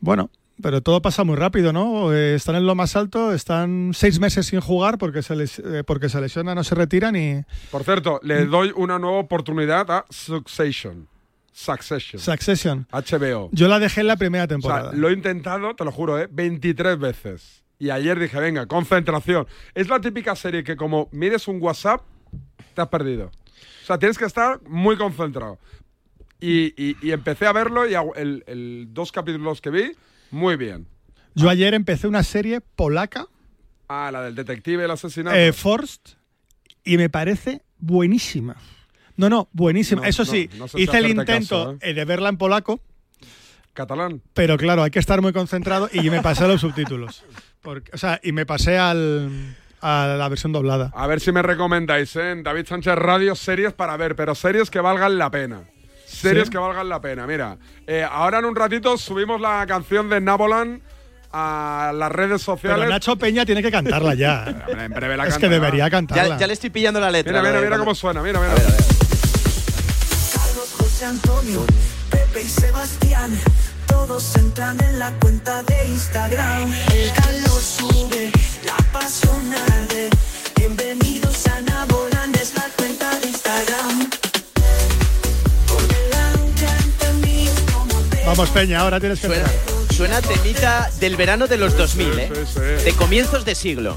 Bueno, 0.00 0.30
pero 0.62 0.80
todo 0.80 1.02
pasa 1.02 1.24
muy 1.24 1.36
rápido, 1.36 1.74
¿no? 1.74 2.12
Eh, 2.14 2.34
están 2.36 2.56
en 2.56 2.64
lo 2.64 2.74
más 2.74 2.96
alto, 2.96 3.34
están 3.34 3.90
seis 3.92 4.18
meses 4.18 4.46
sin 4.46 4.60
jugar 4.60 4.96
porque 4.96 5.22
se, 5.22 5.36
les, 5.36 5.58
eh, 5.58 5.84
porque 5.86 6.08
se 6.08 6.18
lesiona, 6.22 6.54
no 6.54 6.64
se 6.64 6.74
retiran 6.74 7.14
y. 7.16 7.42
Por 7.70 7.84
cierto, 7.84 8.18
le 8.22 8.46
doy 8.46 8.72
una 8.74 8.98
nueva 8.98 9.18
oportunidad 9.18 9.90
a 9.90 10.06
Succession. 10.08 11.06
Succession. 11.58 12.20
Succession. 12.20 12.86
HBO. 12.92 13.48
Yo 13.50 13.66
la 13.66 13.78
dejé 13.78 14.02
en 14.02 14.08
la 14.08 14.16
primera 14.18 14.44
O 14.44 14.46
sea, 14.46 14.56
temporada. 14.56 14.92
lo 14.92 15.08
he 15.08 15.12
intentado, 15.14 15.74
te 15.74 15.84
lo 15.86 15.90
juro, 15.90 16.20
¿eh? 16.20 16.28
23 16.30 16.98
veces. 16.98 17.64
Y 17.78 17.88
ayer 17.88 18.18
dije, 18.20 18.38
venga, 18.38 18.66
concentración. 18.66 19.46
Es 19.74 19.88
la 19.88 19.98
típica 20.00 20.36
serie 20.36 20.62
que 20.64 20.76
como 20.76 21.08
mires 21.12 21.48
un 21.48 21.60
WhatsApp, 21.62 22.02
te 22.74 22.82
has 22.82 22.88
perdido. 22.88 23.28
O 23.28 23.86
sea, 23.86 23.98
tienes 23.98 24.18
que 24.18 24.26
estar 24.26 24.60
muy 24.68 24.98
concentrado. 24.98 25.58
Y, 26.40 26.74
y- 26.76 26.96
y 27.00 27.12
empecé 27.12 27.46
a 27.46 27.52
verlo 27.52 27.88
y 27.88 27.94
el, 28.16 28.44
el 28.46 28.88
dos 28.90 29.10
capítulos 29.10 29.62
que 29.62 29.70
vi, 29.70 29.92
muy 30.30 30.56
bien. 30.56 30.86
Yo 31.34 31.48
ayer 31.48 31.72
empecé 31.72 32.06
una 32.06 32.22
serie 32.22 32.60
polaca, 32.60 33.26
Ah, 33.88 34.10
la 34.12 34.20
del 34.22 34.34
detective, 34.34 34.84
el 34.84 34.90
asesinato. 34.90 35.34
eh, 35.36 35.54
Forst, 35.54 36.10
y 36.84 36.98
me 36.98 37.08
parece 37.08 37.62
buenísima. 37.78 38.56
No, 39.16 39.28
no, 39.28 39.48
buenísima. 39.52 40.02
No, 40.02 40.08
Eso 40.08 40.24
no, 40.24 40.30
sí, 40.30 40.50
no 40.56 40.66
hice 40.74 40.98
el 40.98 41.06
intento 41.08 41.64
caso, 41.64 41.72
¿eh? 41.72 41.90
eh, 41.90 41.94
de 41.94 42.04
verla 42.04 42.28
en 42.28 42.36
polaco, 42.36 42.80
Catalán. 43.72 44.22
pero 44.34 44.56
claro, 44.56 44.82
hay 44.82 44.90
que 44.90 44.98
estar 44.98 45.20
muy 45.22 45.32
concentrado 45.32 45.88
y 45.92 46.08
me 46.10 46.22
pasé 46.22 46.44
a 46.44 46.48
los 46.48 46.60
subtítulos. 46.60 47.24
Porque, 47.62 47.90
o 47.92 47.98
sea, 47.98 48.20
y 48.22 48.32
me 48.32 48.46
pasé 48.46 48.78
al, 48.78 49.56
a 49.80 50.14
la 50.18 50.28
versión 50.28 50.52
doblada. 50.52 50.92
A 50.94 51.06
ver 51.06 51.20
si 51.20 51.32
me 51.32 51.42
recomendáis, 51.42 52.14
¿eh? 52.16 52.30
En 52.32 52.42
David 52.42 52.66
Sánchez 52.66 52.94
Radio, 52.94 53.34
series 53.34 53.72
para 53.72 53.96
ver, 53.96 54.16
pero 54.16 54.34
series 54.34 54.70
que 54.70 54.80
valgan 54.80 55.18
la 55.18 55.30
pena. 55.30 55.62
Series 56.06 56.44
¿Sí? 56.44 56.50
que 56.50 56.58
valgan 56.58 56.88
la 56.88 57.00
pena. 57.00 57.26
Mira, 57.26 57.58
eh, 57.86 58.06
ahora 58.08 58.38
en 58.38 58.44
un 58.44 58.54
ratito 58.56 58.96
subimos 58.96 59.40
la 59.40 59.64
canción 59.66 60.08
de 60.08 60.20
Nabolan 60.20 60.80
a 61.32 61.92
las 61.94 62.10
redes 62.12 62.40
sociales. 62.40 62.78
Pero 62.78 62.88
Nacho 62.90 63.16
Peña 63.16 63.44
tiene 63.44 63.62
que 63.62 63.70
cantarla 63.70 64.14
ya. 64.14 64.44
Hombre, 64.68 64.84
en 64.84 64.92
breve 64.92 65.16
la 65.16 65.26
es 65.26 65.36
que 65.36 65.48
debería 65.48 65.90
cantarla. 65.90 66.28
Ya, 66.36 66.38
ya 66.38 66.46
le 66.46 66.52
estoy 66.54 66.70
pillando 66.70 67.00
la 67.00 67.10
letra. 67.10 67.32
Mira, 67.32 67.52
mira, 67.52 67.60
mira 67.64 67.78
cómo 67.78 67.94
suena. 67.94 68.22
Mira, 68.22 68.40
mira. 68.40 68.54
José 71.06 71.18
Antonio, 71.18 71.64
Pepe 72.10 72.42
y 72.42 72.48
Sebastián, 72.48 73.30
todos 73.86 74.34
entran 74.34 74.76
en 74.82 74.98
la 74.98 75.12
cuenta 75.20 75.62
de 75.62 75.86
Instagram. 75.86 76.72
El 76.92 77.12
calor 77.12 77.60
sube, 77.62 78.32
la 78.64 78.76
pasión 78.92 79.54
arde. 79.54 80.10
Bienvenidos 80.56 81.46
a 81.46 81.60
Nabolan, 81.60 82.34
es 82.34 82.54
la 82.54 82.64
cuenta 82.76 83.20
de 83.20 83.28
Instagram. 83.28 84.10
Por 85.68 85.86
delante 85.86 86.66
ante 86.66 87.12
mí, 87.24 87.48
como 87.72 88.00
te 88.10 88.24
Vamos, 88.24 88.50
Peña, 88.50 88.80
ahora 88.80 88.98
tienes 88.98 89.20
que 89.20 89.28
Suena, 89.28 89.50
suena 89.94 90.22
temita 90.22 90.90
del 90.98 91.16
verano 91.16 91.46
de 91.46 91.56
los 91.56 91.76
2000, 91.76 92.18
¿eh? 92.18 92.30
De 92.84 92.92
comienzos 92.94 93.44
de 93.44 93.54
siglo. 93.54 93.96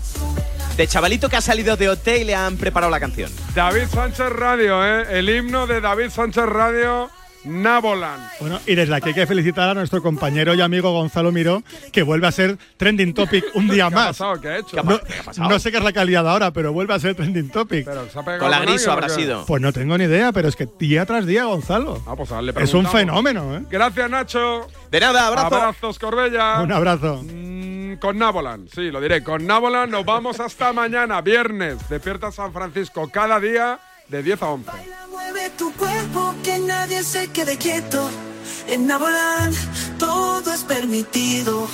De 0.79 0.87
chavalito 0.87 1.27
que 1.27 1.35
ha 1.35 1.41
salido 1.41 1.75
de 1.75 1.89
OT 1.89 2.07
y 2.21 2.23
le 2.23 2.33
han 2.35 2.55
preparado 2.55 2.89
la 2.89 3.01
canción. 3.01 3.29
David 3.53 3.87
Sánchez 3.93 4.29
Radio, 4.29 4.81
¿eh? 4.85 5.19
El 5.19 5.29
himno 5.29 5.67
de 5.67 5.81
David 5.81 6.09
Sánchez 6.09 6.45
Radio, 6.45 7.11
Nabolan. 7.45 8.19
Bueno, 8.39 8.59
y 8.65 8.75
desde 8.75 8.93
aquí 8.95 9.09
hay 9.09 9.15
que 9.15 9.27
felicitar 9.27 9.69
a 9.69 9.73
nuestro 9.73 10.01
compañero 10.01 10.53
y 10.53 10.61
amigo 10.61 10.91
Gonzalo 10.91 11.31
Miró, 11.31 11.63
que 11.91 12.03
vuelve 12.03 12.27
a 12.27 12.31
ser 12.31 12.57
trending 12.77 13.13
topic 13.13 13.45
un 13.53 13.67
día 13.67 13.75
¿Qué 13.89 13.95
ha 13.95 13.97
más. 13.97 14.07
pasado? 14.07 14.41
¿Qué 14.41 14.47
ha 14.49 14.57
hecho? 14.57 14.77
No, 14.83 15.49
no 15.49 15.59
sé 15.59 15.71
qué 15.71 15.77
es 15.77 15.83
la 15.83 15.93
calidad 15.93 16.27
ahora, 16.27 16.51
pero 16.51 16.73
vuelve 16.73 16.93
a 16.93 16.99
ser 16.99 17.15
trending 17.15 17.49
topic. 17.49 17.85
Pero 17.85 18.09
se 18.09 18.19
ha 18.19 18.23
pegado 18.23 18.41
Con 18.41 18.51
la 18.51 18.59
griso 18.59 18.91
habrá 18.91 19.09
sido. 19.09 19.45
Pues 19.45 19.61
no 19.61 19.71
tengo 19.71 19.97
ni 19.97 20.03
idea, 20.05 20.31
pero 20.31 20.47
es 20.47 20.55
que 20.55 20.67
día 20.79 21.05
tras 21.05 21.25
día, 21.25 21.45
Gonzalo. 21.45 22.01
Ah, 22.05 22.15
pues 22.15 22.31
ahora 22.31 22.41
le 22.41 22.63
es 22.63 22.73
un 22.73 22.85
fenómeno, 22.87 23.55
¿eh? 23.57 23.63
Gracias, 23.69 24.09
Nacho. 24.09 24.67
De 24.91 24.99
nada, 24.99 25.27
abrazo. 25.27 25.55
Abrazos, 25.55 25.99
Corbella. 25.99 26.61
Un 26.61 26.71
abrazo. 26.71 27.23
Mm, 27.23 27.95
con 27.95 28.17
Nabolan, 28.17 28.67
sí, 28.73 28.91
lo 28.91 28.99
diré. 28.99 29.23
Con 29.23 29.45
Nabolan 29.47 29.89
nos 29.91 30.05
vamos 30.05 30.39
hasta 30.39 30.73
mañana, 30.73 31.21
viernes. 31.21 31.77
Despierta 31.89 32.31
San 32.31 32.51
Francisco 32.53 33.09
cada 33.09 33.39
día 33.39 33.79
de 34.07 34.23
10 34.23 34.41
a 34.41 34.47
11. 34.47 34.71
Mueve 35.31 35.51
tu 35.51 35.71
cuerpo, 35.73 36.33
que 36.43 36.57
nadie 36.57 37.03
se 37.03 37.27
quede 37.27 37.55
quieto. 37.57 38.09
En 38.67 38.87
Naboland 38.87 39.55
todo 39.99 40.51
es 40.51 40.63
permitido. 40.63 41.67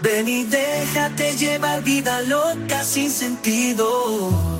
Ven 0.00 0.28
y 0.28 0.44
déjate 0.44 1.36
llevar 1.36 1.82
vida 1.82 2.22
loca 2.22 2.84
sin 2.84 3.10
sentido. 3.10 4.59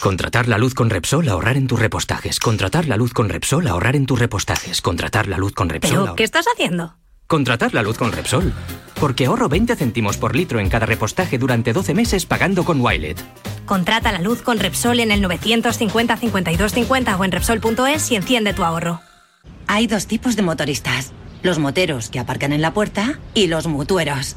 Contratar 0.00 0.48
la 0.48 0.56
luz 0.56 0.72
con 0.72 0.88
Repsol, 0.88 1.28
ahorrar 1.28 1.58
en 1.58 1.66
tus 1.66 1.78
repostajes. 1.78 2.40
Contratar 2.40 2.86
la 2.86 2.96
luz 2.96 3.12
con 3.12 3.28
Repsol, 3.28 3.66
ahorrar 3.66 3.96
en 3.96 4.06
tus 4.06 4.18
repostajes. 4.18 4.80
Contratar 4.80 5.28
la 5.28 5.36
luz 5.36 5.52
con 5.52 5.68
Repsol. 5.68 6.04
¿Pero 6.04 6.16
qué 6.16 6.24
estás 6.24 6.46
haciendo? 6.50 6.96
Contratar 7.26 7.74
la 7.74 7.82
luz 7.82 7.98
con 7.98 8.10
Repsol. 8.10 8.50
Porque 8.98 9.26
ahorro 9.26 9.50
20 9.50 9.76
céntimos 9.76 10.16
por 10.16 10.34
litro 10.34 10.58
en 10.58 10.70
cada 10.70 10.86
repostaje 10.86 11.36
durante 11.36 11.74
12 11.74 11.92
meses 11.92 12.24
pagando 12.24 12.64
con 12.64 12.80
Wilet. 12.80 13.22
Contrata 13.66 14.10
la 14.10 14.22
luz 14.22 14.40
con 14.40 14.58
Repsol 14.58 15.00
en 15.00 15.12
el 15.12 15.20
950 15.20 16.16
52 16.16 16.72
50 16.72 17.16
o 17.18 17.24
en 17.24 17.32
Repsol.es 17.32 18.10
y 18.10 18.16
enciende 18.16 18.54
tu 18.54 18.64
ahorro. 18.64 19.02
Hay 19.66 19.86
dos 19.86 20.06
tipos 20.06 20.34
de 20.34 20.40
motoristas. 20.40 21.12
Los 21.42 21.58
moteros 21.58 22.08
que 22.08 22.20
aparcan 22.20 22.54
en 22.54 22.62
la 22.62 22.72
puerta 22.72 23.18
y 23.34 23.48
los 23.48 23.66
mutueros, 23.66 24.36